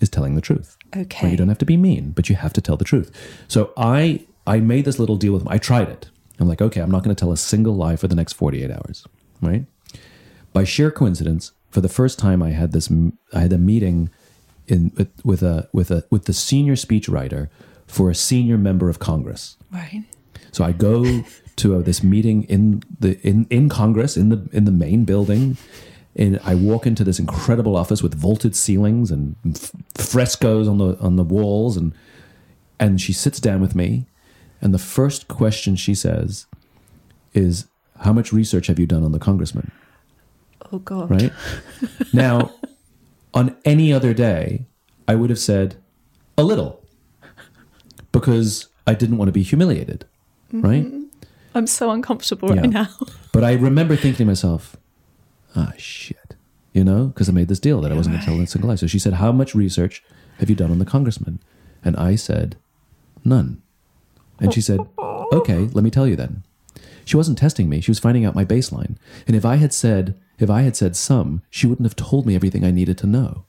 is 0.00 0.08
telling 0.08 0.34
the 0.34 0.40
truth 0.40 0.76
Okay. 0.96 1.28
Or 1.28 1.30
you 1.30 1.36
don't 1.36 1.48
have 1.48 1.58
to 1.58 1.64
be 1.64 1.76
mean 1.76 2.10
but 2.10 2.28
you 2.28 2.34
have 2.36 2.52
to 2.54 2.60
tell 2.60 2.76
the 2.76 2.84
truth 2.84 3.12
so 3.46 3.72
i 3.76 4.24
i 4.46 4.58
made 4.58 4.84
this 4.84 4.98
little 4.98 5.16
deal 5.16 5.32
with 5.32 5.42
him 5.42 5.48
i 5.48 5.58
tried 5.58 5.88
it 5.88 6.08
i'm 6.40 6.48
like 6.48 6.62
okay 6.62 6.80
i'm 6.80 6.90
not 6.90 7.04
going 7.04 7.14
to 7.14 7.20
tell 7.20 7.30
a 7.32 7.36
single 7.36 7.76
lie 7.76 7.96
for 7.96 8.08
the 8.08 8.16
next 8.16 8.32
48 8.32 8.70
hours 8.70 9.06
right 9.42 9.66
by 10.52 10.64
sheer 10.64 10.90
coincidence, 10.90 11.52
for 11.70 11.80
the 11.80 11.88
first 11.88 12.18
time, 12.18 12.42
I 12.42 12.50
had 12.50 12.72
this. 12.72 12.90
I 13.32 13.40
had 13.40 13.52
a 13.52 13.58
meeting 13.58 14.10
in 14.66 14.92
with, 14.96 15.08
with 15.24 15.42
a 15.42 15.68
with 15.72 15.90
a 15.90 16.04
with 16.10 16.24
the 16.24 16.32
senior 16.32 16.74
speechwriter 16.74 17.48
for 17.86 18.10
a 18.10 18.14
senior 18.14 18.58
member 18.58 18.88
of 18.88 18.98
Congress. 18.98 19.56
Right. 19.70 20.04
So 20.52 20.64
I 20.64 20.72
go 20.72 21.24
to 21.56 21.76
uh 21.76 21.82
this 21.82 22.02
meeting 22.02 22.44
in 22.44 22.82
the 22.98 23.20
in, 23.26 23.46
in 23.50 23.68
Congress 23.68 24.16
in 24.16 24.28
the 24.30 24.48
in 24.52 24.64
the 24.64 24.72
main 24.72 25.04
building, 25.04 25.56
and 26.16 26.40
I 26.44 26.54
walk 26.54 26.86
into 26.86 27.04
this 27.04 27.18
incredible 27.18 27.76
office 27.76 28.02
with 28.02 28.14
vaulted 28.14 28.56
ceilings 28.56 29.10
and 29.10 29.36
frescoes 29.94 30.68
on 30.68 30.78
the 30.78 30.98
on 30.98 31.16
the 31.16 31.24
walls, 31.24 31.76
and 31.76 31.92
and 32.78 33.00
she 33.00 33.12
sits 33.12 33.40
down 33.40 33.60
with 33.60 33.74
me, 33.74 34.06
and 34.60 34.72
the 34.74 34.78
first 34.78 35.28
question 35.28 35.76
she 35.76 35.94
says 35.94 36.46
is, 37.34 37.66
"How 38.00 38.12
much 38.12 38.32
research 38.32 38.66
have 38.68 38.78
you 38.78 38.86
done 38.86 39.04
on 39.04 39.12
the 39.12 39.18
congressman?" 39.18 39.70
Oh 40.72 40.78
God. 40.78 41.10
right? 41.10 41.32
now, 42.12 42.52
on 43.34 43.56
any 43.64 43.92
other 43.92 44.14
day, 44.14 44.66
I 45.08 45.14
would 45.14 45.30
have 45.30 45.38
said 45.38 45.76
a 46.38 46.44
little 46.44 46.84
because 48.12 48.68
I 48.86 48.94
didn't 48.94 49.18
want 49.18 49.28
to 49.28 49.32
be 49.32 49.42
humiliated, 49.42 50.04
right? 50.52 50.86
I'm 51.54 51.66
so 51.66 51.90
uncomfortable 51.90 52.54
Yeah. 52.54 52.60
right 52.62 52.70
now. 52.70 52.88
But 53.32 53.44
I 53.44 53.52
remember 53.52 53.94
thinking 53.96 54.18
to 54.18 54.24
myself, 54.24 54.76
ah, 55.54 55.72
shit, 55.78 56.34
you 56.72 56.82
know, 56.84 57.06
because 57.06 57.28
I 57.28 57.32
made 57.32 57.48
this 57.48 57.60
deal 57.60 57.80
that 57.80 57.92
I 57.92 57.94
wasn't 57.94 58.14
going 58.16 58.20
to 58.24 58.26
tell 58.32 58.40
a 58.40 58.46
single 58.46 58.68
lie. 58.68 58.74
So 58.76 58.86
she 58.88 58.98
said, 58.98 59.14
How 59.14 59.30
much 59.32 59.54
research 59.54 60.02
have 60.38 60.50
you 60.50 60.56
done 60.56 60.70
on 60.70 60.78
the 60.78 60.84
congressman? 60.84 61.40
And 61.84 61.96
I 61.96 62.16
said, 62.16 62.56
None. 63.24 63.62
And 64.40 64.52
she 64.54 64.60
said, 64.60 64.80
Okay, 64.98 65.68
let 65.72 65.84
me 65.84 65.90
tell 65.90 66.06
you 66.08 66.16
then. 66.16 66.42
She 67.04 67.16
wasn't 67.16 67.38
testing 67.38 67.68
me. 67.68 67.80
She 67.80 67.90
was 67.90 67.98
finding 67.98 68.24
out 68.24 68.34
my 68.34 68.44
baseline. 68.44 68.96
And 69.26 69.34
if 69.36 69.44
I 69.44 69.56
had 69.56 69.72
said, 69.72 70.18
if 70.38 70.48
I 70.50 70.62
had 70.62 70.76
said 70.76 70.96
some, 70.96 71.42
she 71.50 71.66
wouldn't 71.66 71.86
have 71.86 71.96
told 71.96 72.26
me 72.26 72.34
everything 72.34 72.64
I 72.64 72.70
needed 72.70 72.96
to 72.98 73.06
know. 73.06 73.44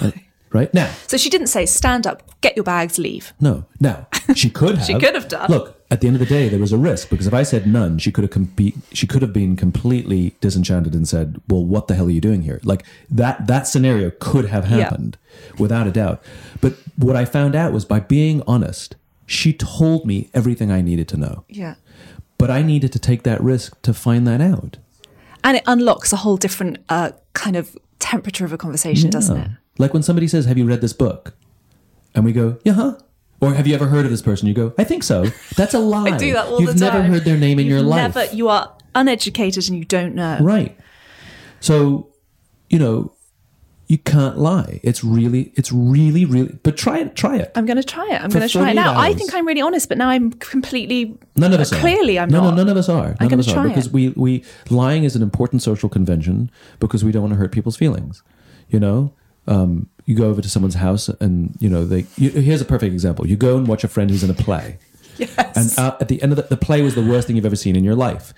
Right. 0.00 0.14
Right? 0.52 0.72
Now, 0.74 0.90
So 1.06 1.16
she 1.16 1.30
didn't 1.30 1.46
say, 1.48 1.64
stand 1.66 2.06
up, 2.06 2.22
get 2.42 2.56
your 2.56 2.64
bags, 2.64 2.98
leave. 2.98 3.32
no. 3.40 3.64
Now, 3.80 4.06
she 4.34 4.50
could 4.50 4.76
have. 4.78 4.86
She 4.86 4.94
could 4.98 5.14
have 5.14 5.28
done. 5.28 5.50
Look, 5.50 5.80
at 5.90 6.00
the 6.00 6.06
end 6.06 6.16
of 6.16 6.20
the 6.20 6.26
day, 6.26 6.48
there 6.48 6.58
was 6.60 6.72
a 6.72 6.78
risk 6.78 7.08
because 7.10 7.26
if 7.26 7.34
I 7.34 7.42
said 7.42 7.66
none, 7.66 7.98
she 7.98 8.10
could 8.12 8.24
have 8.24 8.30
compe- 8.30 8.80
she 8.92 9.06
could 9.06 9.22
have 9.22 9.32
been 9.32 9.56
completely 9.56 10.34
disenchanted 10.40 10.94
and 10.94 11.06
said, 11.08 11.40
"Well, 11.48 11.64
what 11.64 11.86
the 11.88 11.94
hell 11.94 12.06
are 12.06 12.10
you 12.10 12.20
doing 12.20 12.42
here?" 12.42 12.60
Like 12.64 12.84
that 13.10 13.46
that 13.46 13.66
scenario 13.66 14.10
could 14.18 14.46
have 14.46 14.70
Yeah. 14.70 14.76
happened 14.84 15.18
without 15.58 15.86
a 15.86 15.90
doubt. 15.90 16.22
But 16.60 16.74
what 16.96 17.14
I 17.16 17.24
found 17.24 17.54
out 17.54 17.72
was 17.72 17.84
by 17.84 18.00
being 18.00 18.42
honest, 18.46 18.96
she 19.26 19.52
told 19.52 20.06
me 20.06 20.28
everything 20.32 20.70
I 20.70 20.80
needed 20.80 21.08
to 21.08 21.16
know. 21.16 21.44
Yeah. 21.48 21.74
But 22.38 22.50
I 22.50 22.62
needed 22.62 22.92
to 22.92 22.98
take 22.98 23.22
that 23.24 23.40
risk 23.42 23.80
to 23.82 23.92
find 23.94 24.26
that 24.26 24.40
out. 24.40 24.78
And 25.44 25.56
it 25.58 25.62
unlocks 25.66 26.12
a 26.12 26.16
whole 26.16 26.36
different 26.36 26.78
uh, 26.88 27.10
kind 27.34 27.56
of 27.56 27.76
temperature 27.98 28.44
of 28.44 28.52
a 28.52 28.58
conversation, 28.58 29.10
doesn't 29.10 29.36
it? 29.36 29.50
Like 29.78 29.92
when 29.92 30.02
somebody 30.02 30.28
says, 30.28 30.44
"Have 30.46 30.58
you 30.58 30.66
read 30.66 30.80
this 30.80 30.92
book?" 30.92 31.34
and 32.14 32.24
we 32.24 32.32
go, 32.32 32.58
"Yeah." 32.64 32.72
huh." 32.74 32.98
Or 33.40 33.54
have 33.54 33.66
you 33.66 33.74
ever 33.74 33.86
heard 33.86 34.04
of 34.04 34.10
this 34.10 34.22
person? 34.22 34.46
You 34.46 34.54
go, 34.54 34.72
"I 34.78 34.84
think 34.84 35.02
so." 35.02 35.26
That's 35.56 35.74
a 35.74 35.78
lie. 35.94 36.10
I 36.10 36.16
do 36.16 36.32
that 36.34 36.46
all 36.46 36.60
You've 36.60 36.78
the 36.78 36.86
time. 36.86 36.94
never 36.94 37.02
heard 37.08 37.24
their 37.24 37.36
name 37.36 37.58
in 37.58 37.66
You've 37.66 37.78
your 37.78 37.82
life. 37.82 38.14
Never, 38.14 38.34
you 38.34 38.48
are 38.48 38.72
uneducated 38.94 39.68
and 39.68 39.78
you 39.78 39.84
don't 39.84 40.14
know. 40.14 40.38
Right. 40.40 40.78
So, 41.60 42.08
you 42.68 42.78
know, 42.78 43.12
you 43.88 43.98
can't 43.98 44.38
lie. 44.38 44.80
It's 44.82 45.04
really, 45.04 45.52
it's 45.54 45.70
really, 45.70 46.24
really. 46.24 46.58
But 46.62 46.76
try 46.76 47.00
it. 47.00 47.14
Try 47.14 47.36
it. 47.36 47.52
I'm 47.54 47.66
going 47.66 47.76
to 47.76 47.84
try 47.84 48.06
it. 48.10 48.22
I'm 48.22 48.30
going 48.30 48.46
to 48.46 48.48
try 48.48 48.70
it 48.70 48.74
now. 48.74 48.98
I 48.98 49.12
think 49.12 49.34
I'm 49.34 49.46
really 49.46 49.60
honest, 49.60 49.88
but 49.88 49.98
now 49.98 50.08
I'm 50.08 50.32
completely. 50.32 51.18
None 51.36 51.52
of 51.52 51.60
us 51.60 51.72
uh, 51.72 51.76
are. 51.76 51.80
Clearly, 51.80 52.18
I'm 52.18 52.30
no, 52.30 52.40
not. 52.40 52.50
No, 52.50 52.56
none 52.56 52.68
of 52.68 52.76
us 52.76 52.88
are. 52.88 53.14
None 53.20 53.32
I'm 53.32 53.38
us 53.38 53.48
are 53.48 53.54
try 53.54 53.68
because 53.68 53.88
it. 53.88 53.92
we 53.92 54.10
we 54.10 54.44
lying 54.70 55.04
is 55.04 55.14
an 55.14 55.22
important 55.22 55.62
social 55.62 55.88
convention 55.88 56.50
because 56.78 57.04
we 57.04 57.12
don't 57.12 57.22
want 57.22 57.34
to 57.34 57.38
hurt 57.38 57.52
people's 57.52 57.76
feelings. 57.76 58.22
You 58.68 58.80
know, 58.80 59.12
um, 59.46 59.88
you 60.04 60.14
go 60.16 60.28
over 60.28 60.40
to 60.42 60.48
someone's 60.48 60.74
house 60.76 61.08
and 61.08 61.56
you 61.60 61.68
know 61.68 61.84
they. 61.84 62.06
You, 62.16 62.30
here's 62.30 62.60
a 62.60 62.64
perfect 62.64 62.92
example. 62.92 63.26
You 63.26 63.36
go 63.36 63.56
and 63.56 63.66
watch 63.66 63.84
a 63.84 63.88
friend 63.88 64.10
who's 64.10 64.24
in 64.24 64.30
a 64.30 64.34
play. 64.34 64.78
Yes. 65.18 65.76
And 65.78 65.78
uh, 65.78 65.96
at 66.00 66.08
the 66.08 66.22
end 66.22 66.32
of 66.32 66.36
the, 66.36 66.42
the 66.44 66.56
play 66.56 66.80
was 66.80 66.94
the 66.94 67.04
worst 67.04 67.26
thing 67.26 67.36
you've 67.36 67.44
ever 67.44 67.54
seen 67.54 67.76
in 67.76 67.84
your 67.84 67.94
life. 67.94 68.32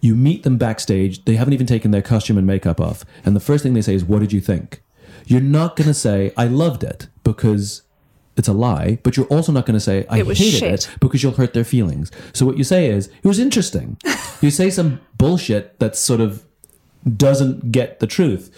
You 0.00 0.16
meet 0.16 0.44
them 0.44 0.56
backstage. 0.56 1.22
They 1.26 1.36
haven't 1.36 1.52
even 1.52 1.66
taken 1.66 1.90
their 1.90 2.00
costume 2.00 2.38
and 2.38 2.46
makeup 2.46 2.80
off. 2.80 3.04
And 3.26 3.36
the 3.36 3.40
first 3.40 3.62
thing 3.62 3.74
they 3.74 3.82
say 3.82 3.94
is, 3.94 4.02
What 4.02 4.20
did 4.20 4.32
you 4.32 4.40
think? 4.40 4.82
You're 5.26 5.42
not 5.42 5.76
going 5.76 5.88
to 5.88 5.94
say, 5.94 6.32
I 6.34 6.46
loved 6.46 6.82
it 6.84 7.08
because 7.22 7.82
it's 8.38 8.48
a 8.48 8.54
lie, 8.54 8.98
but 9.02 9.18
you're 9.18 9.26
also 9.26 9.52
not 9.52 9.66
going 9.66 9.74
to 9.74 9.80
say, 9.80 10.06
I 10.08 10.20
It 10.20 10.26
hated 10.26 10.36
shit. 10.36 10.62
it 10.88 10.90
because 11.00 11.22
you'll 11.22 11.32
hurt 11.32 11.52
their 11.52 11.64
feelings. 11.64 12.10
So 12.32 12.46
what 12.46 12.56
you 12.56 12.64
say 12.64 12.88
is, 12.88 13.08
It 13.22 13.26
was 13.28 13.38
interesting. 13.38 13.98
you 14.40 14.50
say 14.50 14.70
some 14.70 15.00
bullshit 15.18 15.78
that 15.80 15.96
sort 15.96 16.22
of 16.22 16.46
doesn't 17.14 17.72
get 17.72 18.00
the 18.00 18.06
truth. 18.06 18.50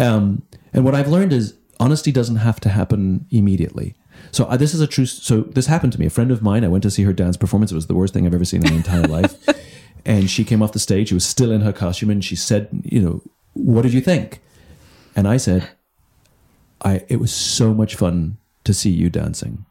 Um, 0.00 0.42
and 0.72 0.84
what 0.84 0.94
I've 0.94 1.08
learned 1.08 1.32
is 1.32 1.54
honesty 1.78 2.12
doesn't 2.12 2.36
have 2.36 2.60
to 2.60 2.68
happen 2.68 3.26
immediately. 3.30 3.94
So 4.32 4.44
uh, 4.44 4.56
this 4.56 4.74
is 4.74 4.80
a 4.80 4.86
true. 4.86 5.06
So 5.06 5.42
this 5.42 5.66
happened 5.66 5.92
to 5.94 6.00
me. 6.00 6.06
A 6.06 6.10
friend 6.10 6.30
of 6.30 6.42
mine. 6.42 6.64
I 6.64 6.68
went 6.68 6.82
to 6.82 6.90
see 6.90 7.02
her 7.04 7.12
dance 7.12 7.36
performance. 7.36 7.72
It 7.72 7.76
was 7.76 7.86
the 7.86 7.94
worst 7.94 8.14
thing 8.14 8.26
I've 8.26 8.34
ever 8.34 8.44
seen 8.44 8.64
in 8.64 8.70
my 8.70 8.76
entire 8.76 9.02
life. 9.06 9.34
And 10.04 10.30
she 10.30 10.44
came 10.44 10.62
off 10.62 10.72
the 10.72 10.78
stage. 10.78 11.08
She 11.08 11.14
was 11.14 11.26
still 11.26 11.50
in 11.50 11.62
her 11.62 11.72
costume, 11.72 12.10
and 12.10 12.24
she 12.24 12.36
said, 12.36 12.68
"You 12.84 13.00
know, 13.00 13.22
what 13.54 13.82
did 13.82 13.92
you 13.92 14.00
think?" 14.00 14.40
And 15.16 15.26
I 15.26 15.36
said, 15.36 15.70
"I. 16.82 17.04
It 17.08 17.18
was 17.18 17.32
so 17.32 17.74
much 17.74 17.96
fun 17.96 18.36
to 18.64 18.74
see 18.74 18.90
you 18.90 19.10
dancing. 19.10 19.64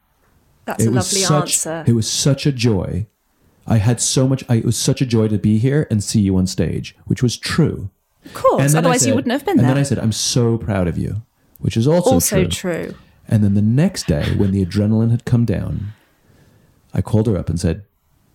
That's 0.66 0.84
it 0.84 0.88
a 0.88 0.92
was 0.92 1.14
lovely 1.14 1.26
such, 1.26 1.66
answer. 1.68 1.84
It 1.88 1.94
was 1.94 2.10
such 2.10 2.46
a 2.46 2.52
joy. 2.52 3.08
I 3.66 3.78
had 3.78 4.02
so 4.02 4.28
much. 4.28 4.44
I, 4.50 4.56
it 4.56 4.66
was 4.66 4.78
such 4.78 5.02
a 5.02 5.06
joy 5.06 5.28
to 5.30 5.38
be 5.38 5.58
here 5.58 5.88
and 5.90 6.04
see 6.04 6.22
you 6.22 6.36
on 6.38 6.48
stage, 6.48 6.96
which 7.06 7.24
was 7.24 7.38
true. 7.38 7.92
Of 8.26 8.34
course, 8.34 8.76
otherwise 8.76 9.06
you 9.06 9.16
wouldn't 9.16 9.32
have 9.32 9.46
been 9.46 9.54
and 9.54 9.60
there. 9.60 9.68
And 9.68 9.78
then 9.78 9.82
I 9.82 9.84
said, 9.84 10.00
"I'm 10.00 10.12
so 10.12 10.58
proud 10.58 10.88
of 10.88 10.98
you," 10.98 11.24
which 11.60 11.78
is 11.78 11.88
also, 11.88 12.12
also 12.12 12.44
true. 12.46 12.48
true. 12.48 12.96
And 13.28 13.44
then 13.44 13.54
the 13.54 13.62
next 13.62 14.08
day, 14.08 14.36
when 14.36 14.52
the 14.52 14.66
adrenaline 14.66 15.12
had 15.12 15.24
come 15.24 15.46
down, 15.46 15.94
I 16.94 17.02
called 17.02 17.28
her 17.28 17.38
up 17.38 17.48
and 17.50 17.60
said, 17.60 17.86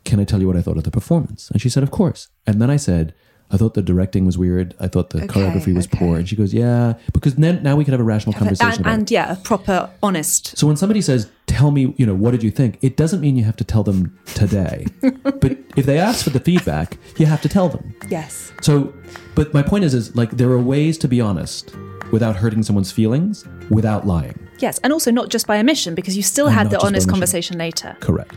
Can 0.05 0.21
I 0.21 0.25
tell 0.25 0.41
you 0.41 0.47
what 0.47 0.57
I 0.57 0.63
thought 0.63 0.77
of 0.77 0.85
the 0.85 0.91
performance? 0.91 1.51
And 1.51 1.61
she 1.61 1.69
said, 1.69 1.83
Of 1.83 1.91
course. 1.91 2.29
And 2.47 2.63
then 2.63 2.71
I 2.71 2.77
said, 2.77 3.13
I 3.55 3.57
thought 3.57 3.75
the 3.75 3.83
directing 3.83 4.27
was 4.27 4.37
weird. 4.37 4.75
I 4.81 4.89
thought 4.89 5.11
the 5.11 5.19
Okay, 5.25 5.27
choreography 5.29 5.73
was 5.75 5.87
okay. 5.87 5.99
poor. 5.99 6.17
And 6.19 6.29
she 6.29 6.35
goes, 6.35 6.53
yeah, 6.53 6.95
because 7.13 7.37
then 7.37 7.63
now 7.63 7.77
we 7.77 7.85
can 7.85 7.93
have 7.93 8.01
a 8.01 8.05
rational 8.05 8.33
conversation 8.33 8.73
And, 8.73 8.81
about 8.81 8.91
it. 8.91 8.95
and 8.95 9.11
yeah, 9.11 9.33
a 9.33 9.37
proper, 9.37 9.91
honest. 10.03 10.59
So 10.59 10.67
when 10.67 10.77
somebody 10.77 11.01
says, 11.01 11.31
"Tell 11.47 11.71
me, 11.71 11.95
you 11.97 12.05
know, 12.05 12.15
what 12.15 12.33
did 12.33 12.43
you 12.43 12.51
think?" 12.51 12.79
It 12.83 12.97
doesn't 12.97 13.21
mean 13.21 13.37
you 13.37 13.45
have 13.45 13.57
to 13.57 13.65
tell 13.65 13.85
them 13.85 14.19
today. 14.35 14.87
but 15.23 15.57
if 15.77 15.87
they 15.87 15.99
ask 15.99 16.25
for 16.25 16.31
the 16.31 16.41
feedback, 16.41 16.99
you 17.17 17.27
have 17.27 17.41
to 17.43 17.49
tell 17.49 17.69
them. 17.69 17.95
Yes. 18.11 18.53
So, 18.61 18.93
but 19.37 19.55
my 19.55 19.63
point 19.63 19.85
is, 19.85 19.95
is 19.95 20.15
like 20.17 20.33
there 20.33 20.51
are 20.51 20.59
ways 20.59 20.99
to 20.99 21.09
be 21.09 21.21
honest 21.21 21.75
without 22.13 22.35
hurting 22.37 22.63
someone's 22.65 22.91
feelings, 22.93 23.45
without 23.71 24.07
lying. 24.07 24.37
Yes. 24.59 24.79
And 24.83 24.93
also 24.93 25.11
not 25.11 25.29
just 25.31 25.47
by 25.47 25.59
omission, 25.59 25.95
because 25.95 26.17
you 26.17 26.23
still 26.23 26.47
And 26.47 26.55
had 26.57 26.71
the 26.71 26.81
honest 26.85 27.09
conversation 27.09 27.57
later. 27.59 27.97
Correct. 28.01 28.35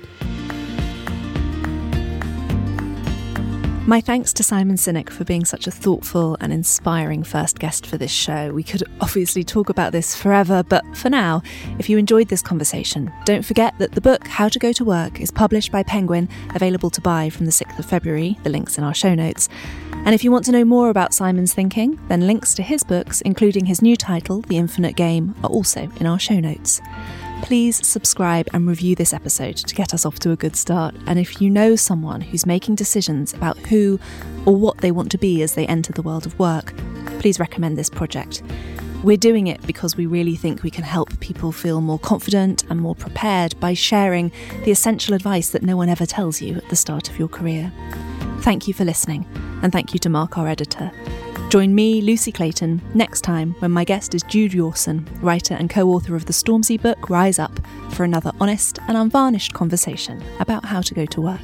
My 3.89 4.01
thanks 4.01 4.33
to 4.33 4.43
Simon 4.43 4.75
Sinek 4.75 5.09
for 5.09 5.23
being 5.23 5.45
such 5.45 5.65
a 5.65 5.71
thoughtful 5.71 6.35
and 6.41 6.51
inspiring 6.51 7.23
first 7.23 7.57
guest 7.57 7.88
for 7.88 7.97
this 7.97 8.11
show. 8.11 8.51
We 8.51 8.61
could 8.61 8.83
obviously 8.99 9.45
talk 9.45 9.69
about 9.69 9.93
this 9.93 10.13
forever, 10.13 10.61
but 10.61 10.83
for 10.97 11.09
now, 11.09 11.41
if 11.79 11.89
you 11.89 11.97
enjoyed 11.97 12.27
this 12.27 12.41
conversation, 12.41 13.09
don't 13.23 13.45
forget 13.45 13.79
that 13.79 13.93
the 13.93 14.01
book 14.01 14.27
How 14.27 14.49
to 14.49 14.59
Go 14.59 14.73
to 14.73 14.83
Work 14.83 15.21
is 15.21 15.31
published 15.31 15.71
by 15.71 15.83
Penguin, 15.83 16.27
available 16.53 16.89
to 16.89 16.99
buy 16.99 17.29
from 17.29 17.45
the 17.45 17.51
6th 17.53 17.79
of 17.79 17.85
February. 17.85 18.38
The 18.43 18.49
link's 18.49 18.77
in 18.77 18.83
our 18.83 18.93
show 18.93 19.15
notes. 19.15 19.47
And 19.93 20.13
if 20.13 20.21
you 20.21 20.33
want 20.33 20.43
to 20.45 20.51
know 20.51 20.65
more 20.65 20.89
about 20.89 21.13
Simon's 21.13 21.53
thinking, 21.53 21.97
then 22.09 22.27
links 22.27 22.53
to 22.55 22.63
his 22.63 22.83
books, 22.83 23.21
including 23.21 23.67
his 23.67 23.81
new 23.81 23.95
title, 23.95 24.41
The 24.41 24.57
Infinite 24.57 24.97
Game, 24.97 25.33
are 25.43 25.49
also 25.49 25.89
in 26.01 26.07
our 26.07 26.19
show 26.19 26.41
notes. 26.41 26.81
Please 27.41 27.85
subscribe 27.88 28.47
and 28.53 28.67
review 28.67 28.95
this 28.95 29.13
episode 29.13 29.55
to 29.55 29.75
get 29.75 29.93
us 29.93 30.05
off 30.05 30.19
to 30.19 30.31
a 30.31 30.35
good 30.35 30.55
start. 30.55 30.95
And 31.05 31.17
if 31.17 31.41
you 31.41 31.49
know 31.49 31.75
someone 31.75 32.19
who's 32.19 32.45
making 32.45 32.75
decisions 32.75 33.33
about 33.33 33.57
who 33.57 33.99
or 34.45 34.55
what 34.55 34.79
they 34.79 34.91
want 34.91 35.11
to 35.11 35.17
be 35.17 35.41
as 35.41 35.53
they 35.53 35.65
enter 35.67 35.93
the 35.93 36.01
world 36.01 36.25
of 36.25 36.38
work, 36.38 36.73
please 37.19 37.39
recommend 37.39 37.77
this 37.77 37.89
project. 37.89 38.43
We're 39.03 39.15
doing 39.15 39.47
it 39.47 39.65
because 39.65 39.95
we 39.95 40.07
really 40.07 40.35
think 40.35 40.63
we 40.63 40.71
can 40.71 40.83
help 40.83 41.19
people 41.19 41.51
feel 41.51 41.81
more 41.81 41.99
confident 41.99 42.63
and 42.69 42.81
more 42.81 42.95
prepared 42.95 43.57
by 43.59 43.75
sharing 43.75 44.31
the 44.65 44.71
essential 44.71 45.13
advice 45.13 45.51
that 45.51 45.63
no 45.63 45.77
one 45.77 45.88
ever 45.88 46.05
tells 46.05 46.41
you 46.41 46.55
at 46.55 46.67
the 46.69 46.75
start 46.75 47.09
of 47.09 47.19
your 47.19 47.27
career. 47.27 47.71
Thank 48.41 48.67
you 48.67 48.73
for 48.73 48.85
listening, 48.85 49.25
and 49.61 49.71
thank 49.71 49.93
you 49.93 49.99
to 49.99 50.09
Mark, 50.09 50.38
our 50.38 50.47
editor. 50.47 50.91
Join 51.50 51.74
me, 51.74 52.02
Lucy 52.02 52.34
Clayton, 52.34 52.82
next 52.93 53.22
time 53.22 53.56
when 53.60 53.72
my 53.72 53.86
guest 53.86 54.14
is 54.14 54.22
Jude 54.24 54.52
Yawson, 54.52 55.08
writer 55.22 55.54
and 55.54 55.70
co 55.70 55.88
author 55.91 56.14
of 56.14 56.26
the 56.26 56.34
Stormzy 56.34 56.80
book 56.80 57.10
Rise 57.10 57.39
Up, 57.39 57.58
for 57.91 58.04
another 58.04 58.34
honest 58.41 58.80
and 58.89 58.98
unvarnished 58.98 59.54
conversation 59.54 60.22
about 60.41 60.66
how 60.66 60.82
to 60.82 60.93
go 60.93 61.06
to 61.06 61.22
work. 61.22 61.39